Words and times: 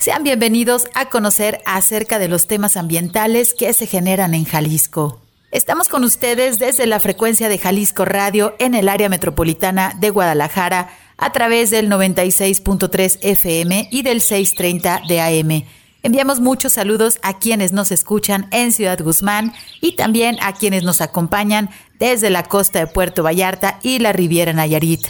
Sean 0.00 0.22
bienvenidos 0.22 0.86
a 0.94 1.08
conocer 1.08 1.60
acerca 1.66 2.20
de 2.20 2.28
los 2.28 2.46
temas 2.46 2.76
ambientales 2.76 3.52
que 3.52 3.72
se 3.72 3.88
generan 3.88 4.32
en 4.32 4.44
Jalisco. 4.44 5.20
Estamos 5.50 5.88
con 5.88 6.04
ustedes 6.04 6.60
desde 6.60 6.86
la 6.86 7.00
frecuencia 7.00 7.48
de 7.48 7.58
Jalisco 7.58 8.04
Radio 8.04 8.54
en 8.60 8.76
el 8.76 8.88
área 8.88 9.08
metropolitana 9.08 9.96
de 9.98 10.10
Guadalajara 10.10 10.90
a 11.16 11.32
través 11.32 11.70
del 11.70 11.90
96.3 11.90 13.18
FM 13.22 13.88
y 13.90 14.02
del 14.02 14.20
630 14.20 15.02
de 15.08 15.20
AM. 15.20 15.64
Enviamos 16.04 16.38
muchos 16.38 16.74
saludos 16.74 17.18
a 17.22 17.40
quienes 17.40 17.72
nos 17.72 17.90
escuchan 17.90 18.46
en 18.52 18.70
Ciudad 18.70 19.02
Guzmán 19.02 19.52
y 19.80 19.96
también 19.96 20.36
a 20.42 20.52
quienes 20.52 20.84
nos 20.84 21.00
acompañan 21.00 21.70
desde 21.98 22.30
la 22.30 22.44
costa 22.44 22.78
de 22.78 22.86
Puerto 22.86 23.24
Vallarta 23.24 23.80
y 23.82 23.98
la 23.98 24.12
Riviera 24.12 24.52
Nayarit. 24.52 25.08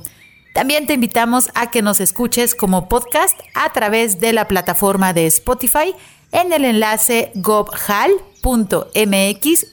También 0.54 0.86
te 0.86 0.94
invitamos 0.94 1.50
a 1.56 1.72
que 1.72 1.82
nos 1.82 2.00
escuches 2.00 2.54
como 2.54 2.88
podcast 2.88 3.40
a 3.56 3.74
través 3.74 4.20
de 4.20 4.34
la 4.34 4.48
plataforma 4.48 5.14
de 5.14 5.26
Spotify 5.26 5.96
en 6.32 6.54
el 6.54 6.66
enlace 6.66 7.32
gobhal.mx 7.36 8.16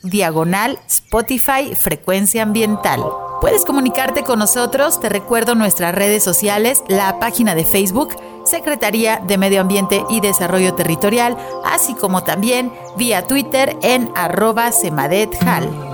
diagonal 0.02 0.78
Spotify 0.86 1.74
Frecuencia 1.74 2.42
Ambiental. 2.42 3.02
Puedes 3.40 3.64
comunicarte 3.64 4.22
con 4.22 4.38
nosotros, 4.38 5.00
te 5.00 5.08
recuerdo 5.08 5.54
nuestras 5.54 5.94
redes 5.94 6.22
sociales, 6.22 6.82
la 6.88 7.18
página 7.18 7.54
de 7.54 7.64
Facebook, 7.64 8.14
Secretaría 8.44 9.18
de 9.18 9.38
Medio 9.38 9.60
Ambiente 9.60 10.04
y 10.08 10.20
Desarrollo 10.20 10.74
Territorial, 10.74 11.36
así 11.64 11.94
como 11.94 12.22
también 12.22 12.72
vía 12.96 13.26
Twitter 13.26 13.76
en 13.82 14.10
arroba 14.14 14.72
semadethal. 14.72 15.89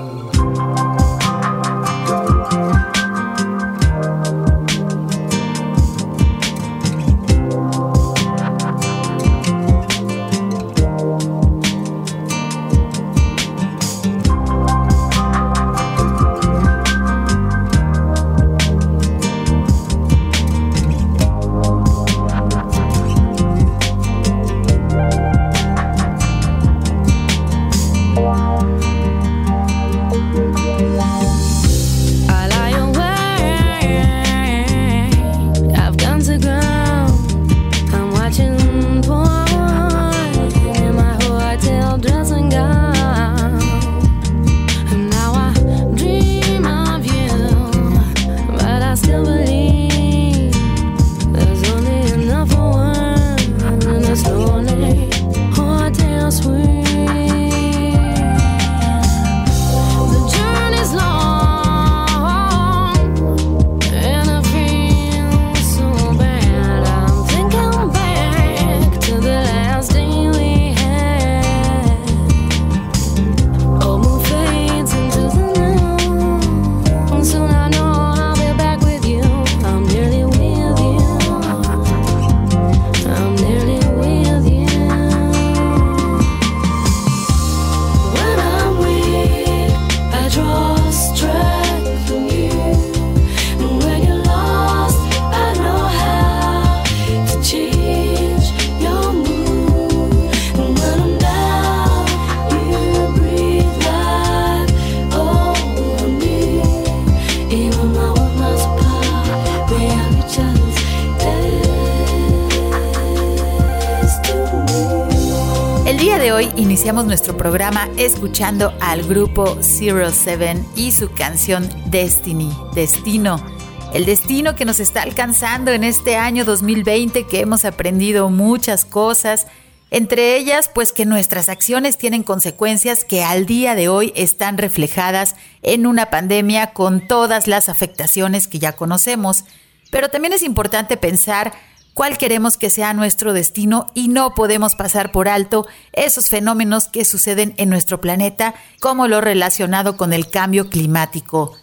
Iniciamos 116.56 117.05
nuestro 117.05 117.37
programa 117.37 117.89
escuchando 117.97 118.72
al 118.81 119.03
grupo 119.03 119.59
Zero 119.61 120.11
Seven 120.12 120.65
y 120.77 120.93
su 120.93 121.12
canción 121.12 121.69
Destiny, 121.87 122.49
Destino. 122.75 123.44
El 123.93 124.06
destino 124.06 124.55
que 124.55 124.65
nos 124.65 124.78
está 124.78 125.03
alcanzando 125.03 125.72
en 125.72 125.83
este 125.83 126.16
año 126.16 126.45
2020, 126.45 127.27
que 127.27 127.41
hemos 127.41 127.65
aprendido 127.65 128.31
muchas 128.31 128.84
cosas, 128.84 129.49
entre 129.91 130.37
ellas 130.37 130.71
pues 130.72 130.93
que 130.93 131.06
nuestras 131.06 131.49
acciones 131.49 131.99
tienen 131.99 132.22
consecuencias 132.22 133.05
que 133.05 133.25
al 133.25 133.45
día 133.45 133.75
de 133.75 133.89
hoy 133.89 134.12
están 134.15 134.59
reflejadas 134.59 135.34
en 135.62 135.87
una 135.87 136.09
pandemia 136.09 136.72
con 136.72 137.09
todas 137.09 137.49
las 137.49 137.69
afectaciones 137.69 138.47
que 138.47 138.61
ya 138.61 138.72
conocemos. 138.72 139.45
Pero 139.91 140.09
también 140.09 140.33
es 140.33 140.43
importante 140.43 140.97
pensar 140.97 141.53
cuál 141.97 142.19
queremos 142.19 142.59
que 142.59 142.69
sea 142.69 142.93
nuestro 142.93 143.33
destino 143.33 143.87
y 143.95 144.09
no 144.09 144.34
podemos 144.34 144.75
pasar 144.75 145.12
por 145.12 145.31
alto 145.31 145.67
esos 145.95 146.29
fenómenos 146.29 146.89
que 146.89 147.07
suceden 147.07 147.55
en 147.57 147.71
nuestro 147.71 148.03
planeta, 148.03 148.55
como 148.81 149.09
lo 149.09 149.23
relacionado 149.23 149.97
con 149.97 150.12
el 150.12 150.29
cambio 150.29 150.69
climático. 150.69 151.57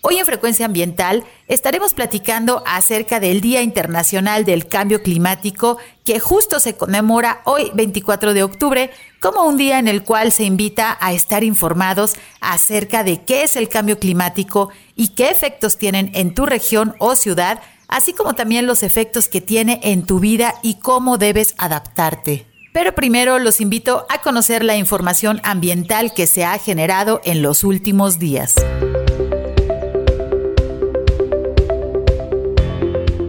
Hoy 0.00 0.16
en 0.16 0.26
Frecuencia 0.26 0.66
Ambiental 0.66 1.24
estaremos 1.46 1.94
platicando 1.94 2.64
acerca 2.66 3.20
del 3.20 3.40
Día 3.40 3.62
Internacional 3.62 4.44
del 4.44 4.66
Cambio 4.66 5.00
Climático 5.00 5.78
que 6.04 6.18
justo 6.18 6.58
se 6.58 6.76
conmemora 6.76 7.42
hoy 7.44 7.70
24 7.72 8.34
de 8.34 8.42
octubre 8.42 8.90
como 9.20 9.44
un 9.44 9.56
día 9.56 9.78
en 9.78 9.86
el 9.86 10.02
cual 10.02 10.32
se 10.32 10.42
invita 10.42 10.98
a 11.00 11.12
estar 11.12 11.44
informados 11.44 12.14
acerca 12.40 13.04
de 13.04 13.22
qué 13.22 13.44
es 13.44 13.54
el 13.54 13.68
cambio 13.68 14.00
climático 14.00 14.70
y 14.96 15.10
qué 15.10 15.30
efectos 15.30 15.78
tienen 15.78 16.10
en 16.14 16.34
tu 16.34 16.46
región 16.46 16.96
o 16.98 17.14
ciudad 17.14 17.60
así 17.88 18.12
como 18.12 18.34
también 18.34 18.66
los 18.66 18.82
efectos 18.82 19.28
que 19.28 19.40
tiene 19.40 19.80
en 19.82 20.06
tu 20.06 20.20
vida 20.20 20.54
y 20.62 20.74
cómo 20.74 21.18
debes 21.18 21.54
adaptarte. 21.58 22.46
Pero 22.72 22.94
primero 22.94 23.38
los 23.38 23.60
invito 23.60 24.06
a 24.08 24.20
conocer 24.20 24.62
la 24.62 24.76
información 24.76 25.40
ambiental 25.42 26.14
que 26.14 26.26
se 26.26 26.44
ha 26.44 26.58
generado 26.58 27.20
en 27.24 27.42
los 27.42 27.64
últimos 27.64 28.18
días. 28.18 28.54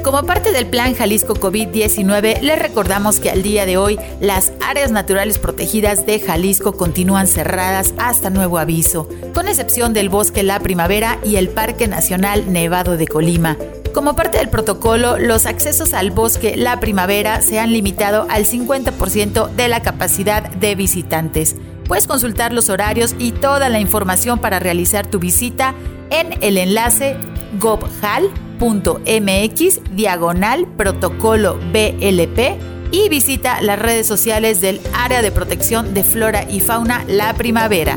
Como 0.07 0.23
parte 0.23 0.53
del 0.53 0.67
plan 0.67 0.95
Jalisco 0.95 1.35
COVID-19, 1.35 2.41
les 2.41 2.59
recordamos 2.61 3.19
que 3.19 3.29
al 3.29 3.43
día 3.43 3.67
de 3.67 3.77
hoy 3.77 3.99
las 4.21 4.53
áreas 4.65 4.93
naturales 4.93 5.39
protegidas 5.39 6.07
de 6.07 6.21
Jalisco 6.21 6.77
continúan 6.77 7.27
cerradas 7.27 7.93
hasta 7.99 8.31
nuevo 8.31 8.59
aviso, 8.59 9.09
con 9.35 9.49
excepción 9.49 9.95
del 9.95 10.09
Bosque 10.09 10.45
La 10.45 10.61
Primavera 10.61 11.19
y 11.25 11.35
el 11.35 11.49
Parque 11.49 11.89
Nacional 11.89 12.53
Nevado 12.53 12.97
de 12.97 13.09
Colima. 13.09 13.57
Como 13.97 14.15
parte 14.15 14.37
del 14.37 14.51
protocolo, 14.51 15.17
los 15.19 15.47
accesos 15.47 15.95
al 15.95 16.11
bosque 16.11 16.55
La 16.55 16.81
Primavera 16.81 17.41
se 17.41 17.59
han 17.59 17.73
limitado 17.73 18.27
al 18.29 18.45
50% 18.45 19.49
de 19.53 19.69
la 19.69 19.81
capacidad 19.81 20.51
de 20.51 20.75
visitantes. 20.75 21.57
Puedes 21.87 22.07
consultar 22.07 22.53
los 22.53 22.69
horarios 22.69 23.15
y 23.19 23.33
toda 23.33 23.71
la 23.71 23.81
información 23.81 24.39
para 24.39 24.59
realizar 24.59 25.07
tu 25.07 25.19
visita 25.19 25.75
en 26.11 26.35
el 26.43 26.59
enlace 26.59 27.17
gobhal.com 27.59 28.37
mx 28.59 29.81
diagonal 29.95 30.67
protocolo 30.77 31.59
BLP 31.73 32.59
y 32.91 33.09
visita 33.09 33.63
las 33.63 33.79
redes 33.79 34.07
sociales 34.07 34.61
del 34.61 34.79
Área 34.93 35.23
de 35.23 35.33
Protección 35.33 35.95
de 35.95 36.05
Flora 36.05 36.45
y 36.51 36.61
Fauna 36.61 37.03
La 37.09 37.33
Primavera. 37.33 37.97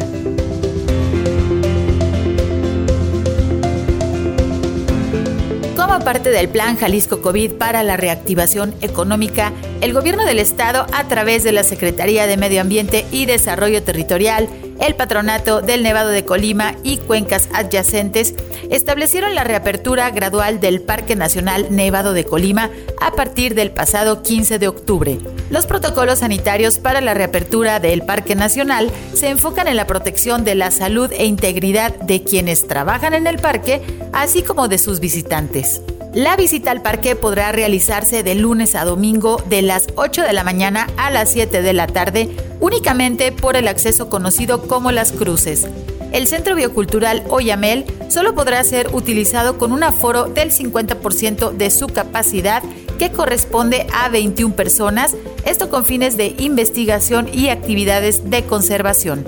Como 5.90 6.06
parte 6.06 6.30
del 6.30 6.50
Plan 6.50 6.78
Jalisco 6.78 7.20
COVID 7.20 7.54
para 7.54 7.82
la 7.82 7.98
reactivación 7.98 8.76
económica, 8.82 9.52
el 9.82 9.92
Gobierno 9.92 10.24
del 10.24 10.38
Estado, 10.38 10.86
a 10.94 11.08
través 11.08 11.44
de 11.44 11.52
la 11.52 11.64
Secretaría 11.64 12.28
de 12.28 12.38
Medio 12.38 12.62
Ambiente 12.62 13.08
y 13.12 13.26
Desarrollo 13.26 13.82
Territorial, 13.82 14.50
el 14.80 14.96
Patronato 14.96 15.62
del 15.62 15.84
Nevado 15.84 16.10
de 16.10 16.26
Colima 16.26 16.76
y 16.84 16.98
cuencas 16.98 17.50
adyacentes 17.54 18.34
establecieron 18.70 19.36
la 19.36 19.44
reapertura 19.44 20.10
gradual 20.12 20.60
del 20.60 20.82
Parque 20.82 21.16
Nacional 21.16 21.68
Nevado 21.70 22.14
de 22.14 22.24
Colima 22.24 22.70
a 23.02 23.12
partir 23.12 23.56
del 23.56 23.72
pasado 23.72 24.22
15 24.22 24.60
de 24.60 24.68
octubre. 24.68 25.20
Los 25.50 25.66
protocolos 25.66 26.20
sanitarios 26.20 26.80
para 26.80 27.02
la 27.02 27.14
reapertura 27.14 27.80
del 27.80 28.04
Parque 28.04 28.36
Nacional 28.36 28.92
se 29.14 29.30
enfocan 29.30 29.68
en 29.68 29.76
la 29.76 29.88
protección 29.88 30.44
de 30.44 30.56
la 30.56 30.72
salud 30.72 31.12
e 31.12 31.26
integridad 31.26 31.96
de 31.96 32.24
quienes 32.24 32.68
trabajan 32.68 33.14
en 33.14 33.28
el 33.28 33.40
parque, 33.40 33.82
así 34.14 34.44
como 34.44 34.68
de 34.68 34.78
sus 34.78 35.00
visitantes. 35.00 35.82
La 36.14 36.36
visita 36.36 36.72
al 36.72 36.82
parque 36.82 37.16
podrá 37.16 37.52
realizarse 37.52 38.24
de 38.24 38.34
lunes 38.34 38.74
a 38.74 38.84
domingo 38.84 39.44
de 39.48 39.62
las 39.62 39.88
8 39.96 40.24
de 40.24 40.34
la 40.34 40.44
mañana 40.44 40.88
a 40.98 41.12
las 41.12 41.32
7 41.32 41.62
de 41.62 41.74
la 41.74 41.86
tarde 41.86 42.30
únicamente 42.60 43.32
por 43.32 43.56
el 43.56 43.68
acceso 43.68 44.10
conocido 44.10 44.64
como 44.64 44.92
las 44.92 45.12
cruces. 45.12 45.68
El 46.12 46.26
Centro 46.26 46.56
Biocultural 46.56 47.24
Oyamel 47.30 47.86
solo 48.10 48.34
podrá 48.34 48.64
ser 48.64 48.90
utilizado 48.94 49.60
con 49.60 49.72
un 49.72 49.84
aforo 49.84 50.26
del 50.26 50.50
50% 50.50 51.52
de 51.52 51.70
su 51.70 51.86
capacidad 51.88 52.64
que 52.98 53.12
corresponde 53.12 53.86
a 53.94 54.10
21 54.10 54.56
personas, 54.56 55.16
esto 55.46 55.70
con 55.70 55.86
fines 55.86 56.18
de 56.18 56.34
investigación 56.40 57.30
y 57.32 57.50
actividades 57.50 58.32
de 58.32 58.44
conservación. 58.46 59.26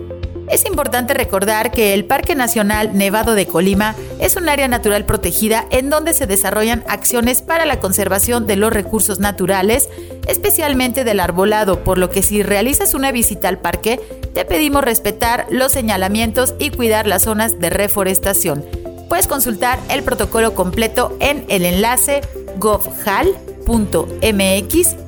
Es 0.48 0.66
importante 0.66 1.14
recordar 1.14 1.70
que 1.70 1.94
el 1.94 2.04
Parque 2.04 2.34
Nacional 2.34 2.96
Nevado 2.96 3.34
de 3.34 3.46
Colima 3.46 3.94
es 4.20 4.36
un 4.36 4.48
área 4.48 4.68
natural 4.68 5.06
protegida 5.06 5.64
en 5.70 5.88
donde 5.88 6.12
se 6.12 6.26
desarrollan 6.26 6.84
acciones 6.86 7.40
para 7.40 7.64
la 7.64 7.80
conservación 7.80 8.46
de 8.46 8.56
los 8.56 8.72
recursos 8.72 9.20
naturales, 9.20 9.88
especialmente 10.26 11.02
del 11.02 11.20
arbolado, 11.20 11.82
por 11.82 11.96
lo 11.96 12.10
que 12.10 12.22
si 12.22 12.42
realizas 12.42 12.92
una 12.92 13.10
visita 13.10 13.48
al 13.48 13.58
parque, 13.58 14.00
te 14.34 14.44
pedimos 14.44 14.84
respetar 14.84 15.46
los 15.50 15.72
señalamientos 15.72 16.54
y 16.58 16.70
cuidar 16.70 17.06
las 17.06 17.22
zonas 17.22 17.58
de 17.58 17.70
reforestación 17.70 18.83
puedes 19.08 19.26
consultar 19.26 19.78
el 19.90 20.02
protocolo 20.02 20.54
completo 20.54 21.16
en 21.20 21.44
el 21.48 21.64
enlace 21.64 22.20
govhal.mx 22.58 22.96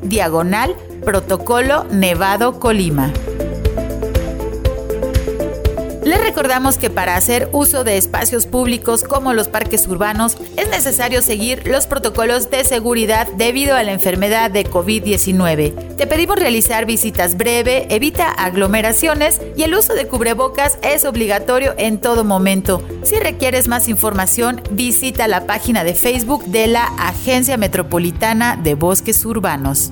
diagonal 0.03 0.77
protocolo 1.05 1.85
Nevado 1.91 2.59
Colima. 2.59 3.13
Recordamos 6.23 6.77
que 6.77 6.91
para 6.91 7.17
hacer 7.17 7.49
uso 7.53 7.83
de 7.83 7.97
espacios 7.97 8.47
públicos 8.47 9.05
como 9.05 9.33
los 9.33 9.49
parques 9.49 9.87
urbanos 9.87 10.37
es 10.57 10.69
necesario 10.69 11.23
seguir 11.23 11.67
los 11.67 11.87
protocolos 11.87 12.51
de 12.51 12.63
seguridad 12.65 13.27
debido 13.39 13.75
a 13.75 13.83
la 13.83 13.93
enfermedad 13.93 14.51
de 14.51 14.67
COVID-19. 14.67 15.97
Te 15.97 16.07
pedimos 16.07 16.39
realizar 16.39 16.85
visitas 16.85 17.37
breve, 17.37 17.87
evita 17.89 18.31
aglomeraciones 18.31 19.41
y 19.57 19.63
el 19.63 19.75
uso 19.75 19.95
de 19.95 20.09
cubrebocas 20.09 20.79
es 20.83 21.05
obligatorio 21.05 21.75
en 21.79 21.99
todo 21.99 22.23
momento. 22.23 22.83
Si 23.03 23.19
requieres 23.19 23.67
más 23.67 23.89
información, 23.89 24.61
visita 24.71 25.29
la 25.29 25.47
página 25.47 25.85
de 25.85 25.95
Facebook 25.95 26.45
de 26.45 26.67
la 26.67 26.85
Agencia 26.99 27.57
Metropolitana 27.57 28.57
de 28.57 28.75
Bosques 28.75 29.25
Urbanos. 29.25 29.91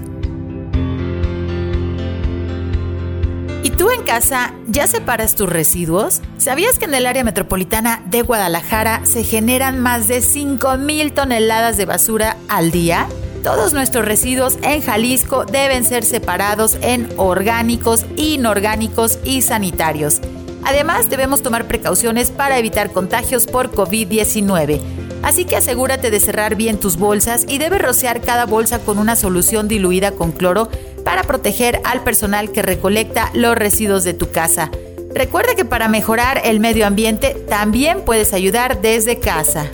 Tú 3.76 3.90
en 3.90 4.02
casa 4.02 4.54
ya 4.66 4.86
separas 4.86 5.34
tus 5.34 5.48
residuos? 5.48 6.20
¿Sabías 6.38 6.78
que 6.78 6.84
en 6.84 6.94
el 6.94 7.06
área 7.06 7.24
metropolitana 7.24 8.02
de 8.06 8.22
Guadalajara 8.22 9.04
se 9.04 9.24
generan 9.24 9.80
más 9.80 10.08
de 10.08 10.18
5.000 10.18 11.12
toneladas 11.12 11.76
de 11.76 11.84
basura 11.84 12.36
al 12.48 12.70
día? 12.70 13.08
Todos 13.42 13.72
nuestros 13.72 14.04
residuos 14.04 14.58
en 14.62 14.80
Jalisco 14.80 15.44
deben 15.44 15.84
ser 15.84 16.04
separados 16.04 16.78
en 16.80 17.08
orgánicos, 17.16 18.06
inorgánicos 18.16 19.18
y 19.24 19.42
sanitarios. 19.42 20.20
Además, 20.64 21.10
debemos 21.10 21.42
tomar 21.42 21.66
precauciones 21.66 22.30
para 22.30 22.58
evitar 22.58 22.90
contagios 22.90 23.46
por 23.46 23.70
COVID-19. 23.70 24.80
Así 25.22 25.44
que 25.44 25.56
asegúrate 25.56 26.10
de 26.10 26.20
cerrar 26.20 26.54
bien 26.54 26.78
tus 26.78 26.96
bolsas 26.96 27.44
y 27.48 27.58
debes 27.58 27.82
rociar 27.82 28.20
cada 28.20 28.46
bolsa 28.46 28.78
con 28.78 28.98
una 28.98 29.16
solución 29.16 29.68
diluida 29.68 30.12
con 30.12 30.32
cloro 30.32 30.68
para 31.14 31.28
proteger 31.28 31.80
al 31.84 32.02
personal 32.02 32.50
que 32.50 32.60
recolecta 32.60 33.30
los 33.34 33.54
residuos 33.54 34.02
de 34.02 34.14
tu 34.14 34.32
casa. 34.32 34.72
Recuerda 35.14 35.54
que 35.54 35.64
para 35.64 35.86
mejorar 35.86 36.42
el 36.42 36.58
medio 36.58 36.88
ambiente 36.88 37.36
también 37.48 38.00
puedes 38.00 38.32
ayudar 38.32 38.80
desde 38.80 39.20
casa. 39.20 39.68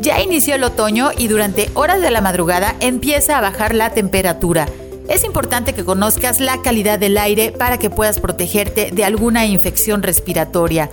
Ya 0.00 0.22
inició 0.22 0.54
el 0.54 0.62
otoño 0.62 1.10
y 1.18 1.26
durante 1.26 1.68
horas 1.74 2.00
de 2.00 2.12
la 2.12 2.20
madrugada 2.20 2.76
empieza 2.78 3.36
a 3.36 3.40
bajar 3.40 3.74
la 3.74 3.90
temperatura. 3.90 4.68
Es 5.08 5.24
importante 5.24 5.72
que 5.72 5.84
conozcas 5.84 6.38
la 6.38 6.62
calidad 6.62 7.00
del 7.00 7.18
aire 7.18 7.50
para 7.50 7.76
que 7.76 7.90
puedas 7.90 8.20
protegerte 8.20 8.92
de 8.92 9.04
alguna 9.04 9.46
infección 9.46 10.04
respiratoria. 10.04 10.90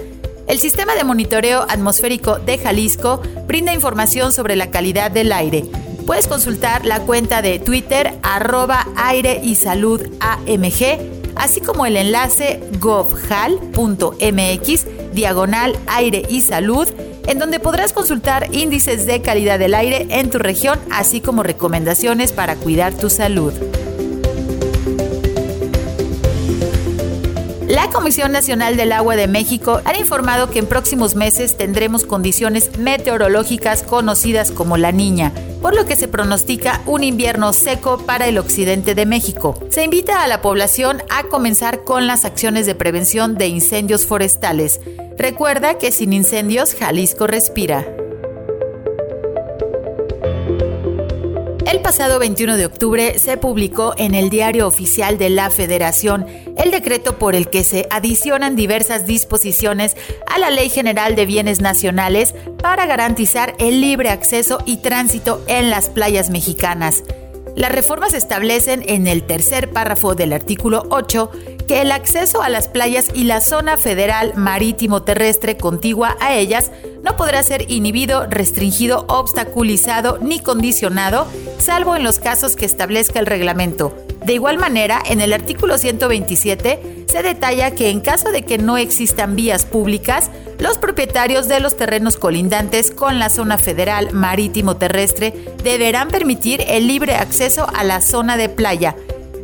El 0.47 0.57
sistema 0.57 0.95
de 0.95 1.03
monitoreo 1.03 1.61
atmosférico 1.69 2.39
de 2.39 2.57
Jalisco 2.57 3.21
brinda 3.45 3.71
información 3.71 4.31
sobre 4.31 4.55
la 4.55 4.71
calidad 4.71 5.11
del 5.11 5.31
aire 5.31 5.65
puedes 6.05 6.27
consultar 6.27 6.85
la 6.85 7.01
cuenta 7.01 7.41
de 7.41 7.59
Twitter 7.59 8.19
arroba 8.23 8.87
aire 8.95 9.41
y 9.43 9.55
salud 9.55 10.01
AMG, 10.19 11.33
así 11.35 11.61
como 11.61 11.85
el 11.85 11.97
enlace 11.97 12.61
govhal.mx 12.79 13.55
diagonal 15.13 15.77
aire 15.87 16.23
y 16.29 16.41
salud, 16.41 16.87
en 17.27 17.39
donde 17.39 17.59
podrás 17.59 17.93
consultar 17.93 18.53
índices 18.53 19.05
de 19.05 19.21
calidad 19.21 19.57
del 19.57 19.73
aire 19.73 20.05
en 20.09 20.29
tu 20.29 20.37
región, 20.37 20.79
así 20.91 21.21
como 21.21 21.41
recomendaciones 21.43 22.31
para 22.31 22.55
cuidar 22.55 22.93
tu 22.93 23.09
salud. 23.09 23.53
La 27.75 27.89
Comisión 27.89 28.31
Nacional 28.31 28.77
del 28.77 28.93
Agua 28.93 29.17
de 29.17 29.27
México 29.27 29.81
ha 29.83 29.97
informado 29.97 30.49
que 30.49 30.59
en 30.59 30.65
próximos 30.65 31.15
meses 31.15 31.57
tendremos 31.57 32.05
condiciones 32.05 32.77
meteorológicas 32.77 33.83
conocidas 33.83 34.49
como 34.49 34.77
la 34.77 34.93
niña, 34.93 35.33
por 35.61 35.75
lo 35.75 35.85
que 35.85 35.97
se 35.97 36.07
pronostica 36.07 36.81
un 36.85 37.03
invierno 37.03 37.51
seco 37.51 37.97
para 37.97 38.27
el 38.27 38.37
occidente 38.37 38.95
de 38.95 39.05
México. 39.05 39.59
Se 39.71 39.83
invita 39.83 40.23
a 40.23 40.27
la 40.27 40.41
población 40.41 41.03
a 41.09 41.23
comenzar 41.23 41.83
con 41.83 42.07
las 42.07 42.23
acciones 42.23 42.65
de 42.65 42.75
prevención 42.75 43.35
de 43.35 43.47
incendios 43.47 44.05
forestales. 44.05 44.79
Recuerda 45.17 45.77
que 45.77 45.91
sin 45.91 46.13
incendios 46.13 46.75
Jalisco 46.75 47.27
respira. 47.27 47.94
Pasado 51.85 52.17
21 52.17 52.57
de 52.57 52.65
octubre 52.65 53.19
se 53.19 53.37
publicó 53.37 53.93
en 53.97 54.15
el 54.15 54.31
Diario 54.31 54.65
Oficial 54.65 55.19
de 55.19 55.29
la 55.29 55.51
Federación 55.51 56.25
el 56.57 56.71
decreto 56.71 57.19
por 57.19 57.35
el 57.35 57.47
que 57.47 57.63
se 57.63 57.87
adicionan 57.91 58.55
diversas 58.55 59.05
disposiciones 59.05 59.95
a 60.25 60.39
la 60.39 60.49
Ley 60.49 60.69
General 60.69 61.15
de 61.15 61.27
Bienes 61.27 61.61
Nacionales 61.61 62.33
para 62.59 62.87
garantizar 62.87 63.53
el 63.59 63.81
libre 63.81 64.09
acceso 64.09 64.63
y 64.65 64.77
tránsito 64.77 65.43
en 65.45 65.69
las 65.69 65.91
playas 65.91 66.31
mexicanas. 66.31 67.03
Las 67.55 67.71
reformas 67.71 68.15
establecen 68.15 68.83
en 68.87 69.05
el 69.05 69.21
tercer 69.21 69.69
párrafo 69.71 70.15
del 70.15 70.33
artículo 70.33 70.87
8 70.89 71.29
que 71.67 71.81
el 71.81 71.91
acceso 71.91 72.41
a 72.41 72.49
las 72.49 72.67
playas 72.67 73.07
y 73.13 73.23
la 73.23 73.41
zona 73.41 73.77
federal 73.77 74.33
marítimo 74.35 75.03
terrestre 75.03 75.57
contigua 75.57 76.15
a 76.19 76.35
ellas 76.35 76.71
no 77.03 77.15
podrá 77.15 77.43
ser 77.43 77.69
inhibido, 77.71 78.25
restringido, 78.27 79.05
obstaculizado 79.07 80.17
ni 80.21 80.39
condicionado, 80.39 81.27
salvo 81.59 81.95
en 81.95 82.03
los 82.03 82.19
casos 82.19 82.55
que 82.55 82.65
establezca 82.65 83.19
el 83.19 83.25
reglamento. 83.25 83.95
De 84.25 84.33
igual 84.33 84.57
manera, 84.57 85.01
en 85.05 85.21
el 85.21 85.33
artículo 85.33 85.77
127 85.77 87.05
se 87.07 87.21
detalla 87.21 87.71
que 87.71 87.89
en 87.91 88.01
caso 88.01 88.31
de 88.31 88.41
que 88.41 88.57
no 88.57 88.77
existan 88.77 89.35
vías 89.35 89.65
públicas, 89.65 90.31
los 90.57 90.79
propietarios 90.79 91.47
de 91.47 91.59
los 91.59 91.77
terrenos 91.77 92.17
colindantes 92.17 92.89
con 92.89 93.19
la 93.19 93.29
zona 93.29 93.57
federal 93.57 94.11
marítimo 94.13 94.77
terrestre 94.77 95.33
deberán 95.63 96.07
permitir 96.07 96.63
el 96.67 96.87
libre 96.87 97.15
acceso 97.15 97.67
a 97.75 97.83
la 97.83 98.01
zona 98.01 98.35
de 98.35 98.49
playa, 98.49 98.95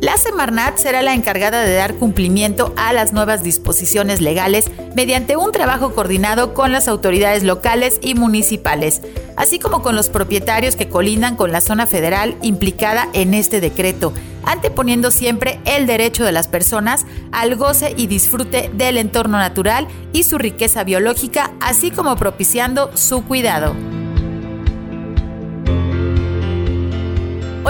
la 0.02 0.16
Semarnat 0.16 0.78
será 0.78 1.00
la 1.00 1.14
encargada 1.14 1.62
de 1.62 1.74
dar 1.76 1.94
cumplimiento 1.94 2.74
a 2.76 2.92
las 2.92 3.12
nuevas 3.12 3.44
disposiciones 3.44 4.20
legales 4.20 4.68
mediante 4.96 5.36
un 5.36 5.52
trabajo 5.52 5.94
coordinado 5.94 6.54
con 6.54 6.72
las 6.72 6.88
autoridades 6.88 7.44
locales 7.44 8.00
y 8.02 8.16
municipales, 8.16 9.00
así 9.36 9.60
como 9.60 9.80
con 9.80 9.94
los 9.94 10.08
propietarios 10.08 10.74
que 10.74 10.88
colindan 10.88 11.36
con 11.36 11.52
la 11.52 11.60
zona 11.60 11.86
federal 11.86 12.36
implicada 12.42 13.08
en 13.12 13.32
este 13.32 13.60
decreto, 13.60 14.12
anteponiendo 14.42 15.12
siempre 15.12 15.60
el 15.66 15.86
derecho 15.86 16.24
de 16.24 16.32
las 16.32 16.48
personas 16.48 17.06
al 17.30 17.54
goce 17.54 17.94
y 17.96 18.08
disfrute 18.08 18.72
del 18.74 18.98
entorno 18.98 19.38
natural 19.38 19.86
y 20.12 20.24
su 20.24 20.36
riqueza 20.36 20.82
biológica, 20.82 21.52
así 21.60 21.92
como 21.92 22.16
propiciando 22.16 22.90
su 22.96 23.24
cuidado. 23.24 24.01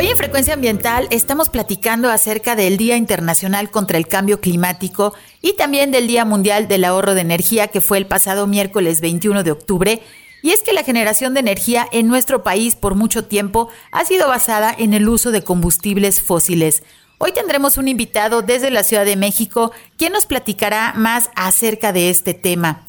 Hoy 0.03 0.09
en 0.09 0.17
Frecuencia 0.17 0.55
Ambiental 0.55 1.07
estamos 1.13 1.49
platicando 1.49 2.11
acerca 2.11 2.57
del 2.57 2.77
Día 2.77 2.97
Internacional 2.97 3.71
contra 3.71 3.99
el 3.99 4.09
Cambio 4.09 4.41
Climático 4.41 5.15
y 5.41 5.53
también 5.53 5.93
del 5.93 6.09
Día 6.09 6.25
Mundial 6.25 6.67
del 6.67 6.83
Ahorro 6.83 7.15
de 7.15 7.21
Energía 7.21 7.69
que 7.69 7.81
fue 7.81 7.99
el 7.99 8.07
pasado 8.07 8.49
miércoles 8.49 9.01
21 9.01 9.45
de 9.45 9.53
octubre. 9.53 10.03
Y 10.43 10.51
es 10.51 10.65
que 10.65 10.73
la 10.73 10.83
generación 10.83 11.35
de 11.35 11.41
energía 11.41 11.87
en 11.93 12.09
nuestro 12.09 12.43
país 12.43 12.75
por 12.75 12.97
mucho 12.97 13.27
tiempo 13.27 13.69
ha 13.93 14.05
sido 14.05 14.27
basada 14.27 14.75
en 14.77 14.93
el 14.93 15.09
uso 15.09 15.31
de 15.31 15.45
combustibles 15.45 16.21
fósiles. 16.21 16.83
Hoy 17.19 17.31
tendremos 17.31 17.77
un 17.77 17.87
invitado 17.87 18.43
desde 18.43 18.73
la 18.73 18.83
Ciudad 18.83 19.05
de 19.05 19.15
México 19.15 19.71
quien 19.97 20.13
nos 20.13 20.27
platicará 20.27 20.95
más 20.97 21.31
acerca 21.37 21.93
de 21.93 22.11
este 22.11 22.35
tema. 22.35 22.87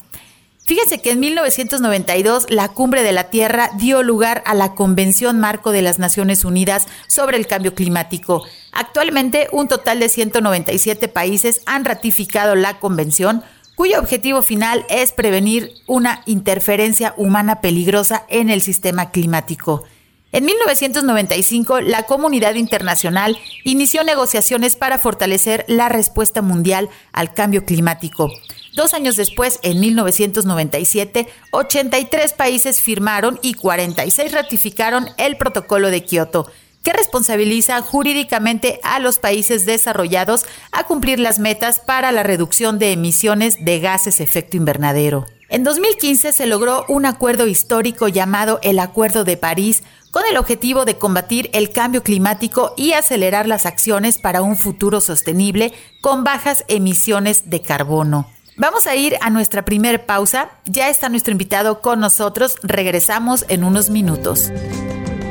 Fíjense 0.66 1.02
que 1.02 1.12
en 1.12 1.20
1992 1.20 2.46
la 2.50 2.70
Cumbre 2.70 3.04
de 3.04 3.12
la 3.12 3.26
Tierra 3.26 3.72
dio 3.78 4.02
lugar 4.02 4.42
a 4.46 4.54
la 4.54 4.76
Convención 4.76 5.38
Marco 5.38 5.74
de 5.74 5.82
las 5.82 6.00
Naciones 6.00 6.46
Unidas 6.46 6.88
sobre 7.08 7.36
el 7.36 7.48
Cambio 7.48 7.76
Climático. 7.76 8.46
Actualmente 8.72 9.50
un 9.52 9.68
total 9.68 10.00
de 10.00 10.08
197 10.08 11.10
países 11.10 11.62
han 11.66 11.84
ratificado 11.84 12.56
la 12.56 12.80
convención, 12.80 13.44
cuyo 13.76 14.00
objetivo 14.00 14.42
final 14.42 14.86
es 14.88 15.12
prevenir 15.12 15.74
una 15.86 16.22
interferencia 16.28 17.14
humana 17.18 17.60
peligrosa 17.60 18.24
en 18.30 18.50
el 18.50 18.62
sistema 18.62 19.12
climático. 19.12 19.84
En 20.32 20.46
1995, 20.46 21.82
la 21.82 22.04
comunidad 22.04 22.56
internacional 22.56 23.38
inició 23.66 24.04
negociaciones 24.04 24.78
para 24.78 24.98
fortalecer 24.98 25.66
la 25.68 25.90
respuesta 25.90 26.42
mundial 26.42 26.90
al 27.12 27.34
cambio 27.34 27.66
climático. 27.66 28.32
Dos 28.74 28.96
años 28.96 29.16
después, 29.18 29.60
en 29.62 29.80
1997, 29.80 31.28
83 31.52 32.34
países 32.34 32.82
firmaron 32.82 33.38
y 33.44 33.54
46 33.54 34.32
ratificaron 34.32 35.10
el 35.18 35.38
Protocolo 35.38 35.92
de 35.92 36.04
Kioto, 36.04 36.52
que 36.82 36.92
responsabiliza 36.92 37.80
jurídicamente 37.82 38.80
a 38.82 38.98
los 38.98 39.20
países 39.20 39.68
desarrollados 39.68 40.46
a 40.72 40.86
cumplir 40.86 41.20
las 41.20 41.38
metas 41.38 41.82
para 41.82 42.12
la 42.12 42.24
reducción 42.24 42.80
de 42.80 42.92
emisiones 42.94 43.64
de 43.64 43.80
gases 43.80 44.20
efecto 44.20 44.58
invernadero. 44.58 45.26
En 45.50 45.64
2015 45.64 46.34
se 46.34 46.48
logró 46.48 46.84
un 46.88 47.06
acuerdo 47.06 47.46
histórico 47.46 48.08
llamado 48.08 48.60
el 48.64 48.80
Acuerdo 48.80 49.24
de 49.24 49.38
París 49.38 49.84
con 50.10 50.24
el 50.28 50.36
objetivo 50.36 50.84
de 50.84 50.98
combatir 50.98 51.52
el 51.54 51.70
cambio 51.70 52.02
climático 52.02 52.74
y 52.76 52.94
acelerar 52.94 53.48
las 53.48 53.68
acciones 53.68 54.18
para 54.18 54.42
un 54.42 54.58
futuro 54.58 55.00
sostenible 55.00 55.74
con 56.02 56.24
bajas 56.24 56.66
emisiones 56.68 57.52
de 57.52 57.62
carbono. 57.62 58.34
Vamos 58.56 58.86
a 58.86 58.96
ir 58.96 59.18
a 59.22 59.32
nuestra 59.32 59.66
primer 59.66 60.06
pausa. 60.06 60.52
Ya 60.66 60.90
está 60.90 61.10
nuestro 61.10 61.32
invitado 61.32 61.82
con 61.82 62.00
nosotros. 62.00 62.56
Regresamos 62.62 63.46
en 63.50 63.64
unos 63.64 63.90
minutos. 63.90 64.52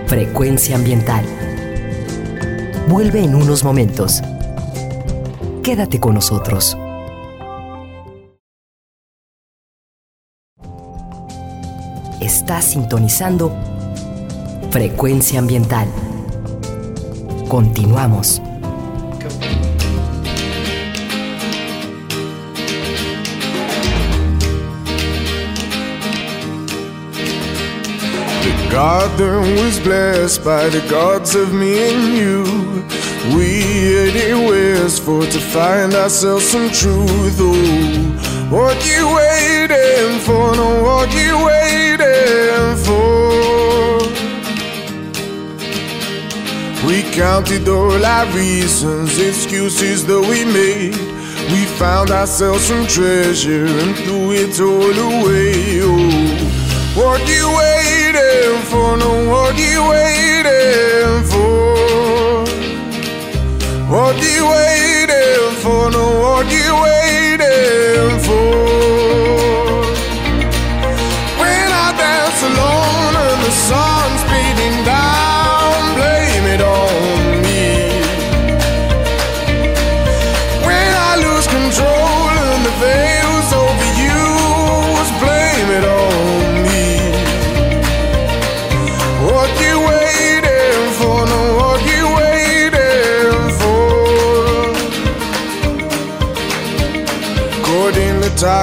Frecuencia 0.06 0.74
ambiental. 0.74 1.24
Vuelve 2.88 3.22
en 3.22 3.34
unos 3.34 3.62
momentos. 3.62 4.22
Quédate 5.62 6.00
con 6.00 6.14
nosotros. 6.14 6.76
Estás 12.20 12.64
sintonizando 12.64 13.56
Frecuencia 14.70 15.38
ambiental. 15.38 15.86
Continuamos. 17.48 18.40
Garden 28.72 29.42
was 29.56 29.78
blessed 29.80 30.42
by 30.42 30.66
the 30.70 30.80
gods 30.88 31.34
of 31.34 31.52
me 31.52 31.72
and 31.90 32.16
you. 32.16 32.42
We 33.36 33.60
headed 33.60 34.48
west 34.48 35.02
for 35.02 35.26
to 35.26 35.40
find 35.54 35.92
ourselves 35.92 36.46
some 36.48 36.70
truth. 36.70 37.36
Oh, 37.38 38.48
what 38.48 38.78
you 38.90 39.02
waiting 39.14 40.18
for? 40.20 40.56
No, 40.56 40.82
what 40.82 41.12
you 41.12 41.34
waiting 41.44 42.76
for? 42.86 43.12
We 46.86 47.02
counted 47.12 47.68
all 47.68 48.02
our 48.02 48.26
reasons, 48.34 49.18
excuses 49.18 50.06
that 50.06 50.22
we 50.30 50.46
made. 50.46 50.96
We 51.52 51.66
found 51.76 52.10
ourselves 52.10 52.64
some 52.64 52.86
treasure 52.86 53.66
and 53.66 53.94
threw 53.96 54.32
it 54.32 54.58
all 54.58 54.96
away. 55.10 55.80
Oh. 55.82 56.62
What 56.94 57.20
you 57.28 57.48
waiting 58.12 58.62
for? 58.64 58.96
No, 58.96 59.30
what 59.30 59.56
you 59.58 59.82
waiting 59.88 61.24
for? 61.24 62.44
What 63.90 64.16
you 64.16 64.46
waiting 64.48 65.56
for? 65.62 65.90
No, 65.90 66.20
what 66.20 66.46
you 66.50 66.74
waiting 66.82 68.18
for? 68.20 68.91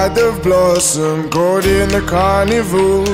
like 0.09 0.15
the 0.15 0.39
blossom 0.43 1.29
caught 1.29 1.65
in 1.65 1.89
the 1.89 2.01
carnival. 2.01 3.05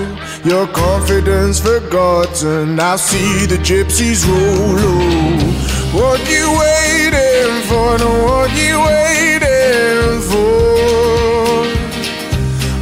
Your 0.43 0.67
confidence 0.67 1.59
forgotten. 1.59 2.79
I 2.79 2.95
see 2.95 3.45
the 3.45 3.57
gypsies 3.57 4.25
roll. 4.27 4.77
Oh, 4.79 5.51
what 5.93 6.19
you 6.29 6.45
waiting 6.59 7.61
for? 7.67 7.97
No, 7.97 8.09
what 8.25 8.51
you 8.55 8.79
waiting 8.79 10.21
for? 10.29 10.45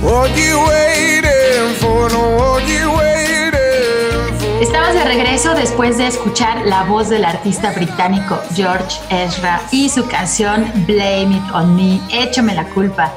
What 0.06 0.30
you 0.38 0.60
waiting 0.68 1.76
for? 1.82 2.10
No, 2.10 2.36
what 2.38 2.68
you 2.68 2.92
waiting 2.92 4.40
for? 4.40 4.62
Estamos 4.62 4.94
de 4.94 5.04
regreso 5.06 5.54
después 5.56 5.98
de 5.98 6.08
escuchar 6.08 6.66
la 6.66 6.84
voz 6.84 7.10
del 7.10 7.26
artista 7.26 7.72
británico 7.72 8.40
George 8.56 9.00
Ezra 9.10 9.62
y 9.72 9.90
su 9.90 10.08
canción 10.08 10.66
Blame 10.86 11.38
It 11.38 11.52
On 11.54 11.76
Me, 11.76 12.00
Échame 12.12 12.54
la 12.54 12.66
culpa. 12.66 13.12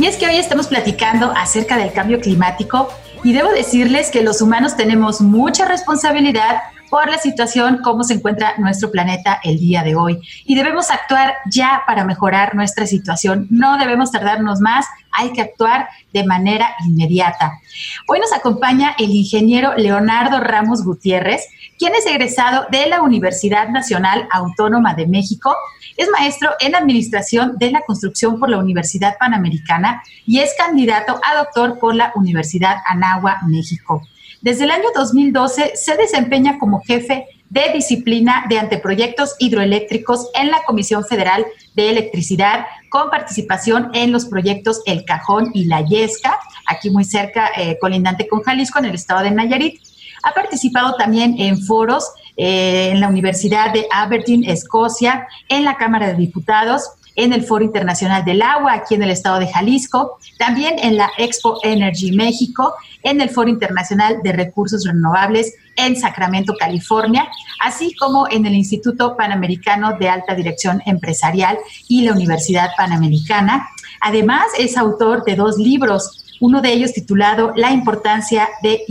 Y 0.00 0.06
es 0.06 0.16
que 0.16 0.26
hoy 0.26 0.36
estamos 0.36 0.68
platicando 0.68 1.30
acerca 1.36 1.76
del 1.76 1.92
cambio 1.92 2.20
climático 2.20 2.88
y 3.22 3.34
debo 3.34 3.50
decirles 3.50 4.10
que 4.10 4.22
los 4.22 4.40
humanos 4.40 4.74
tenemos 4.74 5.20
mucha 5.20 5.66
responsabilidad 5.66 6.62
por 6.90 7.08
la 7.08 7.18
situación, 7.18 7.80
cómo 7.82 8.02
se 8.02 8.14
encuentra 8.14 8.54
nuestro 8.58 8.90
planeta 8.90 9.40
el 9.44 9.58
día 9.58 9.82
de 9.82 9.94
hoy. 9.94 10.20
Y 10.44 10.56
debemos 10.56 10.90
actuar 10.90 11.34
ya 11.50 11.84
para 11.86 12.04
mejorar 12.04 12.54
nuestra 12.54 12.86
situación. 12.86 13.46
No 13.48 13.78
debemos 13.78 14.10
tardarnos 14.10 14.60
más, 14.60 14.86
hay 15.12 15.32
que 15.32 15.40
actuar 15.40 15.88
de 16.12 16.24
manera 16.24 16.74
inmediata. 16.84 17.52
Hoy 18.08 18.18
nos 18.18 18.32
acompaña 18.32 18.94
el 18.98 19.10
ingeniero 19.10 19.74
Leonardo 19.76 20.40
Ramos 20.40 20.84
Gutiérrez, 20.84 21.46
quien 21.78 21.94
es 21.94 22.04
egresado 22.06 22.66
de 22.70 22.86
la 22.88 23.02
Universidad 23.02 23.68
Nacional 23.68 24.28
Autónoma 24.32 24.94
de 24.94 25.06
México. 25.06 25.54
Es 25.96 26.08
maestro 26.10 26.50
en 26.60 26.74
Administración 26.74 27.56
de 27.58 27.70
la 27.70 27.82
Construcción 27.82 28.38
por 28.40 28.50
la 28.50 28.58
Universidad 28.58 29.16
Panamericana 29.18 30.02
y 30.26 30.40
es 30.40 30.54
candidato 30.58 31.20
a 31.24 31.36
doctor 31.36 31.78
por 31.78 31.94
la 31.94 32.12
Universidad 32.16 32.78
Anagua, 32.86 33.38
México. 33.46 34.02
Desde 34.42 34.64
el 34.64 34.70
año 34.70 34.88
2012 34.94 35.72
se 35.74 35.96
desempeña 35.96 36.58
como 36.58 36.80
jefe 36.80 37.26
de 37.50 37.72
disciplina 37.74 38.46
de 38.48 38.58
anteproyectos 38.58 39.34
hidroeléctricos 39.38 40.28
en 40.34 40.50
la 40.50 40.62
Comisión 40.64 41.04
Federal 41.04 41.44
de 41.74 41.90
Electricidad, 41.90 42.64
con 42.88 43.10
participación 43.10 43.90
en 43.92 44.12
los 44.12 44.26
proyectos 44.26 44.82
El 44.86 45.04
Cajón 45.04 45.50
y 45.52 45.64
La 45.64 45.84
Yesca, 45.84 46.38
aquí 46.66 46.90
muy 46.90 47.04
cerca, 47.04 47.50
eh, 47.56 47.76
colindante 47.80 48.28
con 48.28 48.42
Jalisco, 48.42 48.78
en 48.78 48.86
el 48.86 48.94
estado 48.94 49.22
de 49.24 49.32
Nayarit. 49.32 49.80
Ha 50.22 50.32
participado 50.32 50.94
también 50.96 51.34
en 51.38 51.60
foros 51.60 52.04
eh, 52.36 52.90
en 52.92 53.00
la 53.00 53.08
Universidad 53.08 53.72
de 53.72 53.86
Aberdeen, 53.90 54.44
Escocia, 54.44 55.26
en 55.48 55.64
la 55.64 55.76
Cámara 55.76 56.06
de 56.06 56.14
Diputados, 56.14 56.82
en 57.16 57.32
el 57.32 57.42
Foro 57.42 57.64
Internacional 57.64 58.24
del 58.24 58.42
Agua, 58.42 58.72
aquí 58.72 58.94
en 58.94 59.02
el 59.02 59.10
estado 59.10 59.38
de 59.38 59.52
Jalisco, 59.52 60.18
también 60.38 60.76
en 60.78 60.96
la 60.96 61.10
Expo 61.18 61.58
Energy 61.62 62.12
México, 62.12 62.74
en 63.02 63.20
el 63.20 63.30
Foro 63.30 63.48
Internacional 63.48 64.18
de 64.22 64.32
Recursos 64.32 64.84
Renovables 64.84 65.54
en 65.76 65.96
Sacramento, 65.96 66.54
California, 66.58 67.28
así 67.62 67.94
como 67.94 68.28
en 68.30 68.46
el 68.46 68.54
Instituto 68.54 69.16
Panamericano 69.16 69.96
de 69.98 70.08
Alta 70.08 70.34
Dirección 70.34 70.82
Empresarial 70.86 71.58
y 71.88 72.02
la 72.02 72.12
Universidad 72.12 72.70
Panamericana. 72.76 73.68
Además, 74.00 74.46
es 74.58 74.76
autor 74.76 75.24
de 75.24 75.36
dos 75.36 75.56
libros, 75.58 76.36
uno 76.40 76.62
de 76.62 76.72
ellos 76.72 76.92
titulado 76.92 77.52
La 77.56 77.70
importancia 77.70 78.48
de 78.62 78.84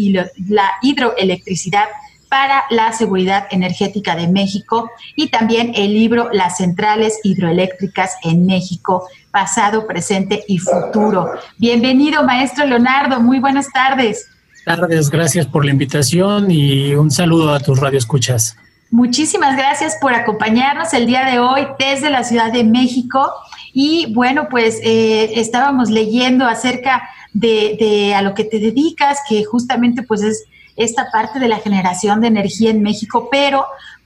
la 0.48 0.72
hidroelectricidad 0.82 1.86
para 2.30 2.64
la 2.70 2.94
seguridad 2.94 3.48
energética 3.50 4.16
de 4.16 4.28
México 4.28 4.92
y 5.16 5.30
también 5.30 5.74
el 5.76 5.94
libro 5.94 6.30
Las 6.32 6.58
centrales 6.58 7.20
hidroeléctricas 7.24 8.14
en 8.24 8.46
México, 8.46 9.08
pasado, 9.32 9.88
presente 9.88 10.44
y 10.48 10.60
futuro. 10.60 11.32
Bienvenido, 11.58 12.24
maestro 12.24 12.66
Leonardo, 12.66 13.20
muy 13.20 13.40
buenas 13.40 13.68
tardes. 13.72 14.28
Tardes, 14.64 15.10
gracias 15.10 15.48
por 15.48 15.66
la 15.66 15.72
invitación 15.72 16.52
y 16.52 16.94
un 16.94 17.10
saludo 17.10 17.54
a 17.54 17.60
tus 17.60 17.80
radioescuchas. 17.80 18.56
Muchísimas 18.92 19.56
gracias 19.56 19.98
por 20.00 20.14
acompañarnos 20.14 20.94
el 20.94 21.08
día 21.08 21.26
de 21.26 21.40
hoy 21.40 21.68
desde 21.80 22.10
la 22.10 22.24
Ciudad 22.24 22.52
de 22.52 22.64
México. 22.64 23.32
Y 23.74 24.14
bueno, 24.14 24.48
pues 24.50 24.80
eh, 24.84 25.40
estábamos 25.40 25.90
leyendo 25.90 26.46
acerca 26.46 27.08
de, 27.34 27.78
de, 27.80 28.16
a 28.16 28.22
lo 28.22 28.34
que 28.34 28.44
te 28.44 28.60
dedicas, 28.60 29.20
que 29.28 29.44
justamente 29.44 30.04
pues 30.04 30.22
es 30.24 30.46
esta 30.80 31.12
parte 31.12 31.40
de 31.40 31.48
la 31.48 31.60
generación 31.60 32.22
de 32.22 32.28
energía 32.28 32.72
en 32.72 32.82
México, 32.82 33.28
pero 33.30 33.66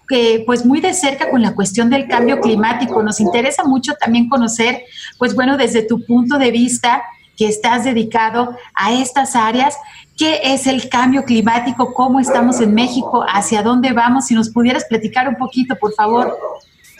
que 0.09 0.43
pues 0.45 0.65
muy 0.65 0.81
de 0.81 0.93
cerca 0.93 1.29
con 1.29 1.41
la 1.41 1.55
cuestión 1.55 1.89
del 1.89 2.07
cambio 2.07 2.41
climático. 2.41 3.01
Nos 3.01 3.19
interesa 3.19 3.63
mucho 3.63 3.93
también 3.93 4.27
conocer, 4.27 4.83
pues 5.17 5.33
bueno, 5.35 5.55
desde 5.55 5.83
tu 5.83 6.05
punto 6.05 6.37
de 6.37 6.51
vista 6.51 7.03
que 7.37 7.47
estás 7.47 7.83
dedicado 7.83 8.55
a 8.73 8.93
estas 8.93 9.35
áreas, 9.35 9.75
¿qué 10.17 10.39
es 10.43 10.67
el 10.67 10.89
cambio 10.89 11.23
climático? 11.23 11.93
¿Cómo 11.93 12.19
estamos 12.19 12.59
en 12.59 12.73
México? 12.73 13.23
¿Hacia 13.27 13.63
dónde 13.63 13.91
vamos? 13.91 14.27
Si 14.27 14.35
nos 14.35 14.49
pudieras 14.49 14.85
platicar 14.85 15.27
un 15.27 15.35
poquito, 15.35 15.75
por 15.75 15.93
favor. 15.93 16.37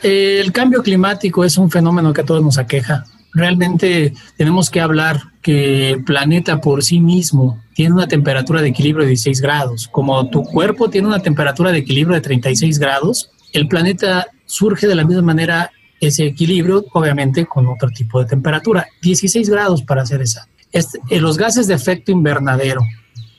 El 0.02 0.52
cambio 0.52 0.82
climático 0.84 1.44
es 1.44 1.58
un 1.58 1.70
fenómeno 1.70 2.14
que 2.14 2.22
a 2.22 2.26
todos 2.26 2.44
nos 2.44 2.58
aqueja. 2.58 3.06
Realmente 3.34 4.14
tenemos 4.38 4.70
que 4.70 4.80
hablar 4.80 5.22
que 5.42 5.90
el 5.92 6.04
planeta 6.04 6.62
por 6.62 6.84
sí 6.84 7.00
mismo 7.00 7.62
tiene 7.74 7.94
una 7.94 8.08
temperatura 8.08 8.62
de 8.62 8.70
equilibrio 8.70 9.04
de 9.04 9.10
16 9.10 9.42
grados. 9.42 9.88
Como 9.92 10.30
tu 10.30 10.44
cuerpo 10.44 10.90
tiene 10.90 11.08
una 11.08 11.20
temperatura 11.20 11.72
de 11.72 11.80
equilibrio 11.80 12.16
de 12.16 12.22
36 12.22 12.80
grados, 12.80 13.32
el 13.52 13.68
planeta 13.68 14.28
surge 14.46 14.88
de 14.88 14.96
la 14.96 15.04
misma 15.04 15.24
manera 15.24 15.72
ese 16.00 16.26
equilibrio, 16.26 16.86
obviamente 16.94 17.46
con 17.46 17.68
otro 17.68 17.90
tipo 17.90 18.20
de 18.20 18.26
temperatura. 18.28 18.88
16 19.02 19.50
grados 19.50 19.82
para 19.82 20.04
hacer 20.04 20.22
esa. 20.22 20.48
Este, 20.72 21.00
los 21.20 21.38
gases 21.38 21.68
de 21.68 21.76
efecto 21.76 22.12
invernadero, 22.12 22.82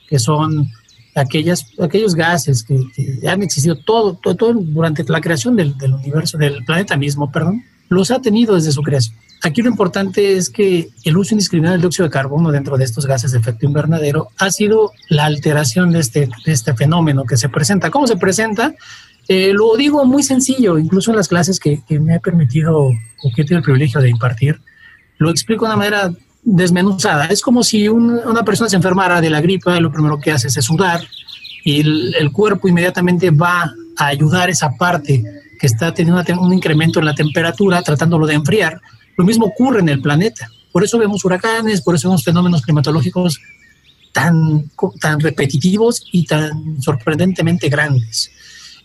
que 0.07 0.19
son 0.19 0.69
aquellas, 1.15 1.67
aquellos 1.79 2.15
gases 2.15 2.63
que, 2.63 2.79
han 3.27 3.43
existido 3.43 3.75
todo, 3.75 4.15
todo, 4.15 4.53
durante 4.53 5.03
la 5.05 5.21
creación 5.21 5.55
del, 5.55 5.77
del 5.77 5.93
universo, 5.93 6.37
del 6.37 6.63
planeta 6.65 6.97
mismo, 6.97 7.31
perdón, 7.31 7.63
los 7.89 8.11
ha 8.11 8.21
tenido 8.21 8.55
desde 8.55 8.71
su 8.71 8.81
creación. 8.81 9.15
Aquí 9.43 9.61
lo 9.61 9.69
importante 9.69 10.37
es 10.37 10.49
que 10.49 10.89
el 11.03 11.17
uso 11.17 11.35
indiscriminado 11.35 11.73
del 11.73 11.81
dióxido 11.81 12.05
de 12.05 12.11
carbono 12.11 12.51
dentro 12.51 12.77
de 12.77 12.83
estos 12.83 13.05
gases 13.05 13.31
de 13.31 13.37
efecto 13.37 13.65
invernadero 13.65 14.29
ha 14.37 14.49
sido 14.49 14.91
la 15.09 15.25
alteración 15.25 15.91
de 15.91 15.99
este, 15.99 16.29
este 16.45 16.73
fenómeno 16.73 17.25
que 17.25 17.37
se 17.37 17.49
presenta. 17.49 17.91
¿Cómo 17.91 18.07
se 18.07 18.17
presenta? 18.17 18.73
Eh, 19.27 19.53
lo 19.53 19.75
digo 19.75 20.05
muy 20.05 20.23
sencillo, 20.23 20.77
incluso 20.77 21.11
en 21.11 21.17
las 21.17 21.27
clases 21.27 21.59
que, 21.59 21.81
me 21.99 22.15
ha 22.15 22.19
permitido 22.19 22.79
o 22.79 23.31
que 23.35 23.41
he 23.41 23.45
tenido 23.45 23.57
el 23.57 23.63
privilegio 23.63 24.01
de 24.01 24.09
impartir, 24.09 24.59
lo 25.17 25.29
explico 25.29 25.65
de 25.65 25.69
una 25.69 25.77
manera 25.77 26.11
desmenuzada. 26.43 27.25
Es 27.25 27.41
como 27.41 27.63
si 27.63 27.87
una 27.87 28.43
persona 28.43 28.69
se 28.69 28.75
enfermara 28.75 29.21
de 29.21 29.29
la 29.29 29.41
gripa, 29.41 29.79
lo 29.79 29.91
primero 29.91 30.19
que 30.19 30.31
hace 30.31 30.47
es 30.47 30.65
sudar 30.65 31.01
y 31.63 31.81
el 31.81 32.31
cuerpo 32.31 32.67
inmediatamente 32.67 33.31
va 33.31 33.73
a 33.97 34.07
ayudar 34.07 34.49
esa 34.49 34.71
parte 34.71 35.23
que 35.59 35.67
está 35.67 35.93
teniendo 35.93 36.21
un 36.39 36.53
incremento 36.53 36.99
en 36.99 37.05
la 37.05 37.15
temperatura, 37.15 37.81
tratándolo 37.81 38.27
de 38.27 38.35
enfriar 38.35 38.79
lo 39.17 39.25
mismo 39.25 39.45
ocurre 39.45 39.79
en 39.79 39.89
el 39.89 40.01
planeta. 40.01 40.49
Por 40.71 40.83
eso 40.83 40.97
vemos 40.97 41.23
huracanes, 41.23 41.81
por 41.81 41.95
eso 41.95 42.09
vemos 42.09 42.23
fenómenos 42.23 42.61
climatológicos 42.61 43.39
tan, 44.11 44.69
tan 44.99 45.19
repetitivos 45.19 46.05
y 46.11 46.25
tan 46.25 46.81
sorprendentemente 46.81 47.69
grandes. 47.69 48.31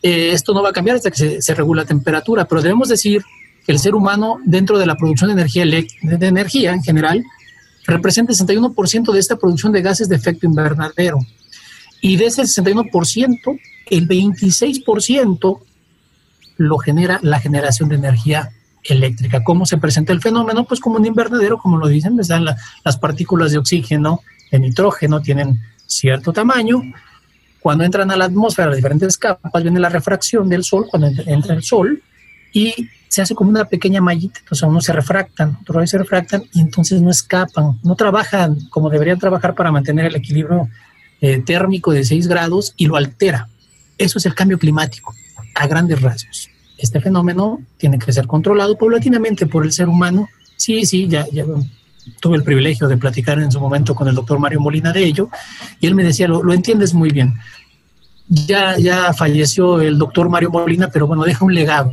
Eh, 0.03 0.31
esto 0.33 0.55
no 0.55 0.63
va 0.63 0.71
a 0.71 0.73
cambiar 0.73 0.97
hasta 0.97 1.11
que 1.11 1.17
se, 1.17 1.43
se 1.43 1.55
regula 1.55 1.83
la 1.83 1.89
temperatura, 1.89 2.47
pero 2.47 2.63
debemos 2.63 2.89
decir 2.89 3.23
que 3.65 3.73
el 3.73 3.79
ser 3.79 3.95
humano, 3.95 4.39
dentro 4.45 4.79
de 4.79 4.87
la 4.87 4.97
producción 4.97 5.29
de 5.29 5.35
energía, 5.35 5.65
de 5.67 6.27
energía 6.27 6.73
en 6.73 6.83
general, 6.83 7.25
representa 7.87 8.33
el 8.33 8.39
61% 8.39 9.13
de 9.13 9.19
esta 9.19 9.37
producción 9.37 9.73
de 9.73 9.83
gases 9.83 10.09
de 10.09 10.17
efecto 10.17 10.47
invernadero. 10.47 11.19
Y 12.01 12.17
de 12.17 12.27
ese 12.27 12.43
61%, 12.43 13.61
el 13.91 14.09
26% 14.09 15.61
lo 16.57 16.79
genera 16.79 17.19
la 17.23 17.41
generación 17.41 17.89
de 17.89 17.97
energía 17.97 18.51
eléctrica. 18.85 19.43
¿Cómo 19.45 19.67
se 19.67 19.79
presenta 19.79 20.13
el 20.13 20.21
fenómeno? 20.21 20.65
Pues 20.65 20.81
como 20.81 20.97
un 20.97 21.07
invernadero, 21.07 21.59
como 21.59 21.79
lo 21.79 21.89
dicen, 21.89 22.19
están 22.19 22.45
las 22.45 22.97
partículas 22.99 23.53
de 23.53 23.59
oxígeno, 23.59 24.21
de 24.51 24.59
nitrógeno, 24.59 25.21
tienen 25.21 25.61
cierto 25.87 26.33
tamaño. 26.33 26.83
Cuando 27.61 27.85
entran 27.85 28.11
a 28.11 28.17
la 28.17 28.27
atmósfera, 28.27 28.69
las 28.69 28.77
diferentes 28.77 29.19
capas, 29.19 29.63
viene 29.63 29.81
la 29.81 29.91
refracción 29.91 30.49
del 30.49 30.65
sol, 30.65 30.87
cuando 30.91 31.09
entra 31.27 31.55
el 31.55 31.63
sol, 31.63 32.03
y 32.53 32.89
se 33.09 33.23
hace 33.23 33.35
como 33.35 33.51
una 33.51 33.65
pequeña 33.65 34.01
mallita, 34.01 34.41
entonces 34.41 34.67
unos 34.67 34.85
se 34.85 34.93
refractan, 34.93 35.59
otros 35.63 35.91
se 35.91 35.99
refractan 35.99 36.45
y 36.53 36.61
entonces 36.61 37.03
no 37.03 37.11
escapan, 37.11 37.79
no 37.83 37.97
trabajan 37.97 38.57
como 38.71 38.89
deberían 38.89 39.19
trabajar 39.19 39.55
para 39.55 39.73
mantener 39.73 40.07
el 40.07 40.17
equilibrio 40.17 40.69
eh, 41.21 41.41
térmico 41.41 41.93
de 41.93 42.05
6 42.05 42.29
grados 42.29 42.73
y 42.77 42.87
lo 42.87 42.97
altera. 42.97 43.49
Eso 43.99 44.19
es 44.19 44.27
el 44.27 44.35
cambio 44.35 44.59
climático, 44.59 45.13
a 45.55 45.67
grandes 45.67 46.01
rasgos 46.01 46.51
este 46.81 47.01
fenómeno 47.01 47.61
tiene 47.77 47.99
que 47.99 48.13
ser 48.13 48.27
controlado 48.27 48.77
paulatinamente 48.77 49.47
por 49.47 49.65
el 49.65 49.73
ser 49.73 49.89
humano. 49.89 50.29
Sí, 50.57 50.85
sí, 50.87 51.09
ya, 51.09 51.27
ya 51.33 51.45
tuve 52.21 52.37
el 52.37 52.43
privilegio 52.43 52.89
de 52.89 52.97
platicar 52.97 53.39
en 53.39 53.53
su 53.53 53.61
momento 53.61 53.95
con 53.95 54.09
el 54.09 54.15
doctor 54.15 54.39
Mario 54.39 54.61
Molina 54.61 54.93
de 54.93 55.05
ello, 55.05 55.29
y 55.81 55.87
él 55.87 55.95
me 55.95 56.05
decía, 56.05 56.29
lo, 56.29 56.43
lo 56.43 56.53
entiendes 56.53 56.95
muy 56.95 57.11
bien. 57.11 57.35
Ya, 58.29 58.79
ya 58.79 59.13
falleció 59.13 59.81
el 59.81 59.99
doctor 59.99 60.29
Mario 60.29 60.51
Molina, 60.51 60.89
pero 60.93 61.07
bueno, 61.07 61.25
deja 61.25 61.45
un 61.45 61.55
legado 61.55 61.93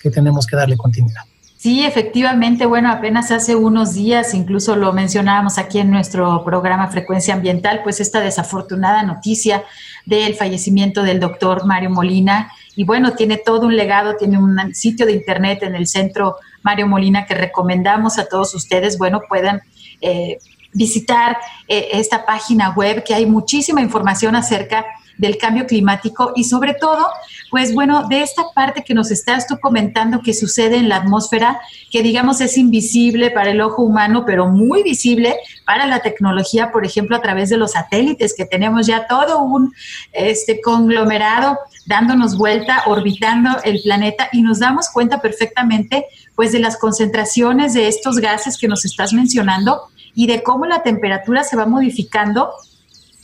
que 0.00 0.10
tenemos 0.10 0.46
que 0.46 0.56
darle 0.56 0.76
continuidad. 0.76 1.22
Sí, 1.56 1.84
efectivamente, 1.84 2.66
bueno, 2.66 2.88
apenas 2.88 3.32
hace 3.32 3.56
unos 3.56 3.94
días, 3.94 4.32
incluso 4.32 4.76
lo 4.76 4.92
mencionábamos 4.92 5.58
aquí 5.58 5.80
en 5.80 5.90
nuestro 5.90 6.44
programa 6.44 6.86
Frecuencia 6.86 7.34
Ambiental, 7.34 7.80
pues 7.82 7.98
esta 7.98 8.20
desafortunada 8.20 9.02
noticia 9.02 9.64
del 10.06 10.34
fallecimiento 10.34 11.02
del 11.02 11.18
doctor 11.18 11.66
Mario 11.66 11.90
Molina. 11.90 12.52
Y 12.78 12.84
bueno, 12.84 13.14
tiene 13.14 13.38
todo 13.38 13.66
un 13.66 13.74
legado, 13.74 14.14
tiene 14.14 14.38
un 14.38 14.72
sitio 14.72 15.04
de 15.04 15.10
internet 15.10 15.64
en 15.64 15.74
el 15.74 15.88
centro 15.88 16.36
Mario 16.62 16.86
Molina 16.86 17.26
que 17.26 17.34
recomendamos 17.34 18.20
a 18.20 18.28
todos 18.28 18.54
ustedes, 18.54 18.98
bueno, 18.98 19.22
puedan 19.28 19.62
eh, 20.00 20.38
visitar 20.72 21.38
eh, 21.66 21.88
esta 21.94 22.24
página 22.24 22.70
web 22.70 23.02
que 23.02 23.14
hay 23.14 23.26
muchísima 23.26 23.80
información 23.80 24.36
acerca 24.36 24.86
del 25.18 25.36
cambio 25.36 25.66
climático 25.66 26.32
y 26.34 26.44
sobre 26.44 26.74
todo, 26.74 27.06
pues 27.50 27.74
bueno, 27.74 28.08
de 28.08 28.22
esta 28.22 28.44
parte 28.54 28.84
que 28.84 28.94
nos 28.94 29.10
estás 29.10 29.46
tú 29.46 29.58
comentando 29.60 30.20
que 30.22 30.32
sucede 30.32 30.76
en 30.76 30.88
la 30.88 30.96
atmósfera, 30.96 31.60
que 31.90 32.02
digamos 32.02 32.40
es 32.40 32.56
invisible 32.56 33.30
para 33.30 33.50
el 33.50 33.60
ojo 33.60 33.82
humano, 33.82 34.24
pero 34.24 34.46
muy 34.46 34.82
visible 34.82 35.36
para 35.66 35.86
la 35.86 36.00
tecnología, 36.00 36.70
por 36.72 36.86
ejemplo, 36.86 37.16
a 37.16 37.20
través 37.20 37.50
de 37.50 37.56
los 37.56 37.72
satélites, 37.72 38.34
que 38.34 38.46
tenemos 38.46 38.86
ya 38.86 39.06
todo 39.06 39.42
un 39.42 39.74
este, 40.12 40.60
conglomerado 40.60 41.58
dándonos 41.86 42.38
vuelta, 42.38 42.84
orbitando 42.86 43.50
el 43.64 43.80
planeta 43.82 44.28
y 44.32 44.42
nos 44.42 44.60
damos 44.60 44.88
cuenta 44.88 45.20
perfectamente 45.20 46.06
pues 46.36 46.52
de 46.52 46.60
las 46.60 46.76
concentraciones 46.76 47.74
de 47.74 47.88
estos 47.88 48.18
gases 48.18 48.56
que 48.58 48.68
nos 48.68 48.84
estás 48.84 49.12
mencionando 49.12 49.82
y 50.14 50.26
de 50.26 50.42
cómo 50.42 50.66
la 50.66 50.82
temperatura 50.82 51.44
se 51.44 51.56
va 51.56 51.66
modificando 51.66 52.50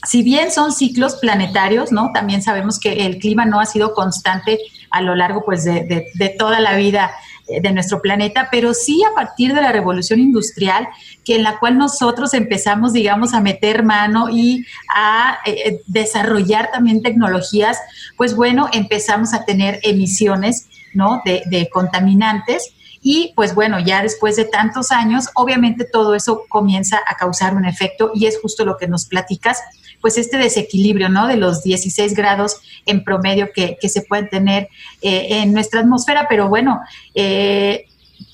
si 0.03 0.23
bien 0.23 0.51
son 0.51 0.71
ciclos 0.71 1.15
planetarios, 1.15 1.91
¿no? 1.91 2.11
También 2.13 2.41
sabemos 2.41 2.79
que 2.79 3.05
el 3.05 3.17
clima 3.17 3.45
no 3.45 3.59
ha 3.59 3.65
sido 3.65 3.93
constante 3.93 4.59
a 4.91 5.01
lo 5.01 5.15
largo 5.15 5.43
pues, 5.43 5.65
de, 5.65 6.35
toda 6.37 6.59
la 6.59 6.75
vida 6.75 7.11
eh, 7.47 7.59
de 7.61 7.71
nuestro 7.71 8.01
planeta, 8.01 8.49
pero 8.51 8.73
sí 8.73 9.03
a 9.03 9.13
partir 9.15 9.53
de 9.53 9.61
la 9.61 9.71
revolución 9.71 10.19
industrial, 10.19 10.87
que 11.23 11.35
en 11.35 11.43
la 11.43 11.59
cual 11.59 11.77
nosotros 11.77 12.33
empezamos, 12.33 12.93
digamos, 12.93 13.33
a 13.33 13.41
meter 13.41 13.83
mano 13.83 14.29
y 14.29 14.65
a 14.93 15.39
eh, 15.45 15.55
eh, 15.65 15.81
desarrollar 15.87 16.71
también 16.71 17.01
tecnologías, 17.01 17.77
pues 18.15 18.35
bueno, 18.35 18.69
empezamos 18.71 19.33
a 19.33 19.43
tener 19.43 19.79
emisiones, 19.83 20.67
¿no? 20.93 21.21
De, 21.25 21.43
de 21.47 21.69
contaminantes. 21.69 22.73
Y 23.01 23.33
pues 23.35 23.53
bueno, 23.53 23.79
ya 23.79 24.01
después 24.01 24.35
de 24.35 24.45
tantos 24.45 24.91
años, 24.91 25.29
obviamente 25.35 25.85
todo 25.85 26.15
eso 26.15 26.43
comienza 26.49 27.01
a 27.05 27.15
causar 27.15 27.55
un 27.55 27.65
efecto 27.65 28.11
y 28.15 28.25
es 28.25 28.39
justo 28.41 28.65
lo 28.65 28.77
que 28.77 28.87
nos 28.87 29.05
platicas 29.05 29.59
pues 30.05 30.19
este 30.19 30.37
desequilibrio, 30.37 31.09
¿no? 31.09 31.25
De 31.25 31.35
los 31.35 31.63
16 31.63 32.13
grados 32.13 32.57
en 32.85 33.03
promedio 33.03 33.49
que, 33.51 33.75
se 33.89 34.03
pueden 34.03 34.29
tener 34.29 34.69
eh, 35.01 35.39
en 35.41 35.51
nuestra 35.51 35.79
atmósfera, 35.79 36.27
pero 36.29 36.47
bueno, 36.47 36.81
eh, 37.15 37.87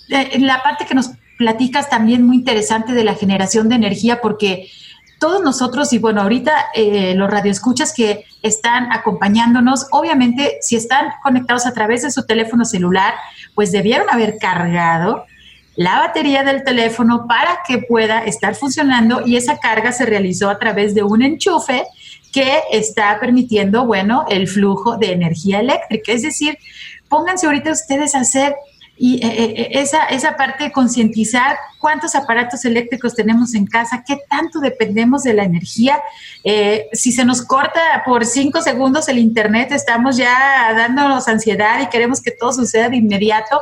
eh, 0.10 0.40
la 0.40 0.62
parte 0.64 0.86
que 0.86 0.96
nos 0.96 1.12
platicas 1.38 1.90
también 1.90 2.28
muy 2.28 2.36
interesante 2.36 2.92
de 2.92 3.06
la 3.06 3.16
generación 3.16 3.70
de 3.70 3.76
energía, 3.76 4.20
porque 4.20 4.70
todos 5.18 5.42
nosotros, 5.42 5.94
y 5.94 5.98
bueno, 5.98 6.24
ahorita 6.24 6.52
los 7.16 7.32
radioescuchas 7.32 7.94
que 7.94 8.26
están 8.42 8.92
acompañándonos, 8.92 9.88
obviamente, 9.92 10.58
si 10.60 10.76
están 10.76 11.14
conectados 11.24 11.66
a 11.66 11.74
través 11.74 12.02
de 12.02 12.12
su 12.12 12.26
teléfono 12.26 12.66
celular, 12.66 13.14
pues 13.56 13.72
debieron 13.72 14.10
haber 14.10 14.40
cargado 14.40 15.24
la 15.76 16.00
batería 16.00 16.44
del 16.44 16.64
teléfono 16.64 17.28
para 17.28 17.60
que 17.68 17.80
pueda 17.80 18.24
estar 18.26 18.56
funcionando 18.56 19.26
y 19.26 19.38
esa 19.38 19.60
carga 19.60 19.92
se 19.92 20.06
realizó 20.06 20.50
a 20.50 20.60
través 20.60 20.94
de 20.94 21.04
un 21.04 21.22
enchufe 21.22 21.84
que 22.32 22.60
está 22.72 23.20
permitiendo, 23.20 23.86
bueno, 23.86 24.26
el 24.30 24.48
flujo 24.48 24.98
de 24.98 25.12
energía 25.12 25.60
eléctrica. 25.60 26.12
Es 26.12 26.22
decir, 26.22 26.58
pónganse 27.10 27.46
ahorita 27.46 27.72
ustedes 27.72 28.16
a 28.16 28.22
hacer 28.22 28.56
y 29.04 29.16
eh, 29.16 29.20
eh, 29.24 29.54
eh, 29.58 29.70
esa, 29.82 30.06
esa 30.06 30.38
parte 30.38 30.66
de 30.66 30.72
concientizar 30.72 31.58
cuántos 31.80 32.14
aparatos 32.14 32.64
eléctricos 32.66 33.16
tenemos 33.16 33.56
en 33.56 33.66
casa, 33.66 34.04
qué 34.06 34.20
tanto 34.30 34.60
dependemos 34.60 35.24
de 35.24 35.34
la 35.34 35.44
energía. 35.44 36.00
si 36.94 37.12
se 37.12 37.26
nos 37.26 37.42
corta 37.42 38.04
por 38.06 38.26
cinco 38.26 38.62
segundos 38.62 39.10
el 39.10 39.18
Internet, 39.18 39.72
estamos 39.72 40.18
ya 40.18 40.72
dándonos 40.76 41.28
ansiedad 41.28 41.82
y 41.82 41.88
queremos 41.88 42.22
que 42.22 42.30
todo 42.30 42.54
suceda 42.54 42.90
de 42.90 42.98
inmediato 42.98 43.60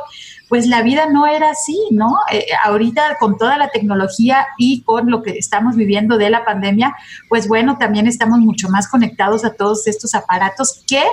pues 0.50 0.66
la 0.66 0.82
vida 0.82 1.06
no 1.06 1.28
era 1.28 1.50
así, 1.50 1.78
¿no? 1.92 2.16
Eh, 2.32 2.44
ahorita 2.64 3.16
con 3.20 3.38
toda 3.38 3.56
la 3.56 3.68
tecnología 3.68 4.48
y 4.58 4.82
con 4.82 5.08
lo 5.08 5.22
que 5.22 5.38
estamos 5.38 5.76
viviendo 5.76 6.18
de 6.18 6.28
la 6.28 6.44
pandemia, 6.44 6.92
pues 7.28 7.46
bueno, 7.46 7.78
también 7.78 8.08
estamos 8.08 8.40
mucho 8.40 8.68
más 8.68 8.88
conectados 8.88 9.44
a 9.44 9.54
todos 9.54 9.86
estos 9.86 10.12
aparatos 10.16 10.82
que 10.88 11.04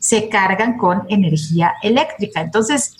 se 0.00 0.28
cargan 0.28 0.76
con 0.76 1.04
energía 1.08 1.74
eléctrica. 1.84 2.40
Entonces, 2.40 2.96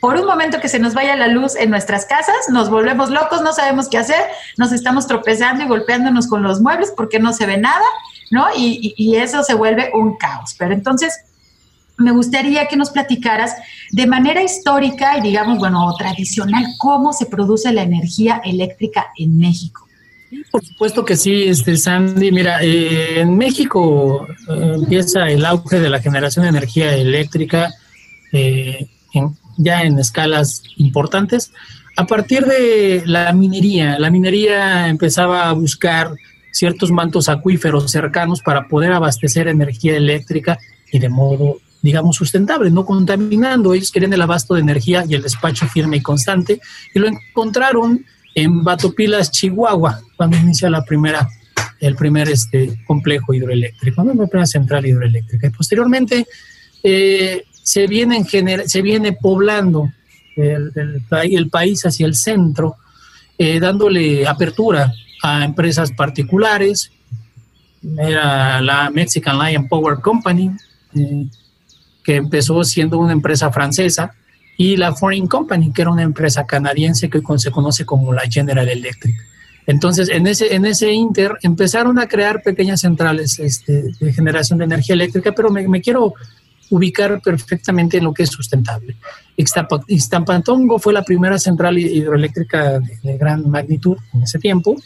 por 0.00 0.14
un 0.14 0.26
momento 0.26 0.60
que 0.60 0.68
se 0.68 0.78
nos 0.78 0.94
vaya 0.94 1.16
la 1.16 1.26
luz 1.26 1.56
en 1.56 1.70
nuestras 1.70 2.06
casas, 2.06 2.36
nos 2.48 2.70
volvemos 2.70 3.10
locos, 3.10 3.42
no 3.42 3.52
sabemos 3.52 3.88
qué 3.88 3.98
hacer, 3.98 4.24
nos 4.58 4.70
estamos 4.70 5.08
tropezando 5.08 5.64
y 5.64 5.66
golpeándonos 5.66 6.28
con 6.28 6.44
los 6.44 6.60
muebles 6.60 6.92
porque 6.96 7.18
no 7.18 7.32
se 7.32 7.46
ve 7.46 7.58
nada, 7.58 7.84
¿no? 8.30 8.46
Y, 8.56 8.94
y 8.96 9.16
eso 9.16 9.42
se 9.42 9.54
vuelve 9.54 9.90
un 9.92 10.16
caos. 10.18 10.54
Pero 10.56 10.72
entonces, 10.72 11.18
me 11.98 12.12
gustaría 12.12 12.66
que 12.66 12.76
nos 12.76 12.90
platicaras 12.90 13.54
de 13.90 14.06
manera 14.06 14.42
histórica 14.42 15.18
y 15.18 15.22
digamos, 15.22 15.58
bueno, 15.58 15.94
tradicional, 15.98 16.64
cómo 16.78 17.12
se 17.12 17.26
produce 17.26 17.72
la 17.72 17.82
energía 17.82 18.40
eléctrica 18.44 19.08
en 19.16 19.38
México. 19.38 19.86
Por 20.50 20.64
supuesto 20.64 21.04
que 21.04 21.16
sí, 21.16 21.44
este 21.44 21.76
Sandy. 21.76 22.32
Mira, 22.32 22.62
eh, 22.62 23.20
en 23.20 23.36
México 23.36 24.26
eh, 24.48 24.72
empieza 24.76 25.28
el 25.28 25.44
auge 25.44 25.78
de 25.78 25.90
la 25.90 26.00
generación 26.00 26.44
de 26.44 26.48
energía 26.48 26.94
eléctrica 26.94 27.70
eh, 28.32 28.86
ya 29.58 29.82
en 29.82 29.98
escalas 29.98 30.62
importantes. 30.76 31.52
A 31.96 32.06
partir 32.06 32.46
de 32.46 33.02
la 33.04 33.32
minería, 33.34 33.98
la 33.98 34.10
minería 34.10 34.88
empezaba 34.88 35.50
a 35.50 35.52
buscar 35.52 36.12
ciertos 36.50 36.90
mantos 36.90 37.28
acuíferos 37.28 37.90
cercanos 37.90 38.40
para 38.40 38.68
poder 38.68 38.92
abastecer 38.92 39.48
energía 39.48 39.96
eléctrica 39.96 40.58
y 40.90 40.98
de 40.98 41.08
modo 41.10 41.58
digamos, 41.82 42.16
sustentable, 42.16 42.70
no 42.70 42.86
contaminando. 42.86 43.74
Ellos 43.74 43.90
querían 43.90 44.12
el 44.12 44.22
abasto 44.22 44.54
de 44.54 44.60
energía 44.60 45.04
y 45.06 45.14
el 45.14 45.22
despacho 45.22 45.66
firme 45.66 45.98
y 45.98 46.00
constante, 46.00 46.60
y 46.94 46.98
lo 46.98 47.08
encontraron 47.08 48.04
en 48.34 48.64
Batopilas, 48.64 49.30
Chihuahua, 49.30 50.00
cuando 50.16 50.38
inicia 50.38 50.70
la 50.70 50.84
primera, 50.84 51.28
el 51.80 51.96
primer 51.96 52.28
este, 52.30 52.82
complejo 52.86 53.34
hidroeléctrico, 53.34 54.02
la 54.04 54.26
primera 54.26 54.46
central 54.46 54.86
hidroeléctrica. 54.86 55.48
Y 55.48 55.50
posteriormente 55.50 56.26
eh, 56.82 57.44
se, 57.62 57.86
viene 57.86 58.24
se 58.24 58.82
viene 58.82 59.12
poblando 59.12 59.90
el, 60.36 60.72
el, 61.10 61.50
país 61.50 61.84
hacia 61.84 62.06
el 62.06 62.14
centro, 62.14 62.76
eh, 63.36 63.60
dándole 63.60 64.26
apertura 64.26 64.92
a 65.22 65.44
empresas 65.44 65.92
particulares. 65.92 66.90
Era 67.98 68.60
la 68.60 68.90
Mexican 68.90 69.38
Lion 69.38 69.68
Power 69.68 69.98
Company, 69.98 70.50
eh, 70.94 71.26
que 72.02 72.16
empezó 72.16 72.62
siendo 72.64 72.98
una 72.98 73.12
empresa 73.12 73.50
francesa, 73.50 74.14
y 74.56 74.76
la 74.76 74.94
Foreign 74.94 75.26
Company, 75.26 75.72
que 75.72 75.82
era 75.82 75.90
una 75.90 76.02
empresa 76.02 76.46
canadiense 76.46 77.08
que 77.08 77.22
hoy 77.24 77.38
se 77.38 77.50
conoce 77.50 77.84
como 77.84 78.12
la 78.12 78.22
General 78.30 78.68
Electric. 78.68 79.16
Entonces, 79.66 80.08
en 80.08 80.26
ese, 80.26 80.54
en 80.54 80.64
ese 80.64 80.92
inter 80.92 81.32
empezaron 81.42 81.98
a 81.98 82.06
crear 82.06 82.42
pequeñas 82.42 82.80
centrales 82.80 83.38
este, 83.38 83.84
de 84.00 84.12
generación 84.12 84.58
de 84.58 84.64
energía 84.64 84.94
eléctrica, 84.94 85.32
pero 85.32 85.50
me, 85.50 85.80
quiero 85.80 86.14
ubicar 86.70 87.20
perfectamente 87.22 87.98
en 87.98 88.04
lo 88.04 88.12
que 88.12 88.24
es 88.24 88.30
sustentable. 88.30 88.96
Ixtampantongo 89.36 90.78
fue 90.78 90.92
la 90.92 91.02
primera 91.02 91.38
central 91.38 91.78
hidroeléctrica 91.78 92.80
de, 92.80 93.18
gran 93.18 93.48
magnitud 93.48 93.96
en 94.14 94.22
ese 94.22 94.38
tiempo, 94.38 94.76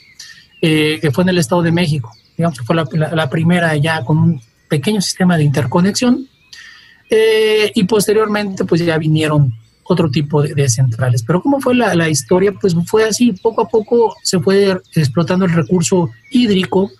eh, 0.60 0.98
que 1.00 1.10
fue 1.10 1.24
en 1.24 1.30
el 1.30 1.38
Estado 1.38 1.62
de 1.62 1.72
México. 1.72 2.12
Digamos 2.36 2.58
que 2.58 2.64
fue 2.64 2.76
la, 2.76 2.86
la 3.14 3.30
primera 3.30 3.74
ya 3.76 4.04
con 4.04 4.18
un 4.18 4.40
pequeño 4.68 5.00
sistema 5.00 5.38
de 5.38 5.44
interconexión 5.44 6.28
eh, 7.08 7.70
y 7.74 7.84
posteriormente 7.84 8.64
pues 8.64 8.84
ya 8.84 8.98
vinieron 8.98 9.52
otro 9.84 10.10
tipo 10.10 10.42
de, 10.42 10.68
centrales. 10.68 11.22
Pero 11.22 11.40
¿cómo 11.40 11.60
fue 11.60 11.74
la, 11.74 12.08
historia? 12.08 12.52
Pues 12.52 12.74
fue 12.86 13.04
así, 13.04 13.32
poco 13.32 13.62
a 13.62 13.68
poco 13.68 14.16
se 14.22 14.40
fue 14.40 14.76
explotando 14.94 15.44
el 15.44 15.52
recurso 15.52 16.10
hídrico, 16.30 16.90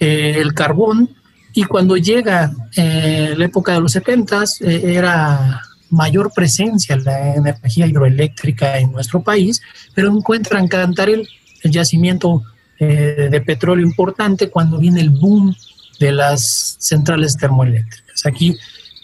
eh, 0.00 0.36
el 0.38 0.52
carbón, 0.52 1.10
y 1.52 1.62
cuando 1.62 1.96
llega 1.96 2.52
eh, 2.76 3.34
la 3.36 3.44
época 3.44 3.74
de 3.74 3.80
los 3.80 3.92
70 3.92 4.42
era 4.60 5.60
mayor 5.90 6.32
presencia 6.34 6.96
la 6.96 7.36
energía 7.36 7.86
hidroeléctrica 7.86 8.78
en 8.80 8.90
nuestro 8.90 9.22
país, 9.22 9.62
pero 9.94 10.10
encuentran 10.10 10.66
Cantarel 10.66 11.28
el 11.62 11.70
yacimiento 11.70 12.42
de 12.80 13.42
petróleo 13.46 13.86
importante 13.86 14.50
cuando 14.50 14.78
viene 14.78 15.00
el 15.00 15.10
boom 15.10 15.54
de 16.00 16.12
las 16.12 16.76
centrales 16.80 17.36
termoeléctricas. 17.36 18.26
Aquí 18.26 18.56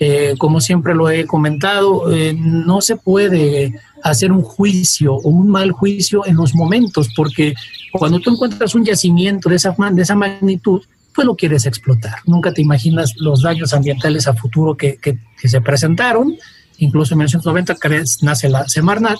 eh, 0.02 0.34
como 0.38 0.62
siempre 0.62 0.94
lo 0.94 1.10
he 1.10 1.26
comentado, 1.26 2.10
eh, 2.10 2.32
no 2.34 2.80
se 2.80 2.96
puede 2.96 3.74
hacer 4.02 4.32
un 4.32 4.40
juicio 4.40 5.14
o 5.14 5.28
un 5.28 5.50
mal 5.50 5.72
juicio 5.72 6.26
en 6.26 6.36
los 6.36 6.54
momentos, 6.54 7.10
porque 7.14 7.54
cuando 7.92 8.18
tú 8.18 8.30
encuentras 8.30 8.74
un 8.74 8.82
yacimiento 8.82 9.50
de 9.50 9.56
esa, 9.56 9.76
de 9.92 10.00
esa 10.00 10.14
magnitud, 10.14 10.80
pues 11.14 11.26
lo 11.26 11.36
quieres 11.36 11.66
explotar. 11.66 12.14
Nunca 12.24 12.50
te 12.50 12.62
imaginas 12.62 13.12
los 13.18 13.42
daños 13.42 13.74
ambientales 13.74 14.26
a 14.26 14.32
futuro 14.32 14.74
que, 14.74 14.96
que, 14.96 15.18
se 15.46 15.60
presentaron. 15.60 16.34
Incluso 16.78 17.12
en 17.12 17.18
1990 17.18 17.76
nace 18.22 18.48
la 18.48 18.66
Semarnat 18.68 19.18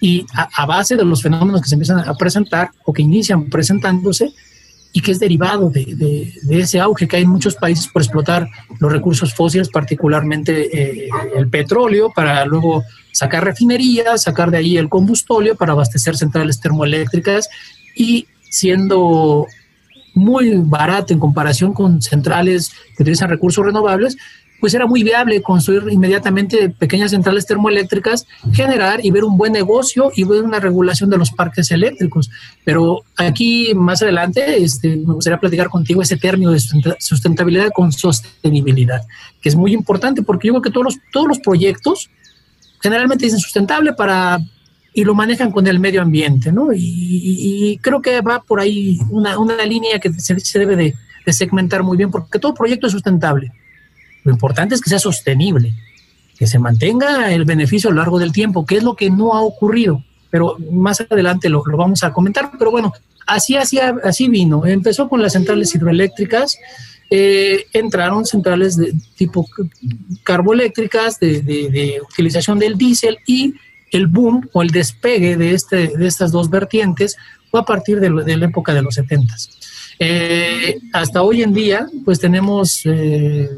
y 0.00 0.24
a, 0.32 0.48
a, 0.62 0.64
base 0.64 0.96
de 0.96 1.04
los 1.04 1.20
fenómenos 1.20 1.60
que 1.60 1.68
se 1.68 1.74
empiezan 1.74 1.98
a 2.08 2.14
presentar 2.14 2.70
o 2.86 2.92
que 2.94 3.02
inician 3.02 3.50
presentándose, 3.50 4.32
y 4.92 5.00
que 5.00 5.12
es 5.12 5.20
derivado 5.20 5.70
de, 5.70 6.32
ese 6.50 6.80
auge 6.80 7.06
que 7.06 7.16
hay 7.16 7.22
en 7.22 7.28
muchos 7.28 7.54
países 7.54 7.86
por 7.86 8.02
explotar 8.02 8.48
los 8.78 8.90
recursos 8.90 9.32
fósiles, 9.34 9.68
particularmente 9.68 11.04
eh, 11.04 11.08
el 11.36 11.48
petróleo, 11.48 12.12
para 12.14 12.44
luego 12.44 12.82
sacar 13.12 13.44
refinerías, 13.44 14.22
sacar 14.22 14.50
de 14.50 14.58
ahí 14.58 14.76
el 14.76 14.88
combustóleo 14.88 15.54
para 15.54 15.72
abastecer 15.72 16.16
centrales 16.16 16.60
termoeléctricas 16.60 17.48
y 17.94 18.26
siendo 18.50 19.46
muy 20.14 20.54
barata 20.56 21.12
en 21.12 21.20
comparación 21.20 21.72
con 21.72 22.02
centrales 22.02 22.72
que 22.96 23.04
utilizan 23.04 23.30
recursos 23.30 23.64
renovables, 23.64 24.16
pues 24.60 24.74
era 24.74 24.86
muy 24.86 25.02
viable 25.02 25.40
construir 25.40 25.84
inmediatamente 25.90 26.68
pequeñas 26.68 27.10
centrales 27.10 27.46
termoeléctricas, 27.46 28.26
generar 28.52 29.04
y 29.04 29.10
ver 29.10 29.24
un 29.24 29.36
buen 29.36 29.52
negocio 29.52 30.12
y 30.14 30.24
ver 30.24 30.42
una 30.42 30.60
regulación 30.60 31.08
de 31.08 31.16
los 31.16 31.30
parques 31.30 31.70
eléctricos. 31.70 32.30
Pero 32.64 33.02
aquí 33.16 33.72
más 33.74 34.02
adelante 34.02 34.62
este, 34.62 34.96
me 34.96 35.14
gustaría 35.14 35.40
platicar 35.40 35.70
contigo 35.70 36.02
ese 36.02 36.18
término 36.18 36.52
de 36.52 36.60
sustentabilidad 36.98 37.70
con 37.72 37.90
sostenibilidad, 37.90 39.02
que 39.40 39.48
es 39.48 39.56
muy 39.56 39.72
importante 39.72 40.22
porque 40.22 40.48
yo 40.48 40.54
creo 40.54 40.62
que 40.62 40.70
todos 40.70 40.84
los, 40.84 40.96
todos 41.10 41.26
los 41.26 41.38
proyectos 41.38 42.10
generalmente 42.82 43.24
dicen 43.24 43.40
sustentable 43.40 43.94
para 43.94 44.38
y 44.92 45.04
lo 45.04 45.14
manejan 45.14 45.52
con 45.52 45.66
el 45.68 45.78
medio 45.78 46.02
ambiente, 46.02 46.50
¿no? 46.52 46.70
Y, 46.74 47.78
creo 47.80 48.02
que 48.02 48.20
va 48.20 48.42
por 48.42 48.58
ahí 48.58 48.98
una, 49.08 49.38
una 49.38 49.64
línea 49.64 50.00
que 50.00 50.12
se, 50.12 50.58
debe 50.58 50.74
de, 50.74 50.94
de 51.24 51.32
segmentar 51.32 51.84
muy 51.84 51.96
bien 51.96 52.10
porque 52.10 52.40
todo 52.40 52.52
proyecto 52.52 52.88
es 52.88 52.92
sustentable 52.92 53.52
lo 54.24 54.32
importante 54.32 54.74
es 54.74 54.80
que 54.80 54.90
sea 54.90 54.98
sostenible, 54.98 55.74
que 56.36 56.46
se 56.46 56.58
mantenga 56.58 57.32
el 57.32 57.44
beneficio 57.44 57.90
a 57.90 57.92
lo 57.92 58.00
largo 58.00 58.18
del 58.18 58.32
tiempo, 58.32 58.64
que 58.64 58.76
es 58.76 58.82
lo 58.82 58.96
que 58.96 59.10
no 59.10 59.34
ha 59.34 59.42
ocurrido. 59.42 60.02
Pero 60.30 60.56
más 60.70 61.00
adelante 61.00 61.48
lo, 61.48 61.62
vamos 61.62 62.04
a 62.04 62.12
comentar. 62.12 62.52
Pero 62.58 62.70
bueno, 62.70 62.92
así, 63.26 63.56
así, 63.56 63.78
así 63.78 64.28
vino. 64.28 64.64
Empezó 64.64 65.08
con 65.08 65.20
las 65.20 65.32
centrales 65.32 65.74
hidroeléctricas, 65.74 66.56
eh, 67.10 67.66
entraron 67.72 68.24
centrales 68.24 68.76
de 68.76 68.94
tipo 69.16 69.46
carboeléctricas, 70.22 71.18
de, 71.18 71.42
de, 71.42 72.00
utilización 72.08 72.58
del 72.58 72.78
diésel 72.78 73.18
y 73.26 73.54
el 73.90 74.06
boom 74.06 74.48
o 74.52 74.62
el 74.62 74.70
despegue 74.70 75.36
de, 75.36 75.52
este, 75.52 75.88
de 75.88 76.06
estas 76.06 76.30
dos 76.30 76.48
vertientes 76.48 77.16
fue 77.50 77.60
a 77.60 77.64
partir 77.64 77.98
de, 77.98 78.10
la 78.10 78.46
época 78.46 78.72
de 78.72 78.82
los 78.82 78.94
70. 78.94 79.34
Eh, 79.98 80.78
hasta 80.92 81.22
hoy 81.22 81.42
en 81.42 81.52
día, 81.52 81.86
pues 82.04 82.20
tenemos 82.20 82.82
eh, 82.84 83.50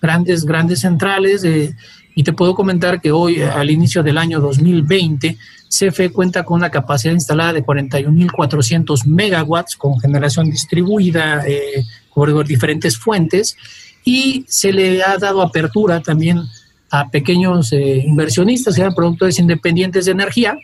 grandes, 0.00 0.44
grandes 0.44 0.80
centrales. 0.80 1.44
Eh, 1.44 1.74
y 2.14 2.24
te 2.24 2.32
puedo 2.32 2.54
comentar 2.54 3.00
que 3.00 3.12
hoy, 3.12 3.40
al 3.40 3.70
inicio 3.70 4.02
del 4.02 4.18
año 4.18 4.40
2020, 4.40 5.38
CFE 5.68 6.10
cuenta 6.10 6.44
con 6.44 6.58
una 6.58 6.70
capacidad 6.70 7.14
instalada 7.14 7.52
de 7.52 7.64
41.400 7.64 9.06
megawatts 9.06 9.76
con 9.76 10.00
generación 10.00 10.50
distribuida 10.50 11.44
eh, 11.46 11.84
por 12.12 12.44
diferentes 12.46 12.98
fuentes 12.98 13.56
y 14.04 14.44
se 14.48 14.72
le 14.72 15.02
ha 15.02 15.16
dado 15.18 15.40
apertura 15.40 16.00
también 16.00 16.42
a 16.90 17.08
pequeños 17.08 17.72
eh, 17.72 18.02
inversionistas, 18.04 18.74
sean 18.74 18.94
productores 18.94 19.38
independientes 19.38 20.06
de 20.06 20.12
energía, 20.12 20.56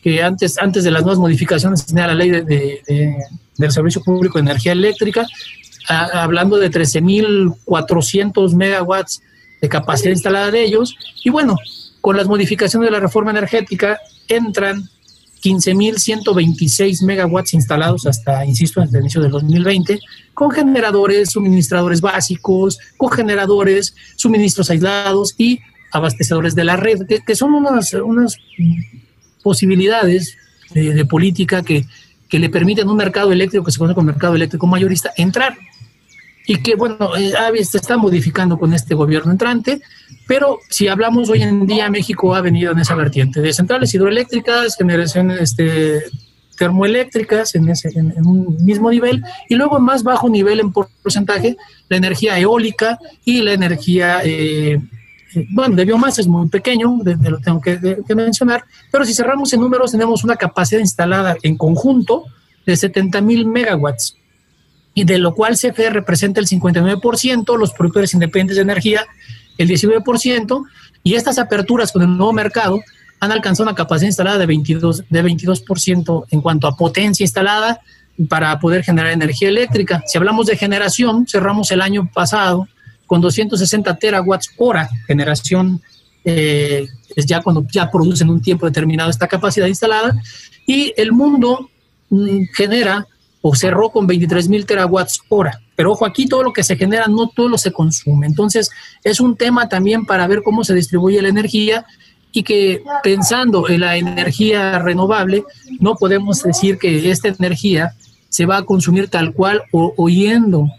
que 0.00 0.22
antes, 0.22 0.56
antes 0.58 0.84
de 0.84 0.92
las 0.92 1.02
nuevas 1.02 1.18
modificaciones 1.18 1.84
tenía 1.84 2.06
la 2.06 2.14
ley 2.14 2.30
del 2.30 3.72
Servicio 3.72 4.00
Público 4.02 4.38
de 4.38 4.42
Energía 4.42 4.70
Eléctrica, 4.70 5.26
hablando 5.88 6.58
de 6.58 6.70
13.400 6.70 8.54
megawatts 8.54 9.22
de 9.60 9.68
capacidad 9.68 10.10
instalada 10.10 10.50
de 10.50 10.62
ellos. 10.62 10.96
Y 11.24 11.30
bueno, 11.30 11.56
con 12.00 12.16
las 12.16 12.26
modificaciones 12.26 12.86
de 12.86 12.92
la 12.92 13.00
reforma 13.00 13.30
energética 13.30 13.98
entran 14.28 14.88
15.126 15.42 17.04
megawatts 17.04 17.54
instalados 17.54 18.06
hasta, 18.06 18.44
insisto, 18.44 18.80
hasta 18.80 18.98
el 18.98 19.04
inicio 19.04 19.22
del 19.22 19.30
2020, 19.30 20.00
con 20.34 20.50
generadores, 20.50 21.30
suministradores 21.30 22.00
básicos, 22.00 22.78
cogeneradores, 22.96 23.94
suministros 24.16 24.70
aislados 24.70 25.34
y 25.38 25.60
abastecedores 25.92 26.54
de 26.54 26.64
la 26.64 26.76
red, 26.76 27.06
que, 27.06 27.34
son 27.34 27.54
unas, 27.54 27.94
unas 27.94 28.36
posibilidades 29.42 30.36
de, 30.74 31.04
política 31.06 31.62
que, 31.62 31.86
que, 32.28 32.38
le 32.38 32.50
permiten 32.50 32.88
a 32.88 32.90
un 32.90 32.96
mercado 32.96 33.32
eléctrico 33.32 33.64
que 33.64 33.72
se 33.72 33.78
conoce 33.78 33.94
como 33.94 34.06
mercado 34.06 34.34
eléctrico 34.34 34.66
mayorista 34.66 35.12
entrar 35.16 35.56
y 36.50 36.62
que, 36.62 36.76
bueno, 36.76 37.14
eh, 37.14 37.34
se 37.62 37.76
está 37.76 37.98
modificando 37.98 38.58
con 38.58 38.72
este 38.72 38.94
gobierno 38.94 39.30
entrante, 39.30 39.82
pero 40.26 40.58
si 40.70 40.88
hablamos 40.88 41.28
hoy 41.28 41.42
en 41.42 41.66
día, 41.66 41.90
México 41.90 42.34
ha 42.34 42.40
venido 42.40 42.72
en 42.72 42.78
esa 42.78 42.94
vertiente 42.94 43.42
de 43.42 43.52
centrales 43.52 43.92
hidroeléctricas, 43.92 44.74
generaciones 44.76 45.42
este, 45.42 46.04
termoeléctricas 46.56 47.54
en, 47.54 47.68
ese, 47.68 47.90
en, 47.94 48.26
un 48.26 48.56
mismo 48.64 48.90
nivel 48.90 49.22
y 49.50 49.56
luego 49.56 49.76
en 49.76 49.84
más 49.84 50.02
bajo 50.02 50.30
nivel 50.30 50.60
en 50.60 50.72
porcentaje 50.72 51.58
la 51.90 51.98
energía 51.98 52.38
eólica 52.38 52.98
y 53.26 53.42
la 53.42 53.52
energía, 53.52 54.20
eh, 54.24 54.80
eh, 55.34 55.46
bueno, 55.50 55.76
de 55.76 55.84
biomasa 55.84 56.22
es 56.22 56.28
muy 56.28 56.48
pequeño, 56.48 56.96
de, 57.02 57.30
lo 57.30 57.40
tengo 57.40 57.60
que, 57.60 57.78
que, 58.06 58.14
mencionar, 58.14 58.64
pero 58.90 59.04
si 59.04 59.12
cerramos 59.12 59.52
en 59.52 59.60
números 59.60 59.92
tenemos 59.92 60.24
una 60.24 60.36
capacidad 60.36 60.80
instalada 60.80 61.36
en 61.42 61.58
conjunto 61.58 62.24
de 62.64 62.74
70 62.74 63.20
mil 63.20 63.44
megawatts 63.44 64.16
y 64.98 65.04
de 65.04 65.18
lo 65.18 65.32
cual 65.32 65.54
CFE 65.54 65.90
representa 65.90 66.40
el 66.40 66.48
59%, 66.48 67.56
los 67.56 67.72
productores 67.72 68.14
independientes 68.14 68.56
de 68.56 68.62
energía 68.62 69.06
el 69.56 69.68
19%, 69.68 70.64
y 71.04 71.14
estas 71.14 71.38
aperturas 71.38 71.92
con 71.92 72.02
el 72.02 72.16
nuevo 72.16 72.32
mercado 72.32 72.80
han 73.20 73.30
alcanzado 73.30 73.68
una 73.68 73.76
capacidad 73.76 74.08
instalada 74.08 74.38
de 74.38 74.48
22%, 74.48 75.04
de 75.08 75.24
22% 75.24 76.24
en 76.32 76.40
cuanto 76.40 76.66
a 76.66 76.76
potencia 76.76 77.22
instalada 77.22 77.80
para 78.28 78.58
poder 78.58 78.82
generar 78.82 79.12
energía 79.12 79.48
eléctrica. 79.48 80.02
Si 80.04 80.18
hablamos 80.18 80.46
de 80.46 80.56
generación, 80.56 81.28
cerramos 81.28 81.70
el 81.70 81.80
año 81.80 82.10
pasado 82.12 82.66
con 83.06 83.20
260 83.20 83.94
terawatts 83.98 84.50
hora 84.56 84.90
generación, 85.06 85.80
eh, 86.24 86.88
es 87.14 87.24
ya 87.24 87.40
cuando 87.40 87.64
ya 87.70 87.88
producen 87.88 88.30
un 88.30 88.42
tiempo 88.42 88.66
determinado 88.66 89.10
esta 89.10 89.28
capacidad 89.28 89.68
instalada, 89.68 90.20
y 90.66 90.92
el 90.96 91.12
mundo 91.12 91.70
mm, 92.10 92.46
genera 92.56 93.06
o 93.40 93.54
cerró 93.54 93.90
con 93.90 94.06
23 94.06 94.48
mil 94.48 94.66
terawatts 94.66 95.20
hora. 95.28 95.60
Pero 95.76 95.92
ojo, 95.92 96.04
aquí 96.04 96.26
todo 96.26 96.42
lo 96.42 96.52
que 96.52 96.64
se 96.64 96.76
genera 96.76 97.06
no 97.06 97.28
todo 97.28 97.48
lo 97.48 97.58
se 97.58 97.72
consume. 97.72 98.26
Entonces, 98.26 98.70
es 99.04 99.20
un 99.20 99.36
tema 99.36 99.68
también 99.68 100.04
para 100.04 100.26
ver 100.26 100.42
cómo 100.42 100.64
se 100.64 100.74
distribuye 100.74 101.22
la 101.22 101.28
energía 101.28 101.86
y 102.32 102.42
que 102.42 102.82
pensando 103.02 103.68
en 103.68 103.80
la 103.80 103.96
energía 103.96 104.78
renovable, 104.78 105.44
no 105.80 105.94
podemos 105.94 106.42
decir 106.42 106.78
que 106.78 107.10
esta 107.10 107.28
energía 107.28 107.94
se 108.28 108.44
va 108.44 108.58
a 108.58 108.64
consumir 108.64 109.08
tal 109.08 109.32
cual 109.32 109.62
o, 109.72 110.08
yendo 110.08 110.70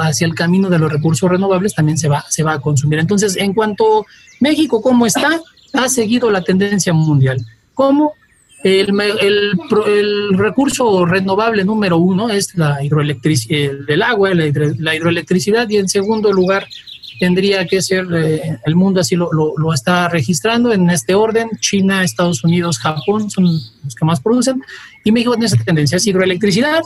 hacia 0.00 0.26
el 0.26 0.34
camino 0.34 0.68
de 0.68 0.78
los 0.78 0.92
recursos 0.92 1.28
renovables 1.28 1.74
también 1.74 1.98
se 1.98 2.08
va, 2.08 2.24
se 2.28 2.42
va 2.42 2.54
a 2.54 2.60
consumir. 2.60 2.98
Entonces, 2.98 3.36
en 3.36 3.54
cuanto 3.54 4.00
a 4.00 4.04
México, 4.40 4.82
¿cómo 4.82 5.06
está? 5.06 5.40
Ha 5.72 5.88
seguido 5.88 6.30
la 6.30 6.42
tendencia 6.42 6.92
mundial. 6.92 7.44
¿Cómo? 7.74 8.12
El, 8.62 9.00
el, 9.00 9.58
el, 9.86 10.38
recurso 10.38 11.06
renovable 11.06 11.64
número 11.64 11.96
uno 11.96 12.28
es 12.28 12.54
la 12.56 12.82
hidroelectricidad, 12.84 13.72
el, 13.88 14.02
agua, 14.02 14.34
la, 14.34 14.94
hidroelectricidad, 14.94 15.68
y 15.70 15.78
en 15.78 15.88
segundo 15.88 16.30
lugar 16.30 16.66
tendría 17.18 17.66
que 17.66 17.80
ser, 17.80 18.06
eh, 18.14 18.58
el 18.66 18.76
mundo 18.76 19.00
así 19.00 19.16
lo, 19.16 19.30
lo, 19.32 19.72
está 19.72 20.08
registrando 20.08 20.72
en 20.72 20.90
este 20.90 21.14
orden, 21.14 21.48
China, 21.60 22.04
Estados 22.04 22.44
Unidos, 22.44 22.78
Japón 22.78 23.30
son 23.30 23.44
los 23.44 23.94
que 23.94 24.04
más 24.04 24.20
producen, 24.20 24.62
y 25.04 25.12
México 25.12 25.32
tiene 25.32 25.46
esa 25.46 25.56
tendencia, 25.64 25.96
es 25.96 26.06
hidroelectricidad, 26.06 26.82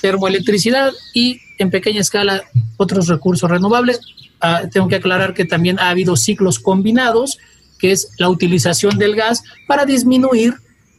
termoelectricidad 0.00 0.92
y 1.14 1.40
en 1.58 1.70
pequeña 1.70 2.00
escala 2.00 2.42
otros 2.76 3.08
recursos 3.08 3.50
renovables. 3.50 4.00
Ah, 4.40 4.62
tengo 4.70 4.88
que 4.88 4.96
aclarar 4.96 5.34
que 5.34 5.44
también 5.44 5.78
ha 5.78 5.90
habido 5.90 6.16
ciclos 6.16 6.58
combinados, 6.58 7.38
que 7.78 7.92
es 7.92 8.10
la 8.18 8.28
utilización 8.28 8.98
del 8.98 9.16
gas 9.16 9.42
para 9.66 9.84
disminuir 9.84 10.54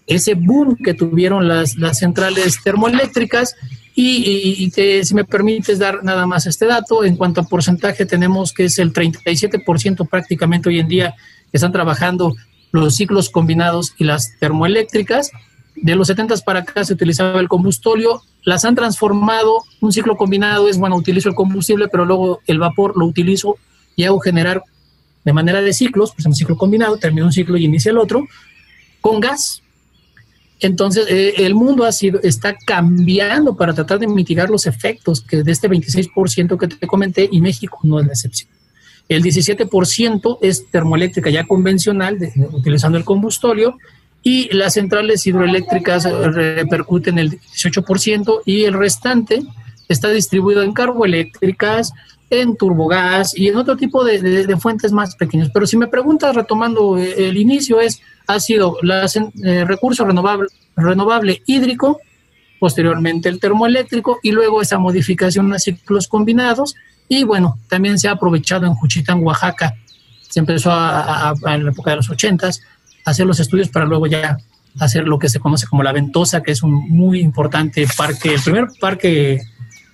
ese 0.08 0.34
boom 0.34 0.78
que 0.78 0.94
tuvieron 0.94 1.48
las, 1.48 1.76
las 1.76 2.00
centrales 2.00 2.64
termoeléctricas 2.64 3.56
y, 4.00 4.72
si 5.04 5.16
me 5.16 5.26
permites 5.26 5.80
dar 5.80 6.04
nada 6.04 6.28
más 6.28 6.46
este 6.46 6.68
dato, 6.68 7.04
en 7.04 7.16
cuanto 7.16 7.42
a 7.42 7.46
porcentaje 7.46 8.06
tenemos 8.06 8.54
que 8.54 8.66
es 8.66 8.78
el 8.78 8.94
37% 8.94 10.08
prácticamente 10.08 10.70
hoy 10.70 10.80
en 10.80 10.88
día 10.88 11.16
que 11.52 11.58
están 11.58 11.72
trabajando 11.72 12.36
los 12.72 12.96
ciclos 12.96 13.32
combinados 13.32 13.96
y 13.98 14.04
las 14.04 14.38
termoeléctricas. 14.40 15.32
De 15.76 15.96
los 15.96 16.08
70 16.08 16.36
para 16.46 16.60
acá 16.60 16.86
se 16.86 16.94
utilizaba 16.94 17.40
el 17.40 17.48
combustóleo, 17.48 18.22
las 18.44 18.66
han 18.66 18.76
transformado, 18.76 19.64
un 19.82 19.92
ciclo 19.92 20.16
combinado 20.16 20.70
es, 20.70 20.78
bueno, 20.78 20.96
utilizo 20.96 21.30
el 21.30 21.36
combustible, 21.36 21.88
pero 21.88 22.06
luego 22.06 22.42
el 22.46 22.60
vapor 22.60 22.96
lo 22.98 23.06
utilizo 23.06 23.58
y 23.96 24.04
hago 24.04 24.20
generar 24.20 24.64
de 25.26 25.34
manera 25.34 25.62
de 25.64 25.74
ciclos, 25.74 26.14
pues 26.14 26.28
un 26.28 26.36
ciclo 26.36 26.56
combinado, 26.56 26.98
termino 26.98 27.26
un 27.26 27.34
ciclo 27.34 27.58
y 27.58 27.66
inicia 27.66 27.90
el 27.90 27.98
otro, 27.98 28.28
con 29.02 29.20
gas, 29.20 29.64
entonces, 30.60 31.06
eh, 31.10 31.46
el 31.46 31.54
mundo 31.54 31.86
ha 31.86 31.92
sido, 31.92 32.20
está 32.24 32.56
cambiando 32.66 33.56
para 33.56 33.74
tratar 33.74 34.00
de 34.00 34.08
mitigar 34.08 34.50
los 34.50 34.66
efectos 34.66 35.22
que 35.22 35.44
de 35.44 35.52
este 35.52 35.70
26% 35.70 36.58
que 36.58 36.68
te 36.68 36.88
comenté 36.88 37.30
y 37.32 37.42
México 37.42 37.80
no 37.84 38.00
es 38.00 38.08
la 38.08 38.14
excepción. 38.14 38.50
El 39.08 39.24
17% 39.24 40.40
es 40.42 40.70
termoeléctrica 40.70 41.30
ya 41.30 41.46
convencional, 41.46 42.18
utilizando 42.52 42.98
el 42.98 43.06
combustóleo, 43.06 43.78
y 44.24 44.54
las 44.54 44.74
centrales 44.74 45.26
hidroeléctricas 45.26 46.04
repercuten 46.04 47.18
el 47.18 47.40
18% 47.40 48.42
y 48.46 48.64
el 48.66 48.74
restante 48.74 49.42
está 49.88 50.10
distribuido 50.10 50.64
en 50.64 50.74
carboeléctricas, 50.74 51.94
en 52.30 52.58
turbogás 52.58 53.38
y 53.38 53.48
en 53.48 53.56
otro 53.56 53.78
tipo 53.78 54.04
de, 54.04 54.20
de 54.20 54.58
fuentes 54.58 54.92
más 54.92 55.16
pequeñas. 55.16 55.50
Pero 55.54 55.66
si 55.66 55.78
me 55.78 55.88
preguntas, 55.88 56.36
retomando 56.36 56.98
eh, 56.98 57.30
el 57.30 57.38
inicio, 57.38 57.80
es 57.80 58.02
ha 58.28 58.40
sido 58.40 58.78
el 58.82 58.92
eh, 59.44 59.66
recurso 59.66 60.06
renovable, 60.06 60.50
renovable 60.76 61.42
hídrico, 61.46 62.00
posteriormente 62.60 63.30
el 63.30 63.40
termoeléctrico 63.40 64.20
y 64.22 64.32
luego 64.32 64.62
esa 64.62 64.78
modificación 64.78 65.54
a 65.54 65.60
ciclos 65.60 66.08
combinados. 66.08 66.76
Y 67.08 67.24
bueno, 67.24 67.58
también 67.70 67.98
se 67.98 68.10
ha 68.10 68.12
aprovechado 68.12 68.66
en 68.66 68.74
Juchitán, 68.74 69.24
Oaxaca. 69.24 69.76
Se 70.30 70.42
empezó 70.42 70.72
a, 70.72 71.34
en 71.46 71.66
la 71.66 71.72
época 71.72 71.92
de 71.92 71.98
los 71.98 72.10
80 72.10 72.48
a 72.48 72.52
hacer 73.06 73.26
los 73.26 73.40
estudios 73.40 73.70
para 73.70 73.86
luego 73.86 74.08
ya 74.08 74.38
hacer 74.80 75.08
lo 75.08 75.18
que 75.18 75.30
se 75.30 75.40
conoce 75.40 75.66
como 75.66 75.82
la 75.82 75.94
Ventosa, 75.94 76.44
que 76.44 76.52
es 76.52 76.62
un 76.62 76.74
muy 76.90 77.22
importante 77.22 77.88
parque, 77.96 78.34
el 78.34 78.42
primer 78.42 78.68
parque 78.80 79.40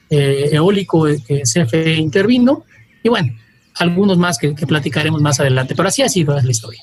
eh, 0.09 0.49
eólico 0.51 1.05
que 1.05 1.43
CFE 1.43 1.93
intervino. 1.93 2.65
Y 3.03 3.09
bueno, 3.09 3.33
algunos 3.75 4.17
más 4.17 4.39
que 4.39 4.53
platicaremos 4.53 5.21
más 5.21 5.39
adelante, 5.39 5.75
pero 5.75 5.87
así 5.87 6.01
ha 6.01 6.09
sido 6.09 6.35
la 6.35 6.51
historia. 6.51 6.81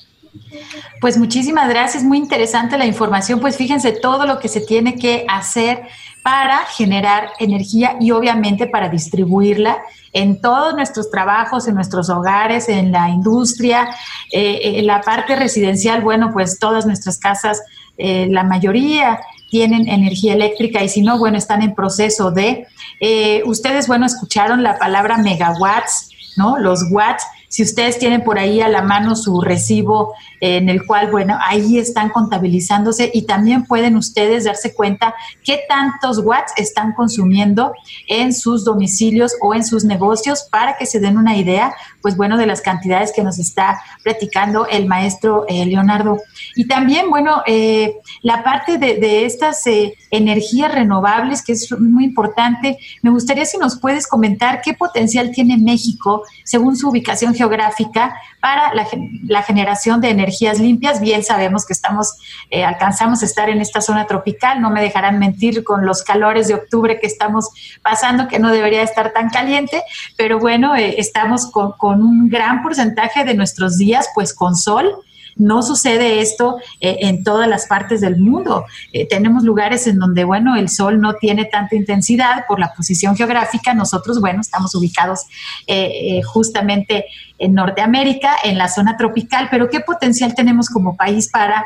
Pues 0.99 1.17
muchísimas 1.17 1.69
gracias, 1.69 2.03
muy 2.03 2.17
interesante 2.17 2.77
la 2.77 2.85
información. 2.85 3.39
Pues 3.39 3.57
fíjense 3.57 3.91
todo 3.91 4.25
lo 4.25 4.39
que 4.39 4.47
se 4.47 4.61
tiene 4.61 4.95
que 4.95 5.25
hacer 5.27 5.83
para 6.23 6.59
generar 6.65 7.31
energía 7.39 7.97
y 7.99 8.11
obviamente 8.11 8.67
para 8.67 8.89
distribuirla 8.89 9.79
en 10.13 10.39
todos 10.41 10.75
nuestros 10.75 11.09
trabajos, 11.09 11.67
en 11.67 11.75
nuestros 11.75 12.09
hogares, 12.09 12.69
en 12.69 12.91
la 12.91 13.09
industria, 13.09 13.89
eh, 14.31 14.59
en 14.79 14.85
la 14.85 15.01
parte 15.01 15.35
residencial, 15.35 16.01
bueno, 16.01 16.31
pues 16.33 16.59
todas 16.59 16.85
nuestras 16.85 17.17
casas, 17.17 17.61
eh, 17.97 18.27
la 18.29 18.43
mayoría 18.43 19.19
tienen 19.49 19.87
energía 19.87 20.33
eléctrica 20.33 20.83
y 20.83 20.89
si 20.89 21.01
no, 21.01 21.17
bueno, 21.17 21.37
están 21.37 21.61
en 21.61 21.73
proceso 21.73 22.31
de, 22.31 22.67
eh, 22.99 23.41
ustedes, 23.45 23.87
bueno, 23.87 24.05
escucharon 24.05 24.63
la 24.63 24.77
palabra 24.77 25.17
megawatts, 25.17 26.09
¿no? 26.37 26.57
Los 26.57 26.83
watts 26.91 27.23
si 27.51 27.63
ustedes 27.63 27.99
tienen 27.99 28.23
por 28.23 28.39
ahí 28.39 28.61
a 28.61 28.69
la 28.69 28.81
mano 28.81 29.13
su 29.13 29.41
recibo 29.41 30.13
en 30.39 30.69
el 30.69 30.85
cual, 30.85 31.11
bueno, 31.11 31.37
ahí 31.45 31.77
están 31.77 32.07
contabilizándose 32.07 33.11
y 33.13 33.23
también 33.23 33.65
pueden 33.65 33.97
ustedes 33.97 34.45
darse 34.45 34.73
cuenta 34.73 35.13
qué 35.43 35.59
tantos 35.67 36.19
watts 36.19 36.53
están 36.55 36.93
consumiendo 36.93 37.73
en 38.07 38.31
sus 38.33 38.63
domicilios 38.63 39.35
o 39.41 39.53
en 39.53 39.65
sus 39.65 39.83
negocios 39.83 40.47
para 40.49 40.77
que 40.77 40.85
se 40.85 41.01
den 41.01 41.17
una 41.17 41.35
idea, 41.35 41.75
pues 42.01 42.17
bueno, 42.17 42.37
de 42.37 42.45
las 42.45 42.61
cantidades 42.61 43.11
que 43.13 43.23
nos 43.23 43.39
está 43.39 43.81
platicando 44.03 44.65
el 44.67 44.87
maestro 44.87 45.45
eh, 45.47 45.65
Leonardo. 45.65 46.19
Y 46.55 46.67
también, 46.67 47.09
bueno, 47.09 47.43
eh, 47.45 47.97
la 48.21 48.43
parte 48.43 48.77
de, 48.77 49.25
estas 49.25 49.65
eh, 49.67 49.93
energías 50.09 50.73
renovables, 50.73 51.43
que 51.43 51.53
es 51.53 51.71
muy 51.79 52.05
importante, 52.05 52.77
me 53.01 53.09
gustaría 53.09 53.45
si 53.45 53.57
nos 53.57 53.79
puedes 53.79 54.07
comentar 54.07 54.61
qué 54.61 54.73
potencial 54.73 55.31
tiene 55.31 55.57
México 55.57 56.23
según 56.43 56.75
su 56.75 56.89
ubicación 56.89 57.33
geográfica 57.33 58.15
para 58.39 58.73
la, 58.73 59.43
generación 59.43 60.01
de 60.01 60.09
energías 60.09 60.59
limpias. 60.59 61.01
Bien 61.01 61.23
sabemos 61.23 61.65
que 61.65 61.73
estamos, 61.73 62.17
alcanzamos 62.65 63.21
a 63.21 63.25
estar 63.25 63.49
en 63.49 63.61
esta 63.61 63.81
zona 63.81 64.07
tropical, 64.07 64.61
no 64.61 64.69
me 64.69 64.81
dejarán 64.81 65.19
mentir 65.19 65.63
con 65.63 65.85
los 65.85 66.03
calores 66.03 66.47
de 66.47 66.55
octubre 66.55 66.99
que 66.99 67.07
estamos 67.07 67.49
pasando, 67.81 68.27
que 68.27 68.39
no 68.39 68.51
debería 68.51 68.81
estar 68.81 69.13
tan 69.13 69.29
caliente, 69.29 69.83
pero 70.17 70.39
bueno, 70.39 70.75
estamos 70.75 71.49
con 71.51 71.73
un 71.99 72.29
gran 72.29 72.63
porcentaje 72.63 73.23
de 73.25 73.33
nuestros 73.33 73.77
días 73.77 74.07
pues 74.13 74.33
con 74.33 74.55
sol 74.55 74.95
no 75.35 75.61
sucede 75.63 76.21
esto 76.21 76.57
eh, 76.79 76.97
en 77.01 77.23
todas 77.23 77.47
las 77.47 77.65
partes 77.65 78.01
del 78.01 78.17
mundo. 78.17 78.65
Eh, 78.91 79.07
tenemos 79.07 79.43
lugares 79.43 79.87
en 79.87 79.97
donde, 79.97 80.23
bueno, 80.23 80.55
el 80.55 80.69
sol 80.69 80.99
no 80.99 81.13
tiene 81.13 81.45
tanta 81.45 81.75
intensidad 81.75 82.45
por 82.47 82.59
la 82.59 82.73
posición 82.73 83.15
geográfica. 83.15 83.73
Nosotros, 83.73 84.19
bueno, 84.19 84.41
estamos 84.41 84.75
ubicados 84.75 85.21
eh, 85.67 86.21
justamente 86.23 87.05
en 87.37 87.53
Norteamérica, 87.53 88.35
en 88.43 88.57
la 88.57 88.67
zona 88.67 88.97
tropical, 88.97 89.47
pero 89.49 89.69
¿qué 89.69 89.79
potencial 89.79 90.35
tenemos 90.35 90.69
como 90.69 90.95
país 90.95 91.29
para 91.29 91.65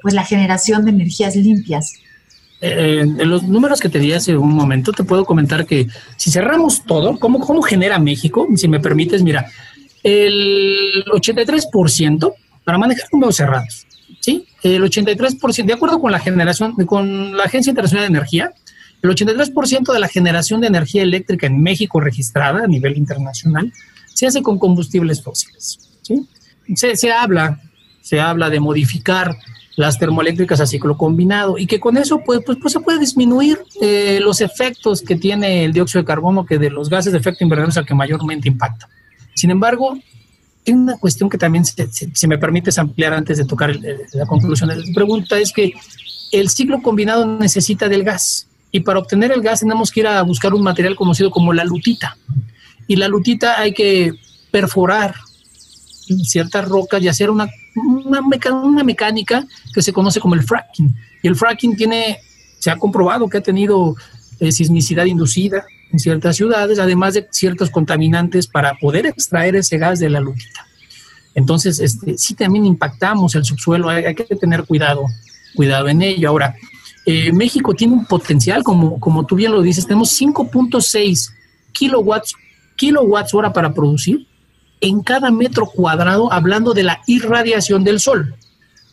pues 0.00 0.14
la 0.14 0.24
generación 0.24 0.84
de 0.84 0.90
energías 0.92 1.36
limpias? 1.36 1.92
En 2.62 3.28
los 3.28 3.42
números 3.42 3.80
que 3.80 3.88
te 3.88 3.98
di 3.98 4.12
hace 4.12 4.36
un 4.36 4.54
momento, 4.54 4.92
te 4.92 5.02
puedo 5.02 5.24
comentar 5.24 5.66
que 5.66 5.88
si 6.16 6.30
cerramos 6.30 6.84
todo, 6.84 7.18
¿cómo, 7.18 7.40
cómo 7.40 7.60
genera 7.60 7.98
México? 7.98 8.46
Si 8.54 8.68
me 8.68 8.78
permites, 8.78 9.22
mira, 9.22 9.50
el 10.04 11.04
83% 11.12 12.34
para 12.62 12.78
manejar 12.78 13.08
números 13.12 13.36
cerrados. 13.36 13.86
¿sí? 14.20 14.46
El 14.62 14.82
83%, 14.82 15.64
de 15.64 15.72
acuerdo 15.72 16.00
con 16.00 16.12
la 16.12 16.20
generación, 16.20 16.74
con 16.86 17.36
la 17.36 17.44
Agencia 17.44 17.70
Internacional 17.70 18.04
de 18.04 18.16
Energía, 18.16 18.52
el 19.02 19.10
83% 19.10 19.92
de 19.92 19.98
la 19.98 20.06
generación 20.06 20.60
de 20.60 20.68
energía 20.68 21.02
eléctrica 21.02 21.48
en 21.48 21.60
México 21.60 21.98
registrada 21.98 22.62
a 22.64 22.68
nivel 22.68 22.96
internacional 22.96 23.72
se 24.06 24.28
hace 24.28 24.40
con 24.40 24.60
combustibles 24.60 25.20
fósiles. 25.20 25.80
¿sí? 26.02 26.28
Se, 26.76 26.94
se 26.94 27.10
habla, 27.10 27.60
se 28.00 28.20
habla 28.20 28.50
de 28.50 28.60
modificar 28.60 29.36
las 29.76 29.98
termoeléctricas 29.98 30.60
a 30.60 30.66
ciclo 30.66 30.96
combinado 30.96 31.56
y 31.58 31.66
que 31.66 31.80
con 31.80 31.96
eso 31.96 32.20
pues, 32.24 32.40
pues, 32.44 32.58
pues 32.60 32.72
se 32.72 32.80
puede 32.80 32.98
disminuir 32.98 33.58
eh, 33.80 34.18
los 34.20 34.40
efectos 34.40 35.02
que 35.02 35.16
tiene 35.16 35.64
el 35.64 35.72
dióxido 35.72 36.02
de 36.02 36.06
carbono 36.06 36.44
que 36.44 36.58
de 36.58 36.70
los 36.70 36.90
gases 36.90 37.12
de 37.12 37.18
efecto 37.18 37.44
invernadero 37.44 37.70
es 37.70 37.76
el 37.76 37.86
que 37.86 37.94
mayormente 37.94 38.48
impacta. 38.48 38.88
Sin 39.34 39.50
embargo, 39.50 39.96
hay 40.66 40.74
una 40.74 40.98
cuestión 40.98 41.30
que 41.30 41.38
también, 41.38 41.64
si, 41.64 42.26
me 42.26 42.38
permites 42.38 42.78
ampliar 42.78 43.14
antes 43.14 43.38
de 43.38 43.44
tocar 43.44 43.74
la 44.12 44.26
conclusión 44.26 44.68
de 44.68 44.76
la 44.76 44.82
pregunta, 44.94 45.38
es 45.38 45.52
que 45.52 45.72
el 46.30 46.50
ciclo 46.50 46.82
combinado 46.82 47.26
necesita 47.26 47.88
del 47.88 48.04
gas 48.04 48.46
y 48.70 48.80
para 48.80 48.98
obtener 48.98 49.32
el 49.32 49.42
gas 49.42 49.60
tenemos 49.60 49.90
que 49.90 50.00
ir 50.00 50.06
a 50.06 50.22
buscar 50.22 50.54
un 50.54 50.62
material 50.62 50.96
conocido 50.96 51.30
como 51.30 51.52
la 51.52 51.64
lutita. 51.64 52.16
Y 52.86 52.96
la 52.96 53.08
lutita 53.08 53.60
hay 53.60 53.72
que 53.72 54.12
perforar 54.50 55.14
ciertas 56.24 56.68
rocas 56.68 57.02
y 57.02 57.08
hacer 57.08 57.30
una, 57.30 57.48
una, 57.74 58.82
mecánica 58.84 59.46
que 59.74 59.82
se 59.82 59.92
conoce 59.92 60.20
como 60.20 60.34
el 60.34 60.42
fracking. 60.42 60.94
Y 61.22 61.28
el 61.28 61.36
fracking 61.36 61.76
tiene, 61.76 62.18
se 62.58 62.70
ha 62.70 62.76
comprobado 62.76 63.28
que 63.28 63.38
ha 63.38 63.42
tenido 63.42 63.96
eh, 64.40 64.52
sismicidad 64.52 65.04
inducida, 65.04 65.64
en 65.92 65.98
ciertas 65.98 66.36
ciudades, 66.36 66.78
además 66.78 67.14
de 67.14 67.28
ciertos 67.30 67.70
contaminantes 67.70 68.46
para 68.46 68.74
poder 68.74 69.06
extraer 69.06 69.56
ese 69.56 69.76
gas 69.76 69.98
de 69.98 70.08
la 70.08 70.20
lutita. 70.20 70.66
Entonces, 71.34 71.80
este, 71.80 72.16
sí 72.16 72.34
también 72.34 72.64
impactamos 72.64 73.34
el 73.34 73.44
subsuelo, 73.44 73.88
hay, 73.90 74.14
que 74.14 74.24
tener 74.36 74.64
cuidado, 74.64 75.04
cuidado 75.54 75.88
en 75.88 76.00
ello. 76.00 76.30
Ahora, 76.30 76.54
eh, 77.04 77.30
México 77.32 77.74
tiene 77.74 77.92
un 77.92 78.06
potencial, 78.06 78.62
como, 78.62 78.98
como 78.98 79.26
tú 79.26 79.36
bien 79.36 79.52
lo 79.52 79.60
dices, 79.60 79.86
tenemos 79.86 80.18
5.6 80.18 81.30
kilowatts, 81.72 82.34
kilowatts 82.76 83.34
hora 83.34 83.52
para 83.52 83.72
producir 83.72 84.26
en 84.82 85.02
cada 85.02 85.30
metro 85.30 85.66
cuadrado, 85.66 86.30
hablando 86.30 86.74
de 86.74 86.82
la 86.82 87.00
irradiación 87.06 87.84
del 87.84 88.00
sol. 88.00 88.34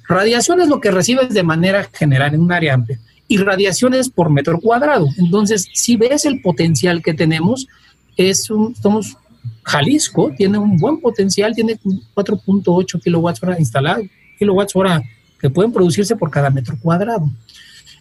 Radiación 0.07 0.61
es 0.61 0.69
lo 0.69 0.79
que 0.79 0.91
recibes 0.91 1.33
de 1.33 1.43
manera 1.43 1.89
general 1.91 2.33
en 2.33 2.41
un 2.41 2.51
área 2.51 2.75
amplia 2.75 2.99
y 3.27 3.37
radiaciones 3.37 4.09
por 4.09 4.29
metro 4.29 4.59
cuadrado. 4.59 5.07
Entonces, 5.17 5.67
si 5.73 5.97
ves 5.97 6.25
el 6.25 6.41
potencial 6.41 7.01
que 7.01 7.13
tenemos, 7.13 7.67
es 8.15 8.49
un, 8.49 8.75
somos 8.75 9.17
Jalisco 9.63 10.31
tiene 10.35 10.57
un 10.57 10.77
buen 10.77 10.99
potencial, 10.99 11.53
tiene 11.53 11.79
4.8 12.15 13.01
kilowatts 13.01 13.43
hora 13.43 13.59
instalado, 13.59 14.03
kilowatts 14.37 14.75
hora 14.75 15.03
que 15.39 15.49
pueden 15.49 15.71
producirse 15.71 16.15
por 16.15 16.29
cada 16.29 16.49
metro 16.49 16.77
cuadrado. 16.81 17.29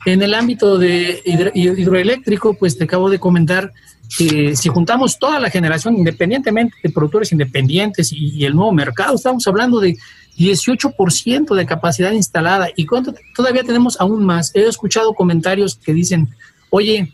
En 0.07 0.23
el 0.23 0.35
ámbito 0.35 0.79
de 0.79 1.23
hidroeléctrico, 1.55 2.55
pues 2.55 2.79
te 2.79 2.85
acabo 2.85 3.11
de 3.11 3.19
comentar 3.19 3.73
que 4.17 4.57
si 4.57 4.69
juntamos 4.69 5.19
toda 5.19 5.39
la 5.39 5.51
generación, 5.51 5.97
independientemente 5.97 6.75
de 6.83 6.91
productores 6.91 7.33
independientes 7.33 8.11
y 8.13 8.45
el 8.45 8.55
nuevo 8.55 8.73
mercado, 8.73 9.15
estamos 9.15 9.47
hablando 9.47 9.81
de 9.81 9.99
18% 10.39 11.55
de 11.55 11.67
capacidad 11.67 12.13
instalada. 12.13 12.69
¿Y 12.77 12.87
cuánto 12.87 13.13
todavía 13.35 13.65
tenemos 13.65 14.01
aún 14.01 14.25
más? 14.25 14.55
He 14.55 14.67
escuchado 14.67 15.15
comentarios 15.15 15.75
que 15.77 15.93
dicen, 15.93 16.29
oye, 16.71 17.13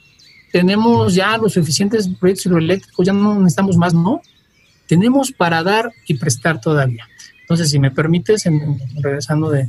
tenemos 0.53 1.15
ya 1.15 1.37
los 1.39 1.55
suficientes 1.55 2.09
proyectos 2.21 2.47
hidroeléctricos, 2.47 3.07
ya 3.07 3.13
no 3.13 3.35
necesitamos 3.41 3.77
más, 3.77 3.95
¿no? 3.95 4.21
Tenemos 4.87 5.33
para 5.33 5.63
dar 5.63 5.91
y 6.07 6.15
prestar 6.15 6.61
todavía. 6.61 7.09
Entonces, 7.41 7.71
si 7.71 7.79
me 7.79 7.91
permites, 7.91 8.45
regresando 9.01 9.51
de, 9.51 9.69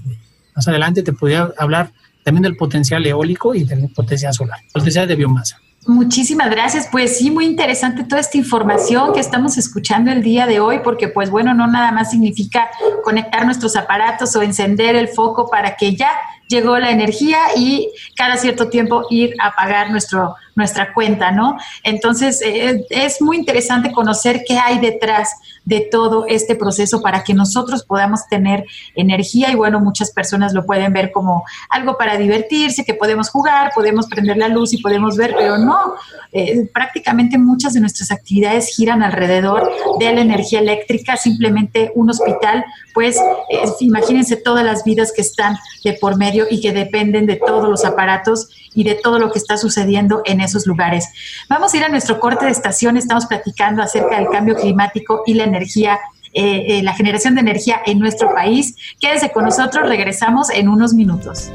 más 0.53 0.67
adelante, 0.67 1.01
te 1.01 1.13
podría 1.13 1.49
hablar 1.57 1.91
también 2.23 2.43
del 2.43 2.57
potencial 2.57 3.05
eólico 3.05 3.55
y 3.55 3.63
del 3.63 3.89
potencial 3.89 4.33
solar, 4.33 4.59
potencial 4.73 5.07
de 5.07 5.15
biomasa. 5.15 5.59
Muchísimas 5.87 6.49
gracias. 6.49 6.87
Pues 6.91 7.19
sí, 7.19 7.29
muy 7.29 7.45
interesante 7.45 8.03
toda 8.03 8.19
esta 8.19 8.37
información 8.37 9.13
que 9.13 9.19
estamos 9.19 9.57
escuchando 9.57 10.11
el 10.11 10.23
día 10.23 10.47
de 10.47 10.59
hoy, 10.59 10.79
porque 10.83 11.09
pues 11.09 11.29
bueno, 11.29 11.53
no 11.53 11.67
nada 11.67 11.91
más 11.91 12.09
significa 12.09 12.69
conectar 13.03 13.45
nuestros 13.45 13.75
aparatos 13.75 14.35
o 14.35 14.41
encender 14.41 14.95
el 14.95 15.09
foco 15.09 15.47
para 15.47 15.75
que 15.75 15.95
ya 15.95 16.09
llegó 16.47 16.77
la 16.79 16.89
energía 16.89 17.39
y 17.55 17.91
cada 18.15 18.37
cierto 18.37 18.69
tiempo 18.69 19.05
ir 19.11 19.35
a 19.39 19.47
apagar 19.47 19.91
nuestro 19.91 20.35
nuestra 20.55 20.93
cuenta, 20.93 21.31
¿no? 21.31 21.57
Entonces, 21.83 22.41
eh, 22.41 22.85
es 22.89 23.21
muy 23.21 23.37
interesante 23.37 23.91
conocer 23.91 24.43
qué 24.47 24.57
hay 24.57 24.79
detrás 24.79 25.29
de 25.65 25.81
todo 25.91 26.25
este 26.27 26.55
proceso 26.55 27.01
para 27.01 27.23
que 27.23 27.33
nosotros 27.33 27.83
podamos 27.83 28.27
tener 28.27 28.65
energía 28.95 29.51
y 29.51 29.55
bueno, 29.55 29.79
muchas 29.79 30.11
personas 30.11 30.53
lo 30.53 30.65
pueden 30.65 30.93
ver 30.93 31.11
como 31.11 31.43
algo 31.69 31.97
para 31.97 32.17
divertirse, 32.17 32.85
que 32.85 32.93
podemos 32.93 33.29
jugar, 33.29 33.71
podemos 33.73 34.07
prender 34.07 34.37
la 34.37 34.47
luz 34.47 34.73
y 34.73 34.81
podemos 34.81 35.17
ver, 35.17 35.33
pero 35.35 35.57
no, 35.57 35.95
eh, 36.31 36.69
prácticamente 36.73 37.37
muchas 37.37 37.73
de 37.73 37.79
nuestras 37.79 38.11
actividades 38.11 38.75
giran 38.75 39.03
alrededor 39.03 39.69
de 39.99 40.13
la 40.13 40.21
energía 40.21 40.59
eléctrica, 40.59 41.17
simplemente 41.17 41.91
un 41.95 42.09
hospital, 42.09 42.63
pues 42.93 43.17
eh, 43.49 43.63
imagínense 43.79 44.35
todas 44.37 44.63
las 44.63 44.83
vidas 44.83 45.11
que 45.11 45.21
están 45.21 45.57
de 45.83 45.93
por 45.93 46.17
medio 46.17 46.45
y 46.49 46.61
que 46.61 46.71
dependen 46.71 47.25
de 47.25 47.37
todos 47.37 47.69
los 47.69 47.85
aparatos 47.85 48.49
y 48.73 48.83
de 48.83 48.95
todo 48.95 49.19
lo 49.19 49.31
que 49.31 49.39
está 49.39 49.57
sucediendo 49.57 50.21
en 50.25 50.41
esos 50.45 50.65
lugares. 50.65 51.07
Vamos 51.49 51.73
a 51.73 51.77
ir 51.77 51.83
a 51.83 51.89
nuestro 51.89 52.19
corte 52.19 52.45
de 52.45 52.51
estación, 52.51 52.97
estamos 52.97 53.25
platicando 53.25 53.81
acerca 53.81 54.17
del 54.17 54.29
cambio 54.29 54.55
climático 54.55 55.23
y 55.25 55.33
la 55.33 55.43
energía 55.43 55.99
eh, 56.37 56.81
la 56.83 56.93
generación 56.93 57.33
de 57.35 57.39
energía 57.39 57.81
en 57.85 57.97
nuestro 57.97 58.33
país. 58.33 58.75
Quédense 58.99 59.31
con 59.31 59.45
nosotros, 59.45 59.87
regresamos 59.87 60.49
en 60.49 60.67
unos 60.67 60.93
minutos. 60.93 61.49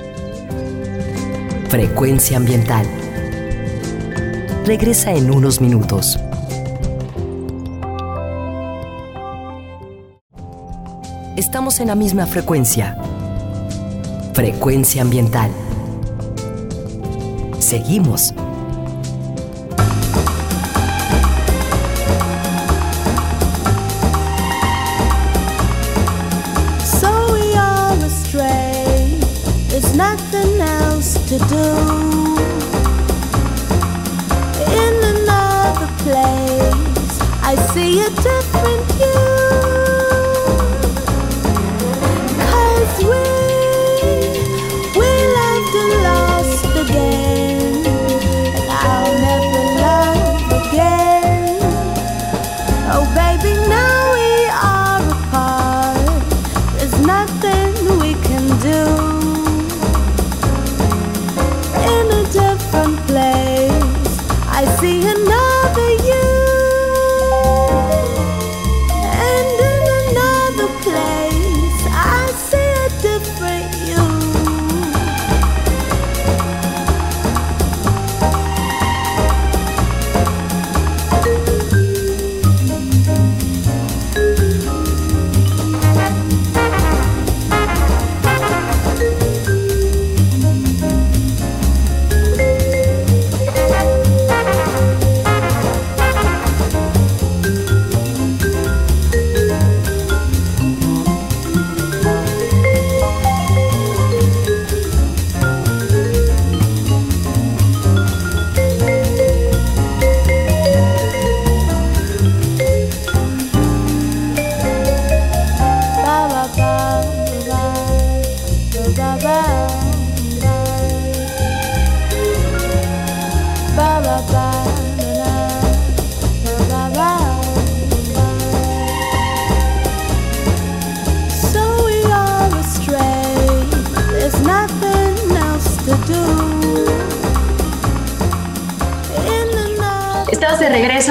Frecuencia 1.69 2.39
ambiental. 2.39 2.87
Regresa 4.65 5.13
en 5.13 5.31
unos 5.31 5.61
minutos. 5.61 6.19
Estamos 11.37 11.79
en 11.81 11.89
la 11.89 11.95
misma 11.95 12.27
frecuencia. 12.27 12.97
Frecuencia 14.33 15.03
ambiental. 15.03 15.51
Seguimos 17.59 18.33
to 31.31 31.39
do. 31.39 32.37
In 34.67 34.95
another 35.15 35.87
place, 36.03 37.21
I 37.41 37.55
see 37.73 38.01
a 38.01 38.11
different 38.11 39.01
you. 39.01 39.40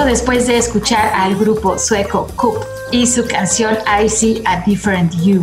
Después 0.06 0.48
de 0.48 0.58
escuchar 0.58 1.12
al 1.14 1.36
grupo 1.36 1.78
sueco 1.78 2.28
Coop 2.36 2.58
y 2.92 3.06
su 3.06 3.26
canción 3.26 3.78
I 3.86 4.08
See 4.08 4.42
a 4.46 4.62
Different 4.62 5.14
You. 5.22 5.42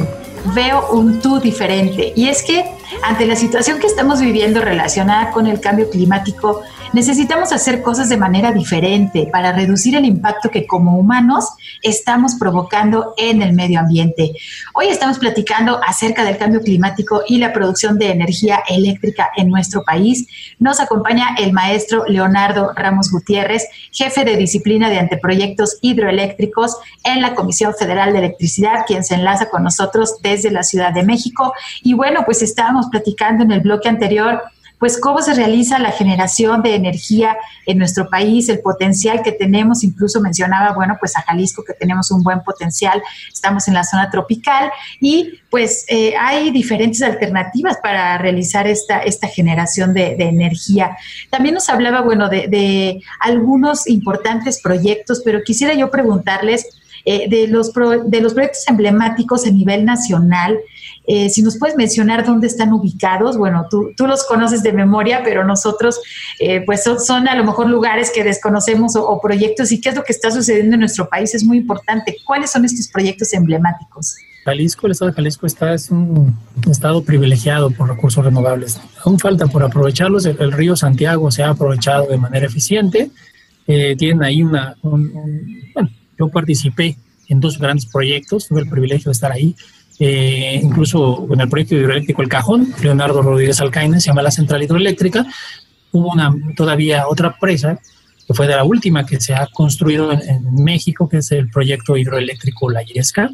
Veo 0.54 0.90
un 0.90 1.20
tú 1.20 1.38
diferente. 1.38 2.12
Y 2.16 2.28
es 2.28 2.42
que 2.42 2.64
ante 3.02 3.26
la 3.26 3.36
situación 3.36 3.78
que 3.78 3.86
estamos 3.86 4.20
viviendo 4.20 4.60
relacionada 4.60 5.30
con 5.30 5.46
el 5.46 5.60
cambio 5.60 5.90
climático, 5.90 6.62
necesitamos 6.92 7.52
hacer 7.52 7.82
cosas 7.82 8.08
de 8.08 8.16
manera 8.16 8.52
diferente 8.52 9.28
para 9.30 9.52
reducir 9.52 9.96
el 9.96 10.04
impacto 10.04 10.50
que 10.50 10.66
como 10.66 10.98
humanos 10.98 11.50
estamos 11.82 12.34
provocando 12.36 13.14
en 13.16 13.42
el 13.42 13.52
medio 13.52 13.80
ambiente. 13.80 14.32
Hoy 14.74 14.88
estamos 14.88 15.18
platicando 15.18 15.80
acerca 15.86 16.24
del 16.24 16.38
cambio 16.38 16.60
climático 16.60 17.22
y 17.26 17.38
la 17.38 17.52
producción 17.52 17.98
de 17.98 18.10
energía 18.10 18.62
eléctrica 18.68 19.30
en 19.36 19.48
nuestro 19.48 19.82
país. 19.82 20.26
Nos 20.58 20.80
acompaña 20.80 21.34
el 21.38 21.52
maestro 21.52 22.04
Leonardo 22.06 22.72
Ramos 22.74 23.10
Gutiérrez, 23.10 23.66
jefe 23.92 24.24
de 24.24 24.36
disciplina 24.36 24.88
de 24.88 24.98
anteproyectos 24.98 25.78
hidroeléctricos 25.80 26.76
en 27.04 27.20
la 27.20 27.34
Comisión 27.34 27.74
Federal 27.74 28.12
de 28.12 28.20
Electricidad, 28.20 28.84
quien 28.86 29.04
se 29.04 29.14
enlaza 29.14 29.48
con 29.50 29.62
nosotros 29.62 30.16
desde 30.22 30.50
la 30.50 30.62
Ciudad 30.62 30.92
de 30.92 31.02
México. 31.02 31.52
Y 31.82 31.94
bueno, 31.94 32.22
pues 32.24 32.42
platicando 32.90 33.44
en 33.44 33.52
el 33.52 33.60
bloque 33.60 33.88
anterior 33.88 34.42
pues 34.78 34.98
cómo 34.98 35.22
se 35.22 35.34
realiza 35.34 35.78
la 35.78 35.90
generación 35.90 36.62
de 36.62 36.74
energía 36.74 37.36
en 37.64 37.78
nuestro 37.78 38.10
país, 38.10 38.48
el 38.48 38.60
potencial 38.60 39.22
que 39.22 39.32
tenemos, 39.32 39.82
incluso 39.82 40.20
mencionaba, 40.20 40.74
bueno, 40.74 40.96
pues 41.00 41.16
a 41.16 41.22
Jalisco 41.22 41.64
que 41.64 41.72
tenemos 41.72 42.10
un 42.10 42.22
buen 42.22 42.42
potencial, 42.42 43.02
estamos 43.32 43.68
en 43.68 43.74
la 43.74 43.84
zona 43.84 44.10
tropical 44.10 44.70
y 45.00 45.40
pues 45.50 45.86
eh, 45.88 46.14
hay 46.18 46.50
diferentes 46.50 47.02
alternativas 47.02 47.78
para 47.82 48.18
realizar 48.18 48.66
esta, 48.66 48.98
esta 48.98 49.28
generación 49.28 49.94
de, 49.94 50.16
energía. 50.26 50.96
También 51.30 51.54
nos 51.54 51.68
hablaba, 51.70 52.02
bueno, 52.02 52.28
de, 52.28 53.00
algunos 53.20 53.86
importantes 53.86 54.60
proyectos, 54.60 55.22
pero 55.24 55.42
quisiera 55.42 55.72
yo 55.74 55.90
preguntarles 55.90 56.66
eh, 57.04 57.28
de, 57.28 57.46
los 57.46 57.72
de 57.72 58.20
los 58.20 58.34
proyectos 58.34 58.66
emblemáticos 58.66 59.46
a 59.46 59.50
nivel 59.50 59.84
nacional, 59.84 60.58
eh, 61.06 61.30
si 61.30 61.42
nos 61.42 61.56
puedes 61.56 61.76
mencionar 61.76 62.26
dónde 62.26 62.48
están 62.48 62.72
ubicados, 62.72 63.36
bueno, 63.36 63.66
tú, 63.70 63.92
tú 63.96 64.06
los 64.06 64.24
conoces 64.24 64.62
de 64.62 64.72
memoria, 64.72 65.22
pero 65.22 65.44
nosotros, 65.44 66.00
eh, 66.40 66.62
pues 66.66 66.82
son, 66.82 67.28
a 67.28 67.36
lo 67.36 67.44
mejor 67.44 67.68
lugares 67.68 68.10
que 68.12 68.24
desconocemos 68.24 68.96
o, 68.96 69.20
proyectos 69.20 69.70
y 69.70 69.80
qué 69.80 69.90
es 69.90 69.94
lo 69.94 70.02
que 70.02 70.12
está 70.12 70.30
sucediendo 70.30 70.74
en 70.74 70.80
nuestro 70.80 71.08
país 71.08 71.34
es 71.34 71.44
muy 71.44 71.58
importante. 71.58 72.16
¿Cuáles 72.24 72.50
son 72.50 72.64
estos 72.64 72.88
proyectos 72.88 73.32
emblemáticos? 73.34 74.16
Jalisco, 74.44 74.86
el 74.86 74.92
estado 74.92 75.10
de 75.10 75.16
Jalisco 75.16 75.46
está 75.46 75.74
es 75.74 75.90
un 75.90 76.36
estado 76.70 77.02
privilegiado 77.02 77.70
por 77.70 77.88
recursos 77.88 78.24
renovables. 78.24 78.80
Aún 79.04 79.18
falta 79.18 79.46
por 79.46 79.62
aprovecharlos. 79.62 80.26
El, 80.26 80.52
río 80.52 80.76
Santiago 80.76 81.30
se 81.30 81.42
ha 81.42 81.50
aprovechado 81.50 82.06
de 82.06 82.16
manera 82.16 82.46
eficiente. 82.46 83.10
Eh, 83.66 83.96
tienen 83.96 84.22
ahí 84.22 84.42
una, 84.42 84.76
bueno, 84.82 85.90
yo 86.18 86.28
participé 86.28 86.96
en 87.28 87.40
dos 87.40 87.58
grandes 87.58 87.86
proyectos, 87.86 88.46
tuve 88.46 88.60
el 88.60 88.68
privilegio 88.68 89.06
de 89.06 89.12
estar 89.12 89.32
ahí 89.32 89.56
eh, 89.98 90.60
incluso 90.62 91.26
en 91.32 91.40
el 91.40 91.48
proyecto 91.48 91.76
hidroeléctrico 91.76 92.22
El 92.22 92.28
Cajón, 92.28 92.74
Leonardo 92.82 93.22
Rodríguez 93.22 93.60
Alcaine, 93.60 94.00
se 94.00 94.08
llama 94.08 94.22
la 94.22 94.30
central 94.30 94.62
hidroeléctrica, 94.62 95.26
hubo 95.92 96.12
una, 96.12 96.34
todavía 96.54 97.08
otra 97.08 97.38
presa, 97.38 97.78
que 98.26 98.34
fue 98.34 98.46
de 98.46 98.56
la 98.56 98.64
última 98.64 99.06
que 99.06 99.20
se 99.20 99.34
ha 99.34 99.46
construido 99.46 100.12
en, 100.12 100.54
México, 100.54 101.08
que 101.08 101.18
es 101.18 101.32
el 101.32 101.48
proyecto 101.48 101.96
hidroeléctrico 101.96 102.70
La 102.70 102.82
Yesca, 102.82 103.30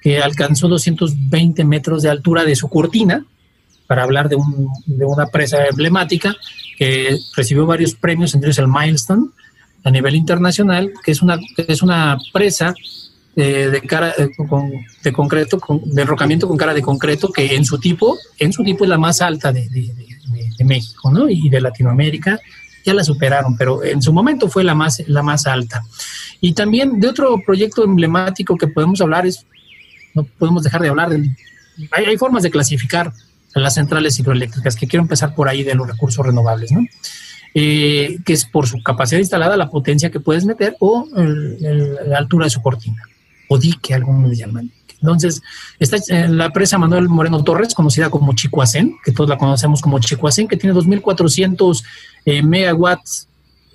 que 0.00 0.20
alcanzó 0.20 0.68
220 0.68 1.64
metros 1.64 2.02
de 2.02 2.10
altura 2.10 2.44
de 2.44 2.56
su 2.56 2.68
cortina, 2.68 3.24
para 3.86 4.02
hablar 4.02 4.28
de, 4.28 4.36
un, 4.36 4.68
de 4.86 5.04
una 5.04 5.26
presa 5.26 5.66
emblemática, 5.66 6.34
que 6.78 7.18
recibió 7.36 7.66
varios 7.66 7.94
premios, 7.94 8.34
entre 8.34 8.48
ellos 8.48 8.58
el 8.58 8.68
Milestone, 8.68 9.28
a 9.84 9.90
nivel 9.90 10.16
internacional, 10.16 10.92
que 11.04 11.12
es 11.12 11.22
una, 11.22 11.38
es 11.56 11.82
una 11.82 12.18
presa 12.32 12.74
eh, 13.36 13.68
de 13.70 13.80
cara 13.82 14.14
eh, 14.18 14.30
de 15.02 15.12
concreto, 15.12 15.60
con- 15.60 15.82
de 15.90 16.02
enrocamiento 16.02 16.48
con 16.48 16.56
cara 16.56 16.72
de 16.74 16.82
concreto, 16.82 17.30
que 17.30 17.54
en 17.54 17.64
su 17.64 17.78
tipo, 17.78 18.16
en 18.38 18.52
su 18.52 18.64
tipo 18.64 18.84
es 18.84 18.90
la 18.90 18.98
más 18.98 19.20
alta 19.20 19.52
de, 19.52 19.68
de- 19.68 19.92
de- 19.92 20.06
de- 20.58 20.64
México, 20.64 21.10
¿no? 21.12 21.28
Y 21.28 21.48
de 21.50 21.60
Latinoamérica. 21.60 22.40
Ya 22.84 22.94
la 22.94 23.02
superaron, 23.04 23.56
pero 23.56 23.82
en 23.84 24.00
su 24.00 24.12
momento 24.12 24.48
fue 24.48 24.62
la 24.64 24.74
más, 24.74 25.02
la 25.08 25.22
más 25.22 25.46
alta. 25.46 25.82
Y 26.40 26.52
también 26.54 26.98
de 27.00 27.08
otro 27.08 27.36
proyecto 27.44 27.82
emblemático 27.84 28.56
que 28.56 28.68
podemos 28.68 29.00
hablar 29.00 29.26
es, 29.26 29.44
no 30.14 30.22
podemos 30.24 30.62
dejar 30.62 30.80
de 30.82 30.88
hablar 30.88 31.10
hay, 31.90 32.04
hay 32.06 32.16
formas 32.16 32.42
de 32.42 32.50
clasificar 32.50 33.12
las 33.54 33.74
centrales 33.74 34.18
hidroeléctricas, 34.18 34.76
que 34.76 34.86
quiero 34.86 35.02
empezar 35.02 35.34
por 35.34 35.48
ahí 35.48 35.62
de 35.62 35.74
los 35.74 35.86
recursos 35.88 36.24
renovables, 36.24 36.70
¿no? 36.72 36.86
Eh, 37.54 38.18
que 38.24 38.32
es 38.34 38.44
por 38.44 38.66
su 38.68 38.82
capacidad 38.82 39.18
instalada, 39.20 39.56
la 39.56 39.68
potencia 39.70 40.10
que 40.10 40.20
puedes 40.20 40.44
meter 40.44 40.76
o 40.78 41.08
la 41.14 42.18
altura 42.18 42.44
de 42.46 42.50
su 42.50 42.60
cortina, 42.62 43.02
o 43.48 43.58
dique, 43.58 43.94
algunos 43.94 44.30
le 44.30 44.36
llaman. 44.36 44.70
Entonces, 45.00 45.42
está 45.78 45.98
en 46.08 46.38
la 46.38 46.50
presa 46.50 46.78
Manuel 46.78 47.08
Moreno 47.08 47.44
Torres, 47.44 47.74
conocida 47.74 48.08
como 48.10 48.32
Chicoacén, 48.34 48.96
que 49.04 49.12
todos 49.12 49.28
la 49.28 49.36
conocemos 49.38 49.80
como 49.82 49.98
Chicoacén, 49.98 50.48
que 50.48 50.56
tiene 50.56 50.74
2.400 50.74 51.82
eh, 52.24 52.42
megawatts 52.42 53.28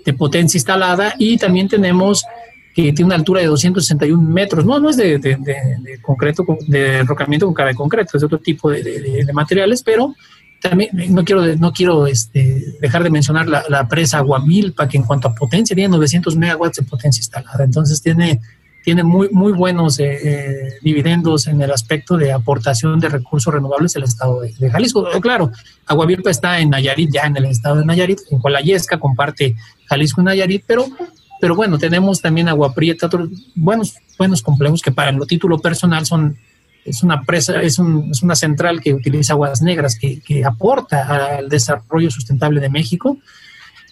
de 0.03 0.13
potencia 0.13 0.57
instalada 0.57 1.13
y 1.17 1.37
también 1.37 1.67
tenemos 1.67 2.25
que 2.73 2.93
tiene 2.93 3.05
una 3.07 3.15
altura 3.15 3.41
de 3.41 3.47
261 3.47 4.19
metros. 4.29 4.65
No, 4.65 4.79
no 4.79 4.89
es 4.89 4.97
de, 4.97 5.19
de- 5.19 5.35
de- 5.35 5.77
de 5.83 6.01
concreto, 6.01 6.45
con- 6.45 6.57
de 6.67 6.99
enrocamiento 6.99 7.45
con 7.45 7.53
cara 7.53 7.69
de 7.69 7.75
concreto, 7.75 8.17
es 8.17 8.23
otro 8.23 8.39
tipo 8.39 8.69
de, 8.71 9.27
materiales, 9.33 9.83
pero 9.83 10.15
también 10.61 10.97
eh, 10.99 11.07
no 11.09 11.23
quiero, 11.25 11.45
no 11.57 11.71
quiero 11.73 12.07
este, 12.07 12.75
dejar 12.79 13.03
de 13.03 13.09
mencionar 13.09 13.47
la, 13.47 13.63
la 13.69 13.87
presa 13.87 14.17
Aguamilpa, 14.19 14.87
que 14.87 14.97
en 14.97 15.03
cuanto 15.03 15.27
a 15.27 15.35
potencia 15.35 15.75
tiene 15.75 15.89
900 15.89 16.35
megawatts 16.37 16.77
de 16.77 16.83
potencia 16.83 17.19
instalada. 17.19 17.63
Entonces 17.63 18.01
tiene, 18.01 18.39
tiene 18.83 19.03
muy, 19.03 19.29
muy 19.29 19.51
buenos 19.51 19.99
eh, 19.99 20.17
eh, 20.23 20.73
dividendos 20.81 21.47
en 21.47 21.61
el 21.61 21.71
aspecto 21.71 22.17
de 22.17 22.31
aportación 22.31 22.99
de 22.99 23.09
recursos 23.09 23.53
renovables 23.53 23.93
del 23.93 24.03
estado 24.03 24.41
de, 24.41 24.69
Jalisco. 24.69 25.07
Eh, 25.11 25.21
Claro, 25.21 25.51
Aguamilpa 25.85 26.29
está 26.31 26.59
en 26.59 26.71
Nayarit, 26.71 27.09
ya 27.13 27.23
en 27.23 27.37
el 27.37 27.45
estado 27.45 27.77
de 27.77 27.85
Nayarit, 27.85 28.19
en 28.31 28.39
Colayesca, 28.39 28.99
comparte 28.99 29.55
Jalisco 29.87 30.21
y 30.21 30.25
Nayarit, 30.25 30.63
pero 30.65 30.85
pero 31.39 31.55
bueno, 31.55 31.79
tenemos 31.79 32.21
también 32.21 32.47
Agua 32.49 32.71
Prieta, 32.75 33.07
otros 33.07 33.27
buenos, 33.55 33.95
buenos 34.15 34.43
complejos 34.43 34.79
que 34.79 34.91
para 34.91 35.11
lo 35.11 35.25
título 35.25 35.57
personal 35.57 36.05
son, 36.05 36.37
es 36.85 37.01
una 37.01 37.23
presa, 37.23 37.59
es, 37.63 37.79
un- 37.79 38.09
es 38.11 38.21
una 38.21 38.35
central 38.35 38.79
que 38.79 38.93
utiliza 38.93 39.33
aguas 39.33 39.59
negras, 39.63 39.97
que, 39.99 40.19
que 40.21 40.45
aporta 40.45 41.37
al 41.37 41.49
desarrollo 41.49 42.11
sustentable 42.11 42.61
de 42.61 42.69
México. 42.69 43.17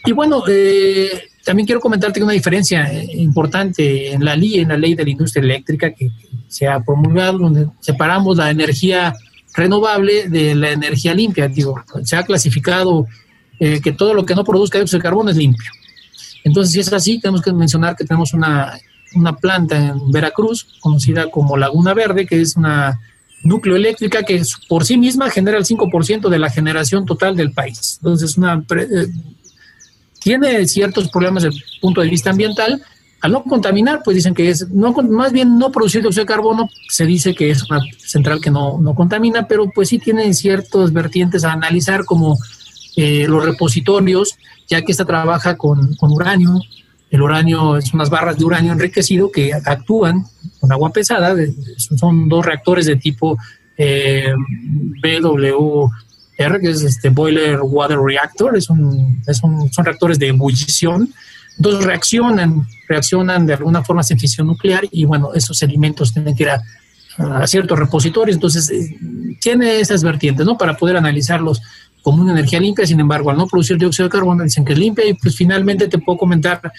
Y 0.05 0.11
bueno, 0.11 0.43
eh, 0.47 1.09
también 1.43 1.65
quiero 1.65 1.81
comentarte 1.81 2.23
una 2.23 2.33
diferencia 2.33 2.91
eh, 2.93 3.07
importante 3.15 4.11
en 4.11 4.23
la 4.23 4.35
ley, 4.35 4.59
en 4.59 4.69
la 4.69 4.77
ley 4.77 4.95
de 4.95 5.03
la 5.03 5.09
industria 5.09 5.43
eléctrica 5.43 5.91
que, 5.93 6.09
se 6.47 6.67
ha 6.67 6.79
promulgado, 6.79 7.37
donde 7.37 7.67
separamos 7.79 8.35
la 8.37 8.49
energía 8.49 9.13
renovable 9.53 10.27
de 10.29 10.55
la 10.55 10.71
energía 10.71 11.13
limpia. 11.13 11.47
Digo, 11.47 11.75
se 12.03 12.15
ha 12.15 12.23
clasificado 12.23 13.05
eh, 13.59 13.79
que 13.81 13.91
todo 13.91 14.15
lo 14.15 14.25
que 14.25 14.33
no 14.33 14.43
produzca 14.43 14.79
dióxido 14.79 14.97
de 14.97 15.03
carbono 15.03 15.29
es 15.29 15.37
limpio. 15.37 15.69
Entonces, 16.43 16.73
si 16.73 16.79
es 16.79 16.91
así, 16.91 17.19
tenemos 17.19 17.41
que 17.43 17.53
mencionar 17.53 17.95
que 17.95 18.03
tenemos 18.03 18.33
una, 18.33 18.79
una 19.13 19.35
planta 19.35 19.77
en 19.77 20.11
Veracruz, 20.11 20.65
conocida 20.79 21.29
como 21.29 21.55
Laguna 21.55 21.93
Verde, 21.93 22.25
que 22.25 22.41
es 22.41 22.55
una 22.55 22.99
núcleo 23.43 23.75
eléctrica 23.75 24.23
que 24.23 24.35
es- 24.37 24.55
por 24.67 24.85
sí 24.85 24.97
misma 24.97 25.29
genera 25.29 25.57
el 25.59 25.65
5% 25.65 26.29
de 26.29 26.39
la 26.39 26.49
generación 26.49 27.05
total 27.05 27.35
del 27.35 27.51
país. 27.51 27.99
Entonces, 28.01 28.37
una, 28.37 28.61
pre- 28.61 28.83
eh, 28.85 29.07
tiene 30.19 30.67
ciertos 30.67 31.09
problemas 31.09 31.43
desde 31.43 31.57
el 31.57 31.63
punto 31.81 32.01
de 32.01 32.09
vista 32.09 32.29
ambiental. 32.29 32.81
Al 33.21 33.31
no 33.33 33.43
contaminar, 33.43 34.01
pues 34.03 34.15
dicen 34.15 34.33
que 34.33 34.49
es, 34.49 34.69
no, 34.69 34.93
más 34.93 35.33
bien 35.33 35.57
no 35.57 35.71
producir 35.71 36.01
dióxido 36.01 36.23
de 36.23 36.33
carbono, 36.33 36.69
se 36.87 37.05
dice 37.05 37.35
que 37.35 37.49
es 37.49 37.69
una 37.69 37.81
central 37.97 38.39
que 38.39 38.49
no, 38.49 38.77
no 38.79 38.95
contamina, 38.95 39.47
pero 39.47 39.69
pues 39.69 39.89
sí 39.89 39.99
tiene 39.99 40.33
ciertos 40.33 40.93
vertientes 40.93 41.43
a 41.43 41.51
analizar 41.51 42.05
como 42.05 42.37
eh, 42.95 43.25
los 43.27 43.43
repositorios, 43.43 44.37
ya 44.69 44.81
que 44.81 44.91
esta 44.91 45.05
trabaja 45.05 45.57
con, 45.57 45.95
con 45.95 46.11
uranio. 46.11 46.61
El 47.11 47.21
uranio 47.21 47.75
es 47.77 47.93
unas 47.93 48.09
barras 48.09 48.37
de 48.37 48.45
uranio 48.45 48.71
enriquecido 48.71 49.31
que 49.31 49.53
actúan 49.53 50.25
con 50.59 50.71
agua 50.71 50.91
pesada. 50.91 51.35
Son 51.97 52.29
dos 52.29 52.45
reactores 52.45 52.85
de 52.85 52.95
tipo 52.95 53.37
eh, 53.77 54.33
BWR, 56.47 56.59
que 56.59 56.69
es 56.69 56.81
este 56.83 57.09
Boiler 57.09 57.59
Water 57.61 57.99
Reactor. 57.99 58.57
Es 58.57 58.69
un, 58.69 59.21
es 59.27 59.41
un- 59.43 59.71
son 59.71 59.85
reactores 59.85 60.17
de 60.19 60.27
ebullición. 60.27 61.13
Entonces 61.57 61.85
reaccionan, 61.85 62.67
reaccionan 62.87 63.45
de 63.45 63.53
alguna 63.53 63.83
forma 63.83 64.01
en 64.09 64.17
fisión 64.17 64.47
nuclear 64.47 64.85
y 64.91 65.03
bueno, 65.03 65.33
esos 65.33 65.61
elementos 65.61 66.13
tienen 66.13 66.35
que 66.35 66.43
ir 66.43 66.49
a, 66.49 66.61
ciertos 67.47 67.77
repositorios. 67.77 68.35
Entonces 68.35 68.69
eh, 68.69 68.97
tiene 69.41 69.81
esas 69.81 70.03
vertientes, 70.03 70.45
¿no? 70.45 70.57
Para 70.57 70.77
poder 70.77 70.95
analizarlos 70.95 71.61
como 72.01 72.21
una 72.21 72.31
energía 72.31 72.61
limpia, 72.61 72.87
sin 72.87 72.99
embargo, 73.01 73.29
al 73.29 73.37
no 73.37 73.45
producir 73.45 73.77
dióxido 73.77 74.07
de 74.07 74.11
carbono, 74.11 74.43
dicen 74.45 74.63
que 74.63 74.71
es 74.71 74.79
limpia 74.79 75.05
y 75.05 75.15
pues 75.15 75.35
finalmente 75.35 75.89
te 75.89 75.97
puedo 75.97 76.17
comentar 76.17 76.71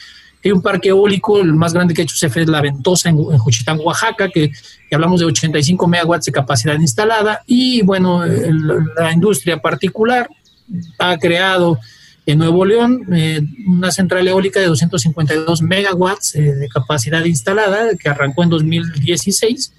hay 0.42 0.52
un 0.52 0.62
parque 0.62 0.88
eólico, 0.88 1.38
el 1.38 1.52
más 1.52 1.74
grande 1.74 1.92
que 1.92 2.02
ha 2.02 2.04
hecho 2.04 2.16
CFE 2.18 2.42
es 2.42 2.48
La 2.48 2.62
Ventosa 2.62 3.10
en, 3.10 3.18
en 3.18 3.38
Juchitán, 3.38 3.78
Oaxaca, 3.82 4.28
que, 4.28 4.50
hablamos 4.90 5.20
de 5.20 5.26
85 5.26 5.86
megawatts 5.86 6.26
de 6.26 6.32
capacidad 6.32 6.78
instalada. 6.78 7.42
Y 7.46 7.82
bueno, 7.82 8.24
la 8.24 9.12
industria 9.12 9.58
particular 9.58 10.28
ha 10.98 11.16
creado 11.18 11.78
en 12.26 12.38
Nuevo 12.38 12.64
León 12.64 13.06
eh, 13.12 13.40
una 13.66 13.90
central 13.90 14.26
eólica 14.26 14.60
de 14.60 14.66
252 14.66 15.62
megawatts 15.62 16.34
eh, 16.36 16.54
de 16.54 16.68
capacidad 16.68 17.24
instalada 17.24 17.94
que 17.96 18.08
arrancó 18.08 18.42
en 18.42 18.50
2016 18.50 19.72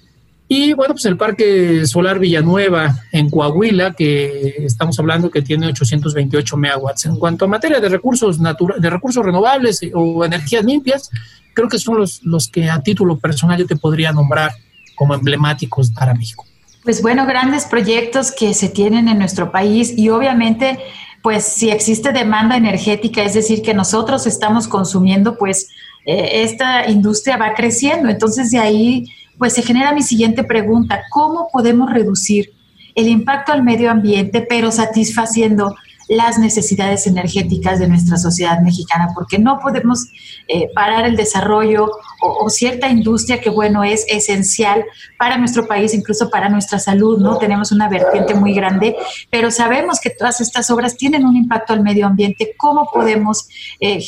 y 0.48 0.74
bueno, 0.74 0.94
pues 0.94 1.04
el 1.06 1.16
Parque 1.16 1.86
Solar 1.86 2.18
Villanueva 2.18 2.94
en 3.10 3.30
Coahuila, 3.30 3.94
que 3.94 4.56
estamos 4.58 4.98
hablando 4.98 5.30
que 5.30 5.40
tiene 5.40 5.66
828 5.68 6.56
megawatts. 6.56 7.06
En 7.06 7.16
cuanto 7.16 7.46
a 7.46 7.48
materia 7.48 7.80
de 7.80 7.88
recursos 7.88 8.38
de 8.38 8.90
recursos 8.90 9.24
renovables 9.24 9.80
o 9.94 10.24
energías 10.24 10.64
limpias, 10.64 11.10
creo 11.54 11.68
que 11.68 11.78
son 11.78 11.98
los, 11.98 12.22
los 12.22 12.48
que 12.48 12.68
a 12.68 12.82
título 12.82 13.18
personal 13.18 13.58
yo 13.58 13.66
te 13.66 13.76
podría 13.76 14.12
nombrar 14.12 14.52
como 14.94 15.14
emblemáticos 15.14 15.90
para 15.90 16.14
México. 16.14 16.44
Pues 16.84 17.00
bueno, 17.00 17.26
grandes 17.26 17.64
proyectos 17.64 18.32
que 18.32 18.54
se 18.54 18.68
tienen 18.68 19.08
en 19.08 19.18
nuestro 19.18 19.52
país 19.52 19.94
y 19.96 20.08
obviamente, 20.08 20.78
pues 21.22 21.44
si 21.44 21.70
existe 21.70 22.12
demanda 22.12 22.56
energética, 22.56 23.22
es 23.22 23.34
decir, 23.34 23.62
que 23.62 23.72
nosotros 23.72 24.26
estamos 24.26 24.66
consumiendo, 24.66 25.38
pues 25.38 25.68
eh, 26.04 26.42
esta 26.42 26.90
industria 26.90 27.36
va 27.36 27.54
creciendo. 27.54 28.08
Entonces 28.08 28.50
de 28.50 28.58
ahí, 28.58 29.04
pues 29.38 29.54
se 29.54 29.62
genera 29.62 29.92
mi 29.92 30.02
siguiente 30.02 30.44
pregunta, 30.44 31.02
¿cómo 31.10 31.48
podemos 31.52 31.90
reducir 31.92 32.52
el 32.94 33.08
impacto 33.08 33.52
al 33.52 33.62
medio 33.62 33.90
ambiente, 33.90 34.46
pero 34.48 34.70
satisfaciendo 34.70 35.74
las 36.08 36.38
necesidades 36.38 37.06
energéticas 37.06 37.78
de 37.78 37.88
nuestra 37.88 38.18
sociedad 38.18 38.60
mexicana? 38.60 39.08
Porque 39.14 39.38
no 39.38 39.60
podemos 39.60 40.04
eh, 40.48 40.68
parar 40.74 41.06
el 41.06 41.16
desarrollo 41.16 41.90
o, 42.20 42.50
cierta 42.50 42.88
industria 42.88 43.40
que, 43.40 43.50
bueno, 43.50 43.82
es 43.82 44.04
esencial 44.08 44.84
para 45.18 45.38
nuestro 45.38 45.66
país, 45.66 45.94
incluso 45.94 46.28
para 46.28 46.48
nuestra 46.48 46.78
salud, 46.78 47.18
¿no? 47.18 47.38
Tenemos 47.38 47.72
una 47.72 47.88
vertiente 47.88 48.34
muy 48.34 48.52
grande, 48.52 48.94
pero 49.30 49.50
sabemos 49.50 49.98
que 50.00 50.10
todas 50.10 50.40
estas 50.40 50.70
obras 50.70 50.96
tienen 50.96 51.24
un 51.24 51.36
impacto 51.36 51.72
al 51.72 51.82
medio 51.82 52.06
ambiente. 52.06 52.54
¿Cómo 52.58 52.88
podemos 52.92 53.48
eh, 53.80 54.04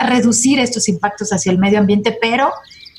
a- 0.00 0.06
reducir 0.06 0.58
estos 0.60 0.88
impactos 0.88 1.32
hacia 1.32 1.50
el 1.52 1.58
medio 1.58 1.80
ambiente, 1.80 2.16
pero 2.20 2.50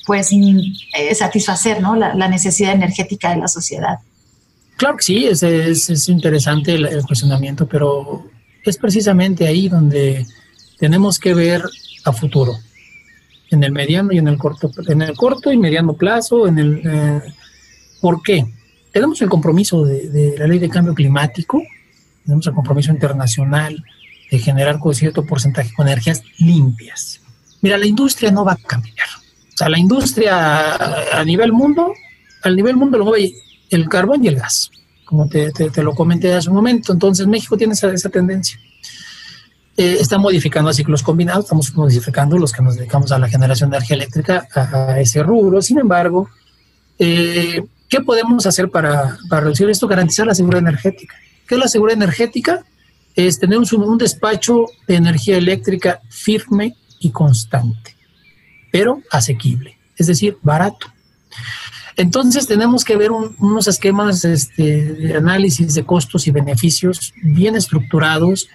pues 0.06 0.30
mm, 0.32 0.58
eh, 0.96 1.14
satisfacer 1.14 1.80
¿no? 1.80 1.96
la, 1.96 2.14
la 2.14 2.28
necesidad 2.28 2.72
energética 2.72 3.30
de 3.30 3.36
la 3.36 3.48
sociedad? 3.48 3.98
Claro 4.76 4.96
que 4.96 5.04
sí, 5.04 5.26
es, 5.26 5.42
es, 5.42 5.90
es 5.90 6.08
interesante 6.08 6.74
el, 6.74 6.86
el 6.86 7.04
cuestionamiento, 7.04 7.66
pero 7.66 8.26
es 8.64 8.76
precisamente 8.78 9.46
ahí 9.46 9.68
donde 9.68 10.26
tenemos 10.78 11.18
que 11.18 11.34
ver 11.34 11.62
a 12.04 12.12
futuro, 12.12 12.58
en 13.50 13.62
el 13.62 13.72
mediano 13.72 14.12
y 14.12 14.18
en 14.18 14.28
el 14.28 14.38
corto, 14.38 14.70
en 14.88 15.02
el 15.02 15.14
corto 15.14 15.52
y 15.52 15.56
mediano 15.56 15.94
plazo, 15.94 16.48
en 16.48 16.58
el 16.58 16.82
eh, 16.84 17.20
¿por 18.00 18.22
qué? 18.22 18.46
Tenemos 18.92 19.20
el 19.22 19.28
compromiso 19.28 19.84
de, 19.84 20.08
de 20.08 20.38
la 20.38 20.46
ley 20.46 20.58
de 20.58 20.68
cambio 20.68 20.94
climático, 20.94 21.62
tenemos 22.24 22.46
el 22.46 22.54
compromiso 22.54 22.90
internacional 22.90 23.84
de 24.30 24.38
generar 24.38 24.78
con 24.78 24.94
cierto 24.94 25.24
porcentaje 25.24 25.72
con 25.74 25.86
energías 25.86 26.22
limpias. 26.38 27.20
Mira, 27.60 27.78
la 27.78 27.86
industria 27.86 28.30
no 28.30 28.44
va 28.44 28.52
a 28.52 28.56
cambiar. 28.56 29.06
O 29.54 29.56
sea, 29.56 29.68
la 29.68 29.78
industria 29.78 30.74
a, 31.18 31.24
nivel 31.24 31.52
mundo, 31.52 31.92
al 32.42 32.56
nivel 32.56 32.76
mundo 32.76 32.98
lo 32.98 33.04
mueve 33.04 33.34
el 33.70 33.88
carbón 33.88 34.24
y 34.24 34.28
el 34.28 34.36
gas, 34.36 34.70
como 35.04 35.28
te, 35.28 35.50
te, 35.50 35.82
lo 35.82 35.94
comenté 35.94 36.32
hace 36.34 36.48
un 36.48 36.56
momento. 36.56 36.92
Entonces 36.92 37.26
México 37.26 37.56
tiene 37.56 37.74
esa, 37.74 37.92
esa 37.92 38.08
tendencia. 38.08 38.58
Eh, 39.76 39.96
está 40.00 40.18
modificando 40.18 40.70
a 40.70 40.74
ciclos 40.74 41.02
combinados, 41.02 41.44
estamos 41.44 41.74
modificando 41.74 42.36
los 42.36 42.52
que 42.52 42.62
nos 42.62 42.76
dedicamos 42.76 43.10
a 43.12 43.18
la 43.18 43.28
generación 43.28 43.70
de 43.70 43.76
energía 43.76 43.96
eléctrica 43.96 44.46
a, 44.54 44.92
a 44.92 45.00
ese 45.00 45.22
rubro. 45.22 45.62
Sin 45.62 45.78
embargo, 45.78 46.28
eh, 46.98 47.64
¿qué 47.88 48.00
podemos 48.00 48.46
hacer 48.46 48.70
para, 48.70 49.18
para 49.28 49.42
reducir 49.42 49.68
esto? 49.70 49.88
Garantizar 49.88 50.26
la 50.26 50.34
seguridad 50.34 50.60
energética. 50.60 51.14
¿Qué 51.46 51.54
es 51.54 51.60
la 51.60 51.68
seguridad 51.68 51.96
energética? 51.96 52.64
es 53.14 53.38
tener 53.38 53.58
un, 53.58 53.66
un 53.82 53.98
despacho 53.98 54.66
de 54.86 54.96
energía 54.96 55.36
eléctrica 55.36 56.00
firme 56.08 56.76
y 57.00 57.10
constante, 57.10 57.91
pero 58.72 59.00
asequible, 59.10 59.78
es 59.96 60.08
decir, 60.08 60.36
barato. 60.42 60.88
Entonces 61.96 62.46
tenemos 62.46 62.84
que 62.84 62.96
ver 62.96 63.10
un- 63.12 63.36
unos 63.38 63.68
esquemas 63.68 64.24
este, 64.24 64.92
de 64.94 65.14
análisis 65.16 65.74
de 65.74 65.84
costos 65.84 66.26
y 66.26 66.30
beneficios 66.30 67.12
bien 67.22 67.54
estructurados, 67.54 68.48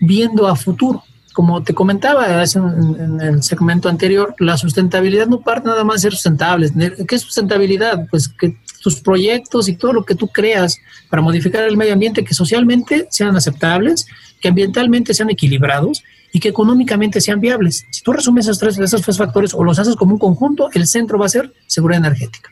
viendo 0.00 0.46
a 0.48 0.56
futuro. 0.56 1.02
Como 1.32 1.62
te 1.62 1.72
comentaba 1.72 2.26
en 2.42 3.20
el 3.20 3.42
segmento 3.44 3.88
anterior, 3.88 4.34
la 4.40 4.56
sustentabilidad 4.56 5.28
no 5.28 5.40
parte 5.40 5.68
nada 5.68 5.84
más 5.84 5.96
de 5.96 6.00
ser 6.02 6.12
sustentables. 6.12 6.72
¿Qué 7.06 7.14
es 7.14 7.22
sustentabilidad? 7.22 8.08
Pues 8.10 8.28
que 8.28 8.56
tus 8.82 8.96
proyectos 9.00 9.68
y 9.68 9.74
todo 9.76 9.92
lo 9.92 10.04
que 10.04 10.16
tú 10.16 10.26
creas 10.26 10.78
para 11.08 11.22
modificar 11.22 11.62
el 11.64 11.76
medio 11.76 11.92
ambiente 11.92 12.24
que 12.24 12.34
socialmente 12.34 13.06
sean 13.10 13.36
aceptables, 13.36 14.06
que 14.40 14.48
ambientalmente 14.48 15.14
sean 15.14 15.30
equilibrados 15.30 16.02
y 16.32 16.40
que 16.40 16.48
económicamente 16.48 17.20
sean 17.20 17.40
viables. 17.40 17.84
Si 17.90 18.02
tú 18.02 18.12
resumes 18.12 18.46
esos 18.46 18.58
tres, 18.58 18.78
esos 18.78 19.02
tres 19.02 19.16
factores 19.18 19.52
o 19.54 19.64
los 19.64 19.78
haces 19.78 19.96
como 19.96 20.12
un 20.14 20.18
conjunto, 20.18 20.68
el 20.74 20.86
centro 20.86 21.18
va 21.18 21.26
a 21.26 21.30
ser 21.30 21.52
seguridad 21.66 21.98
energética 22.04 22.50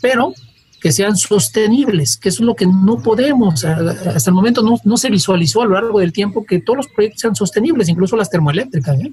pero 0.00 0.32
que 0.80 0.92
sean 0.92 1.16
sostenibles, 1.16 2.16
que 2.16 2.28
eso 2.30 2.42
es 2.42 2.46
lo 2.46 2.54
que 2.54 2.64
no 2.66 3.02
podemos. 3.02 3.64
A- 3.64 3.90
Hasta 4.14 4.30
el 4.30 4.34
momento 4.34 4.62
no, 4.62 4.78
no 4.84 4.96
se 4.96 5.10
visualizó 5.10 5.62
a 5.62 5.66
lo 5.66 5.72
largo 5.74 5.98
del 6.00 6.12
tiempo 6.12 6.44
que 6.46 6.60
todos 6.60 6.76
los 6.78 6.86
proyectos 6.88 7.20
sean 7.20 7.34
sostenibles, 7.34 7.88
incluso 7.88 8.16
las 8.16 8.30
termoeléctricas. 8.30 8.96
¿eh? 9.00 9.12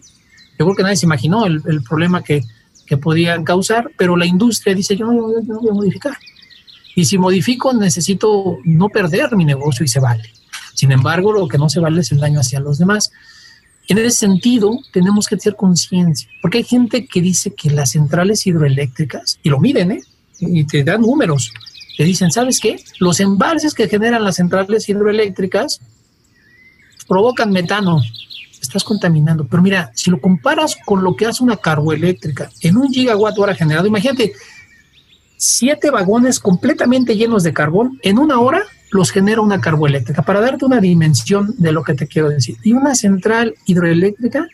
Yo 0.59 0.65
creo 0.65 0.75
que 0.75 0.83
nadie 0.83 0.95
se 0.97 1.05
imaginó 1.07 1.45
el, 1.45 1.61
el 1.65 1.81
problema 1.83 2.21
que, 2.23 2.43
que 2.85 2.95
podían 2.97 3.43
causar, 3.43 3.89
pero 3.97 4.15
la 4.15 4.25
industria 4.27 4.75
dice, 4.75 4.95
yo 4.95 5.07
no, 5.07 5.13
yo 5.33 5.53
no 5.53 5.59
voy 5.59 5.69
a 5.69 5.73
modificar. 5.73 6.15
Y 6.95 7.05
si 7.05 7.17
modifico, 7.17 7.73
necesito 7.73 8.57
no 8.63 8.89
perder 8.89 9.35
mi 9.35 9.43
negocio 9.43 9.83
y 9.83 9.87
se 9.87 9.99
vale. 9.99 10.31
Sin 10.73 10.91
embargo, 10.91 11.33
lo 11.33 11.47
que 11.47 11.57
no 11.57 11.69
se 11.69 11.79
vale 11.79 12.01
es 12.01 12.11
el 12.11 12.19
daño 12.19 12.39
hacia 12.39 12.59
los 12.59 12.77
demás. 12.77 13.11
En 13.87 13.97
ese 13.97 14.11
sentido, 14.11 14.79
tenemos 14.91 15.27
que 15.27 15.37
tener 15.37 15.55
conciencia, 15.55 16.29
porque 16.41 16.59
hay 16.59 16.63
gente 16.63 17.05
que 17.07 17.21
dice 17.21 17.53
que 17.53 17.69
las 17.69 17.91
centrales 17.91 18.45
hidroeléctricas, 18.45 19.39
y 19.43 19.49
lo 19.49 19.59
miden, 19.59 19.91
¿eh? 19.91 20.01
y 20.39 20.65
te 20.65 20.83
dan 20.83 21.01
números. 21.01 21.53
Te 21.97 22.03
dicen, 22.03 22.31
¿sabes 22.31 22.59
qué? 22.59 22.79
Los 22.99 23.19
embalses 23.19 23.73
que 23.73 23.87
generan 23.87 24.23
las 24.23 24.35
centrales 24.35 24.87
hidroeléctricas 24.87 25.79
provocan 27.07 27.51
metano. 27.51 28.01
Estás 28.61 28.83
contaminando. 28.83 29.47
Pero 29.47 29.63
mira, 29.63 29.91
si 29.95 30.11
lo 30.11 30.19
comparas 30.19 30.75
con 30.85 31.03
lo 31.03 31.15
que 31.15 31.25
hace 31.25 31.43
una 31.43 31.57
carboeléctrica 31.57 32.51
en 32.61 32.77
un 32.77 32.89
gigawatt 32.89 33.39
hora 33.39 33.55
generado, 33.55 33.87
imagínate, 33.87 34.33
siete 35.37 35.89
vagones 35.89 36.39
completamente 36.39 37.15
llenos 37.15 37.43
de 37.43 37.53
carbón, 37.53 37.99
en 38.03 38.19
una 38.19 38.39
hora 38.39 38.63
los 38.91 39.11
genera 39.11 39.41
una 39.41 39.59
carboeléctrica, 39.59 40.21
para 40.21 40.41
darte 40.41 40.65
una 40.65 40.79
dimensión 40.79 41.53
de 41.57 41.71
lo 41.71 41.83
que 41.83 41.93
te 41.93 42.07
quiero 42.07 42.29
decir. 42.29 42.57
Y 42.63 42.73
una 42.73 42.95
central 42.95 43.55
hidroeléctrica, 43.65 44.47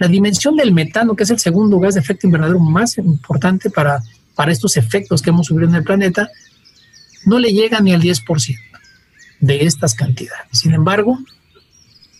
la 0.00 0.08
dimensión 0.08 0.56
del 0.56 0.72
metano, 0.72 1.14
que 1.14 1.24
es 1.24 1.30
el 1.30 1.38
segundo 1.38 1.78
gas 1.78 1.94
de 1.94 2.00
efecto 2.00 2.26
invernadero 2.26 2.58
más 2.58 2.98
importante 2.98 3.70
para 3.70 4.02
para 4.38 4.52
estos 4.52 4.76
efectos 4.76 5.20
que 5.20 5.30
hemos 5.30 5.48
sufrido 5.48 5.68
en 5.68 5.74
el 5.74 5.82
planeta, 5.82 6.30
no 7.26 7.40
le 7.40 7.52
llega 7.52 7.80
ni 7.80 7.92
al 7.92 8.00
10% 8.00 8.56
de 9.40 9.66
estas 9.66 9.94
cantidades. 9.94 10.46
Sin 10.52 10.74
embargo, 10.74 11.18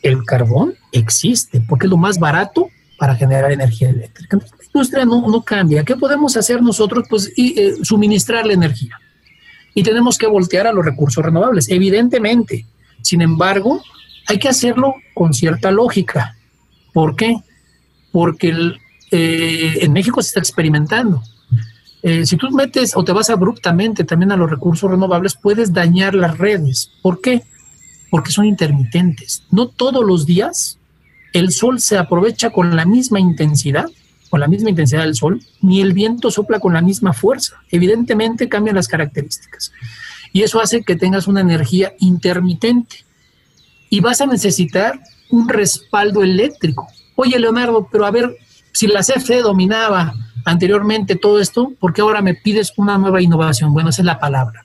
el 0.02 0.24
carbón 0.24 0.74
existe 0.90 1.60
porque 1.60 1.86
es 1.86 1.90
lo 1.90 1.96
más 1.96 2.18
barato 2.18 2.70
para 2.98 3.14
generar 3.14 3.52
energía 3.52 3.90
eléctrica. 3.90 4.36
La 4.36 4.64
industria 4.64 5.04
no, 5.04 5.28
no 5.28 5.44
cambia. 5.44 5.84
¿Qué 5.84 5.94
podemos 5.94 6.36
hacer 6.36 6.60
nosotros? 6.60 7.06
Pues 7.08 7.32
y, 7.36 7.56
eh, 7.56 7.74
suministrar 7.82 8.44
la 8.44 8.54
energía. 8.54 8.98
Y 9.74 9.82
tenemos 9.82 10.18
que 10.18 10.26
voltear 10.26 10.66
a 10.66 10.72
los 10.72 10.84
recursos 10.84 11.24
renovables, 11.24 11.68
evidentemente. 11.68 12.66
Sin 13.02 13.22
embargo, 13.22 13.82
hay 14.26 14.38
que 14.38 14.48
hacerlo 14.48 14.94
con 15.14 15.32
cierta 15.34 15.70
lógica. 15.70 16.36
¿Por 16.92 17.16
qué? 17.16 17.36
Porque 18.12 18.54
eh, 19.10 19.78
en 19.80 19.92
México 19.92 20.20
se 20.22 20.28
está 20.28 20.40
experimentando. 20.40 21.22
Eh, 22.02 22.26
si 22.26 22.36
tú 22.36 22.50
metes 22.50 22.96
o 22.96 23.04
te 23.04 23.12
vas 23.12 23.30
abruptamente 23.30 24.04
también 24.04 24.32
a 24.32 24.36
los 24.36 24.50
recursos 24.50 24.90
renovables, 24.90 25.34
puedes 25.34 25.72
dañar 25.72 26.14
las 26.14 26.38
redes. 26.38 26.90
¿Por 27.02 27.20
qué? 27.20 27.42
Porque 28.10 28.30
son 28.30 28.46
intermitentes. 28.46 29.42
No 29.50 29.68
todos 29.68 30.04
los 30.04 30.26
días 30.26 30.78
el 31.32 31.52
sol 31.52 31.80
se 31.80 31.98
aprovecha 31.98 32.50
con 32.50 32.76
la 32.76 32.84
misma 32.84 33.20
intensidad, 33.20 33.86
con 34.28 34.40
la 34.40 34.48
misma 34.48 34.70
intensidad 34.70 35.02
del 35.02 35.14
sol, 35.14 35.40
ni 35.60 35.80
el 35.80 35.92
viento 35.92 36.30
sopla 36.30 36.60
con 36.60 36.74
la 36.74 36.82
misma 36.82 37.12
fuerza. 37.12 37.56
Evidentemente 37.70 38.48
cambian 38.48 38.76
las 38.76 38.88
características. 38.88 39.72
Y 40.32 40.42
eso 40.42 40.60
hace 40.60 40.82
que 40.82 40.96
tengas 40.96 41.26
una 41.26 41.40
energía 41.40 41.94
intermitente. 41.98 43.04
Y 43.90 44.00
vas 44.00 44.20
a 44.20 44.26
necesitar 44.26 45.00
un 45.30 45.48
respaldo 45.48 46.22
eléctrico. 46.22 46.88
Oye, 47.16 47.38
Leonardo, 47.38 47.88
pero 47.90 48.06
a 48.06 48.10
ver, 48.10 48.36
si 48.72 48.86
la 48.86 49.00
CFE 49.00 49.40
dominaba 49.40 50.14
anteriormente 50.44 51.16
todo 51.16 51.40
esto, 51.40 51.72
¿por 51.80 51.92
qué 51.92 52.02
ahora 52.02 52.22
me 52.22 52.34
pides 52.34 52.72
una 52.76 52.98
nueva 52.98 53.20
innovación? 53.20 53.72
Bueno, 53.72 53.90
esa 53.90 54.02
es 54.02 54.06
la 54.06 54.18
palabra. 54.18 54.64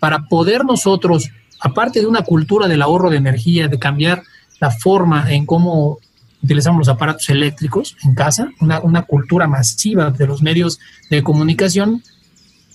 Para 0.00 0.26
poder 0.28 0.64
nosotros, 0.64 1.30
aparte 1.60 2.00
de 2.00 2.06
una 2.06 2.22
cultura 2.22 2.68
del 2.68 2.82
ahorro 2.82 3.10
de 3.10 3.16
energía, 3.16 3.68
de 3.68 3.78
cambiar 3.78 4.22
la 4.60 4.70
forma 4.70 5.32
en 5.32 5.46
cómo 5.46 5.98
utilizamos 6.44 6.78
los 6.78 6.88
aparatos 6.88 7.28
eléctricos 7.30 7.96
en 8.04 8.14
casa, 8.14 8.50
una, 8.60 8.80
una 8.80 9.02
cultura 9.02 9.46
masiva 9.46 10.10
de 10.10 10.26
los 10.26 10.42
medios 10.42 10.78
de 11.10 11.22
comunicación, 11.22 12.02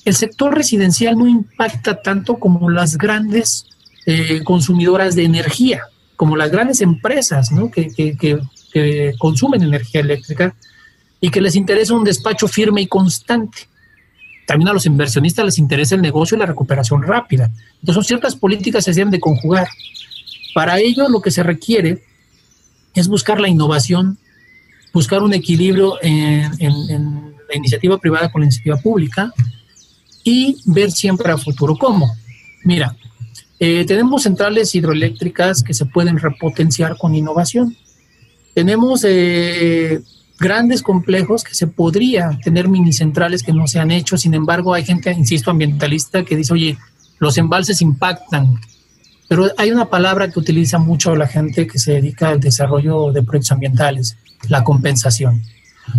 el 0.05 0.15
sector 0.15 0.55
residencial 0.55 1.17
no 1.17 1.27
impacta 1.27 2.01
tanto 2.01 2.39
como 2.39 2.69
las 2.69 2.97
grandes 2.97 3.65
eh, 4.05 4.43
consumidoras 4.43 5.15
de 5.15 5.23
energía, 5.23 5.83
como 6.15 6.35
las 6.35 6.51
grandes 6.51 6.81
empresas 6.81 7.51
¿no? 7.51 7.69
que, 7.69 7.89
que, 7.89 8.17
que, 8.17 8.39
que 8.73 9.13
consumen 9.19 9.61
energía 9.61 10.01
eléctrica 10.01 10.55
y 11.21 11.29
que 11.29 11.41
les 11.41 11.55
interesa 11.55 11.93
un 11.93 12.03
despacho 12.03 12.47
firme 12.47 12.81
y 12.81 12.87
constante. 12.87 13.67
También 14.47 14.69
a 14.69 14.73
los 14.73 14.87
inversionistas 14.87 15.45
les 15.45 15.59
interesa 15.59 15.93
el 15.93 16.01
negocio 16.01 16.35
y 16.35 16.39
la 16.39 16.47
recuperación 16.47 17.03
rápida. 17.03 17.51
Entonces, 17.81 18.07
ciertas 18.07 18.35
políticas 18.35 18.83
se 18.83 18.93
deben 18.93 19.11
de 19.11 19.19
conjugar. 19.19 19.67
Para 20.55 20.79
ello, 20.79 21.07
lo 21.07 21.21
que 21.21 21.29
se 21.29 21.43
requiere 21.43 22.03
es 22.93 23.07
buscar 23.07 23.39
la 23.39 23.47
innovación, 23.47 24.17
buscar 24.93 25.23
un 25.23 25.33
equilibrio 25.33 25.97
en, 26.01 27.35
la 27.49 27.55
iniciativa 27.55 27.97
privada 27.97 28.31
con 28.31 28.41
la 28.41 28.45
iniciativa 28.45 28.77
pública 28.77 29.33
y 30.23 30.57
ver 30.65 30.91
siempre 30.91 31.31
a 31.31 31.37
futuro. 31.37 31.75
¿Cómo? 31.77 32.11
Mira, 32.63 32.95
eh, 33.59 33.85
tenemos 33.85 34.23
centrales 34.23 34.73
hidroeléctricas 34.75 35.63
que 35.63 35.73
se 35.73 35.85
pueden 35.85 36.19
repotenciar 36.19 36.97
con 36.97 37.15
innovación. 37.15 37.75
Tenemos 38.53 39.03
eh, 39.07 40.01
grandes 40.39 40.81
complejos 40.81 41.43
que 41.43 41.53
se 41.53 41.67
podría 41.67 42.39
tener 42.43 42.67
mini 42.69 42.93
centrales 42.93 43.43
que 43.43 43.53
no 43.53 43.67
se 43.67 43.79
han 43.79 43.91
hecho. 43.91 44.17
Sin 44.17 44.33
embargo, 44.33 44.73
hay 44.73 44.85
gente, 44.85 45.11
insisto, 45.11 45.51
ambientalista 45.51 46.23
que 46.23 46.35
dice, 46.35 46.53
oye, 46.53 46.77
los 47.19 47.37
embalses 47.37 47.81
impactan. 47.81 48.59
Pero 49.29 49.47
hay 49.57 49.71
una 49.71 49.85
palabra 49.85 50.29
que 50.31 50.39
utiliza 50.39 50.79
mucho 50.79 51.15
la 51.15 51.27
gente 51.27 51.67
que 51.67 51.77
se 51.77 51.93
dedica 51.93 52.29
al 52.29 52.39
desarrollo 52.39 53.11
de 53.11 53.21
proyectos 53.21 53.51
ambientales, 53.51 54.17
la 54.49 54.63
compensación. 54.63 55.43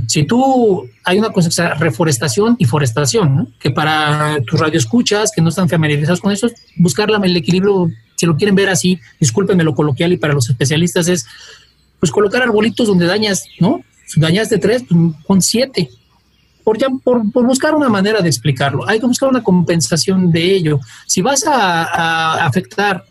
Si 0.09 0.25
tú, 0.25 0.89
hay 1.05 1.19
una 1.19 1.31
cosa 1.31 1.75
reforestación 1.75 2.57
y 2.59 2.65
forestación, 2.65 3.37
¿no? 3.37 3.47
que 3.61 3.71
para 3.71 4.39
tus 4.47 4.59
radioescuchas 4.59 5.31
que 5.35 5.43
no 5.43 5.49
están 5.49 5.69
familiarizados 5.69 6.21
con 6.21 6.33
eso, 6.33 6.49
buscar 6.77 7.09
el 7.11 7.37
equilibrio, 7.37 7.89
si 8.17 8.27
lo 8.27 8.37
quieren 8.37 8.57
ver 8.57 8.69
así, 8.69 8.99
discúlpenme 9.21 9.63
lo 9.63 9.77
coloquial 9.77 10.13
y 10.13 10.17
para 10.17 10.35
los 10.35 10.51
especialistas 10.51 11.07
es, 11.07 11.25
pues 12.01 12.11
colocar 12.11 12.43
arbolitos 12.43 12.89
donde 12.89 13.07
dañas, 13.07 13.45
¿no? 13.61 13.83
Si 14.07 14.21
dañaste 14.21 14.59
tres, 14.59 14.83
pues 14.89 15.01
pon 15.25 15.41
siete. 15.41 15.89
Por, 16.65 16.79
ya, 16.79 16.89
por, 16.89 17.31
por, 17.31 17.47
buscar 17.47 17.75
una 17.75 17.89
manera 17.89 18.21
de 18.21 18.29
explicarlo. 18.29 18.89
Hay 18.89 18.99
que 18.99 19.07
buscar 19.07 19.29
una 19.29 19.43
compensación 19.43 20.31
de 20.31 20.55
ello. 20.55 20.81
Si 21.07 21.23
vas 21.23 21.47
a, 21.47 21.85
a 21.85 22.47
afectar 22.47 23.05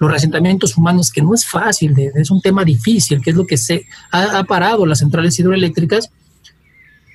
los 0.00 0.14
asentamientos 0.14 0.76
humanos, 0.76 1.12
que 1.12 1.20
no 1.20 1.34
es 1.34 1.44
fácil, 1.44 1.94
es 2.14 2.30
un 2.30 2.40
tema 2.40 2.64
difícil, 2.64 3.20
que 3.20 3.30
es 3.30 3.36
lo 3.36 3.46
que 3.46 3.58
se 3.58 3.86
ha, 4.10 4.38
ha 4.38 4.44
parado 4.44 4.86
las 4.86 5.00
centrales 5.00 5.38
hidroeléctricas, 5.38 6.10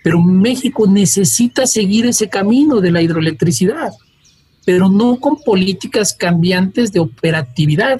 pero 0.04 0.22
México 0.22 0.86
necesita 0.88 1.66
seguir 1.66 2.06
ese 2.06 2.30
camino 2.30 2.80
de 2.82 2.92
la 2.92 3.02
hidroelectricidad, 3.02 3.92
pero 4.64 4.88
no 4.88 5.20
con 5.20 5.38
políticas 5.38 6.14
cambiantes 6.14 6.92
de 6.92 7.00
operatividad, 7.00 8.00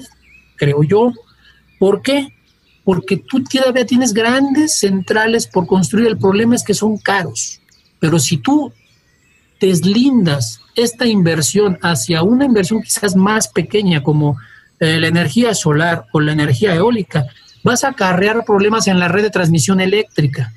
creo 0.54 0.84
yo. 0.84 1.12
¿Por 1.80 2.02
qué? 2.02 2.28
Porque 2.84 3.16
tú 3.16 3.42
todavía 3.42 3.84
tienes 3.86 4.14
grandes 4.14 4.78
centrales 4.78 5.48
por 5.48 5.66
construir. 5.66 6.06
El 6.06 6.18
problema 6.18 6.54
es 6.54 6.62
que 6.62 6.74
son 6.74 6.96
caros. 6.96 7.60
Pero 7.98 8.20
si 8.20 8.36
tú 8.36 8.72
deslindas 9.60 10.60
esta 10.76 11.06
inversión 11.06 11.76
hacia 11.82 12.22
una 12.22 12.44
inversión 12.44 12.82
quizás 12.82 13.16
más 13.16 13.48
pequeña 13.48 14.02
como 14.02 14.36
eh, 14.80 14.98
la 15.00 15.08
energía 15.08 15.54
solar 15.54 16.06
o 16.12 16.20
la 16.20 16.32
energía 16.32 16.74
eólica, 16.74 17.26
vas 17.62 17.84
a 17.84 17.88
acarrear 17.88 18.44
problemas 18.44 18.86
en 18.86 18.98
la 18.98 19.08
red 19.08 19.22
de 19.22 19.30
transmisión 19.30 19.80
eléctrica 19.80 20.52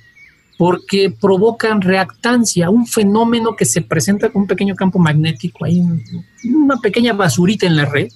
porque 0.60 1.10
provocan 1.10 1.80
reactancia, 1.80 2.70
un 2.70 2.86
fenómeno 2.86 3.56
que 3.56 3.64
se 3.64 3.82
presenta 3.82 4.30
con 4.30 4.42
un 4.42 4.48
pequeño 4.50 4.76
campo 4.76 5.00
magnético, 5.00 5.64
hay 5.64 5.82
una 6.44 6.76
pequeña 6.82 7.14
basurita 7.14 7.66
en 7.66 7.78
la 7.78 7.86
red 7.86 8.10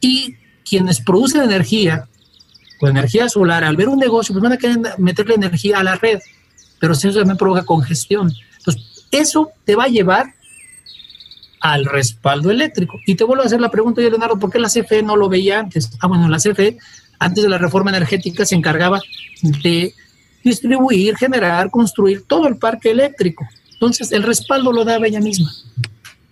y 0.00 0.36
quienes 0.64 1.00
producen 1.00 1.42
energía, 1.42 2.06
con 2.78 2.90
energía 2.90 3.28
solar, 3.28 3.64
al 3.64 3.74
ver 3.74 3.88
un 3.88 3.98
negocio, 3.98 4.32
pues 4.32 4.44
van 4.44 4.52
a 4.52 4.58
querer 4.58 4.78
meterle 4.98 5.34
energía 5.34 5.80
a 5.80 5.82
la 5.82 5.96
red, 5.96 6.20
pero 6.78 6.92
eso 6.92 7.12
también 7.12 7.36
provoca 7.36 7.64
congestión. 7.64 8.32
Entonces, 8.58 9.06
eso 9.10 9.50
te 9.64 9.74
va 9.74 9.84
a 9.84 9.88
llevar 9.88 10.34
al 11.60 11.84
respaldo 11.84 12.50
eléctrico. 12.50 12.98
Y 13.06 13.14
te 13.14 13.24
vuelvo 13.24 13.42
a 13.42 13.46
hacer 13.46 13.60
la 13.60 13.70
pregunta, 13.70 14.00
Leonardo, 14.00 14.38
¿por 14.38 14.50
qué 14.50 14.58
la 14.58 14.68
CFE 14.68 15.02
no 15.02 15.16
lo 15.16 15.28
veía 15.28 15.60
antes? 15.60 15.90
Ah, 16.00 16.06
bueno, 16.06 16.28
la 16.28 16.38
CFE, 16.38 16.78
antes 17.18 17.44
de 17.44 17.50
la 17.50 17.58
reforma 17.58 17.90
energética, 17.90 18.44
se 18.44 18.54
encargaba 18.54 19.00
de 19.42 19.94
distribuir, 20.42 21.16
generar, 21.16 21.70
construir 21.70 22.24
todo 22.26 22.48
el 22.48 22.56
parque 22.56 22.90
eléctrico. 22.90 23.46
Entonces, 23.72 24.10
el 24.12 24.22
respaldo 24.22 24.72
lo 24.72 24.84
daba 24.84 25.06
ella 25.06 25.20
misma. 25.20 25.52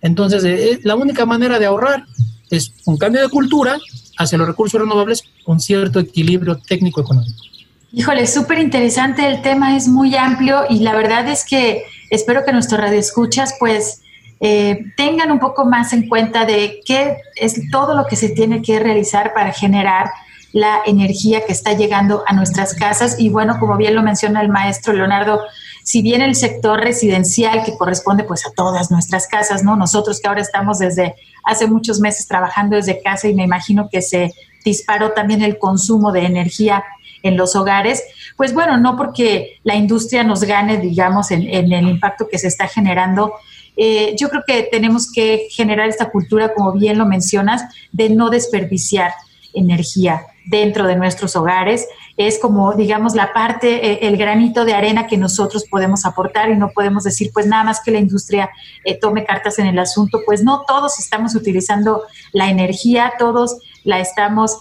Entonces, 0.01 0.43
eh, 0.43 0.71
eh, 0.71 0.79
la 0.83 0.95
única 0.95 1.25
manera 1.25 1.59
de 1.59 1.65
ahorrar 1.65 2.05
es 2.49 2.73
un 2.85 2.97
cambio 2.97 3.21
de 3.21 3.29
cultura 3.29 3.77
hacia 4.17 4.37
los 4.37 4.47
recursos 4.47 4.81
renovables 4.81 5.23
con 5.45 5.59
cierto 5.59 5.99
equilibrio 5.99 6.57
técnico-económico. 6.57 7.43
Híjole, 7.91 8.27
súper 8.27 8.59
interesante, 8.59 9.27
el 9.27 9.41
tema 9.41 9.75
es 9.75 9.87
muy 9.87 10.15
amplio 10.15 10.65
y 10.69 10.79
la 10.79 10.95
verdad 10.95 11.27
es 11.27 11.43
que 11.43 11.83
espero 12.11 12.43
que 12.45 12.51
nuestros 12.51 12.79
radioescuchas 12.79 13.55
pues 13.59 14.01
eh, 14.39 14.85
tengan 14.95 15.31
un 15.31 15.39
poco 15.39 15.65
más 15.65 15.93
en 15.93 16.07
cuenta 16.07 16.45
de 16.45 16.81
qué 16.85 17.17
es 17.35 17.69
todo 17.71 17.95
lo 17.95 18.05
que 18.05 18.15
se 18.15 18.29
tiene 18.29 18.61
que 18.61 18.79
realizar 18.79 19.33
para 19.33 19.51
generar 19.51 20.09
la 20.51 20.81
energía 20.85 21.45
que 21.45 21.51
está 21.51 21.73
llegando 21.73 22.23
a 22.25 22.33
nuestras 22.33 22.73
casas. 22.73 23.19
Y 23.19 23.29
bueno, 23.29 23.59
como 23.59 23.77
bien 23.77 23.95
lo 23.95 24.01
menciona 24.01 24.41
el 24.41 24.49
maestro 24.49 24.93
Leonardo, 24.93 25.41
si 25.83 26.01
bien 26.01 26.21
el 26.21 26.35
sector 26.35 26.79
residencial 26.79 27.63
que 27.63 27.77
corresponde 27.77 28.23
pues 28.23 28.45
a 28.45 28.51
todas 28.51 28.91
nuestras 28.91 29.27
casas, 29.27 29.63
¿no? 29.63 29.75
Nosotros 29.75 30.19
que 30.19 30.27
ahora 30.27 30.41
estamos 30.41 30.79
desde 30.79 31.15
hace 31.43 31.67
muchos 31.67 31.99
meses 31.99 32.27
trabajando 32.27 32.75
desde 32.75 33.01
casa 33.01 33.27
y 33.27 33.33
me 33.33 33.43
imagino 33.43 33.89
que 33.89 34.01
se 34.01 34.33
disparó 34.63 35.11
también 35.11 35.41
el 35.41 35.57
consumo 35.57 36.11
de 36.11 36.25
energía 36.25 36.83
en 37.23 37.37
los 37.37 37.55
hogares, 37.55 38.03
pues 38.37 38.53
bueno, 38.53 38.77
no 38.77 38.95
porque 38.95 39.59
la 39.63 39.75
industria 39.75 40.23
nos 40.23 40.43
gane, 40.43 40.77
digamos, 40.77 41.31
en, 41.31 41.43
el 41.47 41.87
impacto 41.87 42.27
que 42.29 42.37
se 42.37 42.47
está 42.47 42.67
generando. 42.67 43.33
Eh, 43.81 44.13
yo 44.19 44.27
creo 44.27 44.43
que 44.45 44.63
tenemos 44.63 45.09
que 45.09 45.47
generar 45.51 45.87
esta 45.87 46.11
cultura, 46.11 46.53
como 46.53 46.73
bien 46.73 46.97
lo 46.97 47.05
mencionas, 47.05 47.63
de 47.93 48.09
no 48.09 48.29
desperdiciar 48.29 49.13
energía 49.53 50.21
dentro 50.47 50.85
de 50.85 50.97
nuestros 50.97 51.37
hogares. 51.37 51.87
Es 52.17 52.39
como, 52.39 52.73
digamos, 52.73 53.15
la 53.15 53.31
parte, 53.31 53.89
eh, 53.89 53.99
el 54.01 54.17
granito 54.17 54.65
de 54.65 54.73
arena 54.73 55.07
que 55.07 55.15
nosotros 55.15 55.63
podemos 55.71 56.05
aportar 56.05 56.49
y 56.49 56.57
no 56.57 56.71
podemos 56.71 57.05
decir, 57.05 57.31
pues 57.33 57.47
nada 57.47 57.63
más 57.63 57.79
que 57.79 57.91
la 57.91 57.99
industria 57.99 58.49
eh, 58.83 58.99
tome 58.99 59.23
cartas 59.23 59.59
en 59.59 59.67
el 59.67 59.79
asunto. 59.79 60.19
Pues 60.25 60.43
no, 60.43 60.65
todos 60.67 60.99
estamos 60.99 61.33
utilizando 61.33 62.03
la 62.33 62.49
energía, 62.49 63.13
todos 63.17 63.59
la 63.85 63.99
estamos 64.01 64.57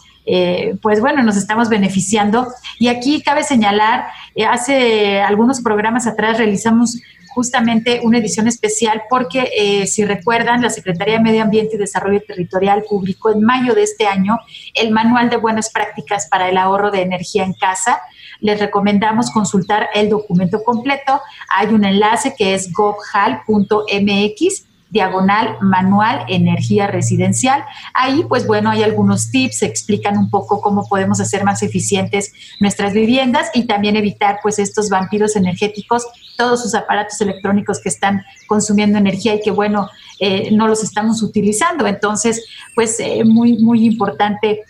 pues 0.82 1.00
bueno, 1.00 1.22
nos 1.22 1.38
estamos 1.38 1.70
beneficiando. 1.70 2.48
Y 2.78 2.88
aquí 2.88 3.22
cabe 3.22 3.44
señalar, 3.44 4.08
hace 4.46 5.22
algunos 5.22 5.62
programas 5.62 6.06
atrás 6.06 6.36
realizamos 6.36 6.98
justamente 7.28 8.00
una 8.02 8.18
edición 8.18 8.46
especial 8.46 9.02
porque, 9.08 9.50
eh, 9.56 9.86
si 9.86 10.04
recuerdan, 10.04 10.62
la 10.62 10.70
Secretaría 10.70 11.14
de 11.14 11.22
Medio 11.22 11.42
Ambiente 11.42 11.76
y 11.76 11.78
Desarrollo 11.78 12.22
Territorial 12.26 12.84
publicó 12.88 13.30
en 13.30 13.42
mayo 13.42 13.74
de 13.74 13.82
este 13.82 14.06
año 14.06 14.38
el 14.74 14.90
Manual 14.90 15.30
de 15.30 15.36
Buenas 15.36 15.70
Prácticas 15.70 16.28
para 16.28 16.48
el 16.48 16.56
Ahorro 16.56 16.90
de 16.90 17.02
Energía 17.02 17.44
en 17.44 17.54
Casa. 17.54 18.00
Les 18.40 18.60
recomendamos 18.60 19.30
consultar 19.30 19.88
el 19.94 20.08
documento 20.08 20.62
completo. 20.62 21.20
Hay 21.56 21.68
un 21.68 21.84
enlace 21.84 22.34
que 22.36 22.54
es 22.54 22.72
govhal.mx 22.72 24.67
diagonal 24.90 25.56
manual 25.60 26.24
energía 26.28 26.86
residencial. 26.86 27.64
Ahí, 27.94 28.24
pues 28.28 28.46
bueno, 28.46 28.70
hay 28.70 28.82
algunos 28.82 29.30
tips, 29.30 29.62
explican 29.62 30.16
un 30.16 30.30
poco 30.30 30.60
cómo 30.60 30.86
podemos 30.88 31.20
hacer 31.20 31.44
más 31.44 31.62
eficientes 31.62 32.32
nuestras 32.60 32.92
viviendas 32.92 33.50
y 33.54 33.64
también 33.66 33.96
evitar 33.96 34.38
pues 34.42 34.58
estos 34.58 34.88
vampiros 34.88 35.36
energéticos, 35.36 36.06
todos 36.36 36.62
sus 36.62 36.74
aparatos 36.74 37.20
electrónicos 37.20 37.80
que 37.80 37.88
están 37.88 38.22
consumiendo 38.46 38.98
energía 38.98 39.34
y 39.34 39.40
que 39.40 39.50
bueno, 39.50 39.90
eh, 40.20 40.50
no 40.52 40.68
los 40.68 40.82
estamos 40.82 41.22
utilizando. 41.22 41.86
Entonces, 41.86 42.44
pues 42.74 42.98
eh, 43.00 43.24
muy, 43.24 43.58
muy 43.58 43.84
importante 43.84 44.64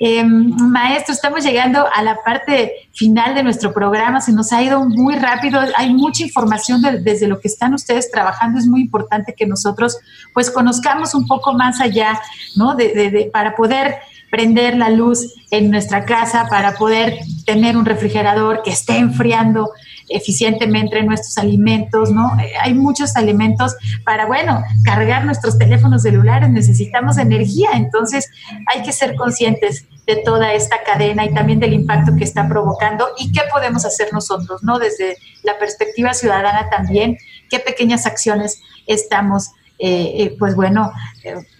eh, 0.00 0.24
maestro, 0.24 1.14
estamos 1.14 1.44
llegando 1.44 1.86
a 1.92 2.02
la 2.02 2.22
parte 2.22 2.88
final 2.92 3.34
de 3.34 3.42
nuestro 3.42 3.72
programa, 3.72 4.20
se 4.20 4.32
nos 4.32 4.52
ha 4.52 4.62
ido 4.62 4.84
muy 4.84 5.14
rápido, 5.16 5.60
hay 5.76 5.92
mucha 5.94 6.24
información 6.24 6.82
desde 7.02 7.28
lo 7.28 7.40
que 7.40 7.48
están 7.48 7.74
ustedes 7.74 8.10
trabajando, 8.10 8.58
es 8.58 8.66
muy 8.66 8.80
importante 8.80 9.34
que 9.36 9.46
nosotros 9.46 9.96
pues 10.32 10.50
conozcamos 10.50 11.14
un 11.14 11.26
poco 11.26 11.52
más 11.52 11.80
allá, 11.80 12.20
¿no? 12.56 12.74
De, 12.74 13.30
para 13.32 13.54
poder 13.54 13.96
prender 14.30 14.76
la 14.76 14.90
luz 14.90 15.32
en 15.50 15.70
nuestra 15.70 16.04
casa, 16.04 16.48
para 16.50 16.74
poder 16.74 17.18
tener 17.46 17.76
un 17.76 17.84
refrigerador 17.84 18.62
que 18.62 18.70
esté 18.70 18.98
enfriando 18.98 19.70
eficientemente 20.08 21.02
nuestros 21.02 21.38
alimentos, 21.38 22.10
¿no? 22.10 22.38
Eh, 22.40 22.52
hay 22.60 22.74
muchos 22.74 23.16
alimentos 23.16 23.74
para, 24.04 24.26
bueno, 24.26 24.62
cargar 24.84 25.24
nuestros 25.24 25.58
teléfonos 25.58 26.02
celulares, 26.02 26.50
necesitamos 26.50 27.18
energía, 27.18 27.70
entonces 27.74 28.30
hay 28.72 28.82
que 28.82 28.92
ser 28.92 29.14
conscientes 29.16 29.86
de 30.06 30.16
toda 30.16 30.52
esta 30.52 30.82
cadena 30.84 31.24
y 31.24 31.32
también 31.32 31.60
del 31.60 31.72
impacto 31.72 32.14
que 32.16 32.24
está 32.24 32.46
provocando 32.46 33.08
y 33.18 33.32
qué 33.32 33.40
podemos 33.50 33.84
hacer 33.86 34.12
nosotros, 34.12 34.62
¿no? 34.62 34.78
Desde 34.78 35.16
la 35.42 35.58
perspectiva 35.58 36.12
ciudadana 36.12 36.68
también, 36.68 37.16
qué 37.48 37.58
pequeñas 37.58 38.06
acciones 38.06 38.60
estamos 38.86 39.52
eh, 39.76 40.22
eh, 40.22 40.36
pues 40.38 40.54
bueno, 40.54 40.92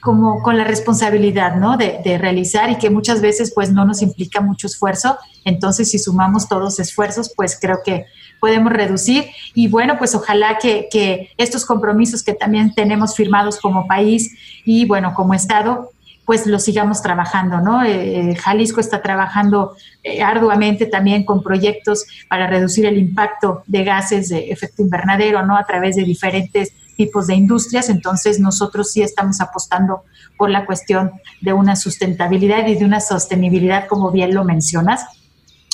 como 0.00 0.40
con 0.40 0.56
la 0.56 0.62
responsabilidad, 0.62 1.56
¿no? 1.56 1.76
De, 1.76 2.00
de, 2.04 2.16
realizar 2.16 2.70
y 2.70 2.76
que 2.76 2.88
muchas 2.88 3.20
veces 3.20 3.52
pues 3.52 3.72
no 3.72 3.84
nos 3.84 4.02
implica 4.02 4.40
mucho 4.40 4.68
esfuerzo. 4.68 5.18
Entonces, 5.44 5.90
si 5.90 5.98
sumamos 5.98 6.48
todos 6.48 6.78
esfuerzos, 6.78 7.32
pues 7.34 7.58
creo 7.60 7.80
que 7.84 8.06
podemos 8.44 8.74
reducir. 8.74 9.30
Y 9.54 9.68
bueno, 9.68 9.96
pues 9.96 10.14
ojalá 10.14 10.58
que, 10.58 11.30
estos 11.38 11.64
compromisos 11.64 12.22
que 12.22 12.34
también 12.34 12.74
tenemos 12.74 13.16
firmados 13.16 13.58
como 13.58 13.86
país 13.86 14.36
y 14.66 14.84
bueno, 14.84 15.14
como 15.14 15.32
Estado, 15.32 15.92
pues 16.26 16.46
lo 16.46 16.58
sigamos 16.58 17.00
trabajando, 17.00 17.62
¿no? 17.62 17.82
Eh, 17.82 18.32
eh, 18.32 18.36
Jalisco 18.36 18.80
está 18.80 19.00
trabajando 19.00 19.74
eh, 20.02 20.22
arduamente 20.22 20.84
también 20.84 21.24
con 21.24 21.42
proyectos 21.42 22.04
para 22.28 22.46
reducir 22.46 22.84
el 22.84 22.98
impacto 22.98 23.62
de 23.66 23.82
gases 23.82 24.28
de 24.28 24.50
efecto 24.50 24.82
invernadero, 24.82 25.46
¿no? 25.46 25.56
A 25.56 25.64
través 25.64 25.96
de 25.96 26.04
diferentes 26.04 26.74
tipos 26.98 27.28
de 27.28 27.36
industrias. 27.36 27.88
Entonces, 27.88 28.40
nosotros 28.40 28.92
sí 28.92 29.00
estamos 29.00 29.40
apostando 29.40 30.02
por 30.36 30.50
la 30.50 30.66
cuestión 30.66 31.12
de 31.40 31.54
una 31.54 31.76
sustentabilidad 31.76 32.66
y 32.66 32.74
de 32.74 32.84
una 32.84 33.00
sostenibilidad, 33.00 33.86
como 33.86 34.10
bien 34.10 34.34
lo 34.34 34.44
mencionas. 34.44 35.06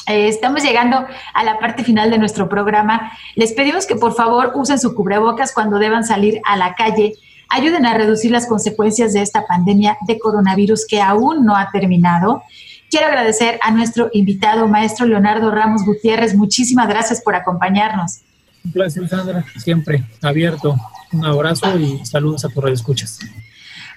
Eh, 0.07 0.29
estamos 0.29 0.63
llegando 0.63 1.05
a 1.35 1.45
la 1.45 1.59
parte 1.59 1.85
final 1.85 2.11
de 2.11 2.19
nuestro 2.19 2.49
programa. 2.49 3.13
Les 3.35 3.53
pedimos 3.53 3.87
que 3.87 3.97
por 3.97 4.15
favor 4.15 4.53
usen 4.55 4.79
su 4.79 4.95
cubrebocas 4.95 5.53
cuando 5.53 5.79
deban 5.79 6.05
salir 6.05 6.41
a 6.45 6.57
la 6.57 6.75
calle. 6.75 7.15
Ayuden 7.49 7.85
a 7.87 7.95
reducir 7.95 8.31
las 8.31 8.47
consecuencias 8.47 9.13
de 9.13 9.23
esta 9.23 9.47
pandemia 9.47 9.99
de 10.07 10.19
coronavirus 10.19 10.87
que 10.87 11.01
aún 11.01 11.45
no 11.45 11.57
ha 11.57 11.71
terminado. 11.71 12.43
Quiero 12.91 13.07
agradecer 13.07 13.59
a 13.63 13.71
nuestro 13.71 14.11
invitado, 14.13 14.67
maestro 14.67 15.07
Leonardo 15.07 15.51
Ramos 15.51 15.85
Gutiérrez. 15.85 16.35
Muchísimas 16.35 16.89
gracias 16.89 17.21
por 17.23 17.35
acompañarnos. 17.35 18.21
Un 18.65 18.73
placer, 18.73 19.09
Sandra. 19.09 19.45
Siempre 19.59 20.05
abierto. 20.23 20.77
Un 21.13 21.25
abrazo 21.25 21.79
y 21.79 22.05
saludos 22.05 22.45
a 22.45 22.49
tus 22.49 22.71
escuchas. 22.71 23.21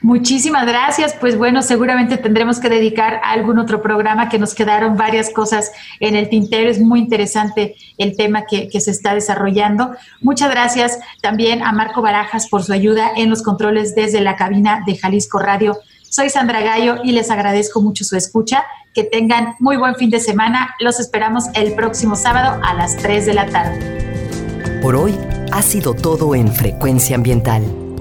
Muchísimas 0.04 0.68
gracias. 0.68 1.16
Pues 1.18 1.38
bueno, 1.38 1.62
seguramente 1.62 2.18
tendremos 2.18 2.60
que 2.60 2.68
dedicar 2.68 3.22
a 3.24 3.32
algún 3.32 3.58
otro 3.58 3.82
programa 3.82 4.28
que 4.28 4.38
nos 4.38 4.54
quedaron 4.54 4.98
varias 4.98 5.30
cosas 5.30 5.72
en 6.02 6.18
el 6.18 6.28
tintero. 6.28 6.70
Es 6.70 6.82
muy 6.82 7.00
interesante 7.00 7.78
el 7.98 8.18
tema 8.18 8.44
que, 8.46 8.70
se 8.82 8.92
está 8.92 9.16
desarrollando. 9.16 9.92
Muchas 10.20 10.52
gracias 10.52 11.00
también 11.22 11.64
a 11.64 11.72
Marco 11.72 12.02
Barajas 12.02 12.50
por 12.50 12.64
su 12.64 12.74
ayuda 12.74 13.12
en 13.16 13.30
los 13.30 13.44
controles 13.44 13.96
desde 13.96 14.20
la 14.20 14.36
cabina 14.36 14.84
de 14.86 14.98
Jalisco 14.98 15.40
Radio. 15.40 15.78
Soy 16.02 16.30
Sandra 16.30 16.60
Gallo 16.60 16.98
y 17.02 17.14
les 17.14 17.32
agradezco 17.32 17.82
mucho 17.82 18.04
su 18.04 18.18
escucha. 18.18 18.66
Que 18.94 19.06
tengan 19.06 19.56
muy 19.60 19.78
buen 19.78 19.96
fin 19.96 20.10
de 20.10 20.20
semana. 20.20 20.76
Los 20.80 21.00
esperamos 21.00 21.46
el 21.54 21.76
próximo 21.76 22.18
sábado 22.18 22.62
a 22.62 22.74
las 22.74 22.98
3 22.98 23.26
de 23.26 23.34
la 23.34 23.46
tarde. 23.46 24.82
Por 24.82 24.98
hoy 24.98 25.18
ha 25.54 25.62
sido 25.62 25.94
todo 25.94 26.36
en 26.36 26.50
Frecuencia 26.50 27.16
Ambiental 27.16 27.83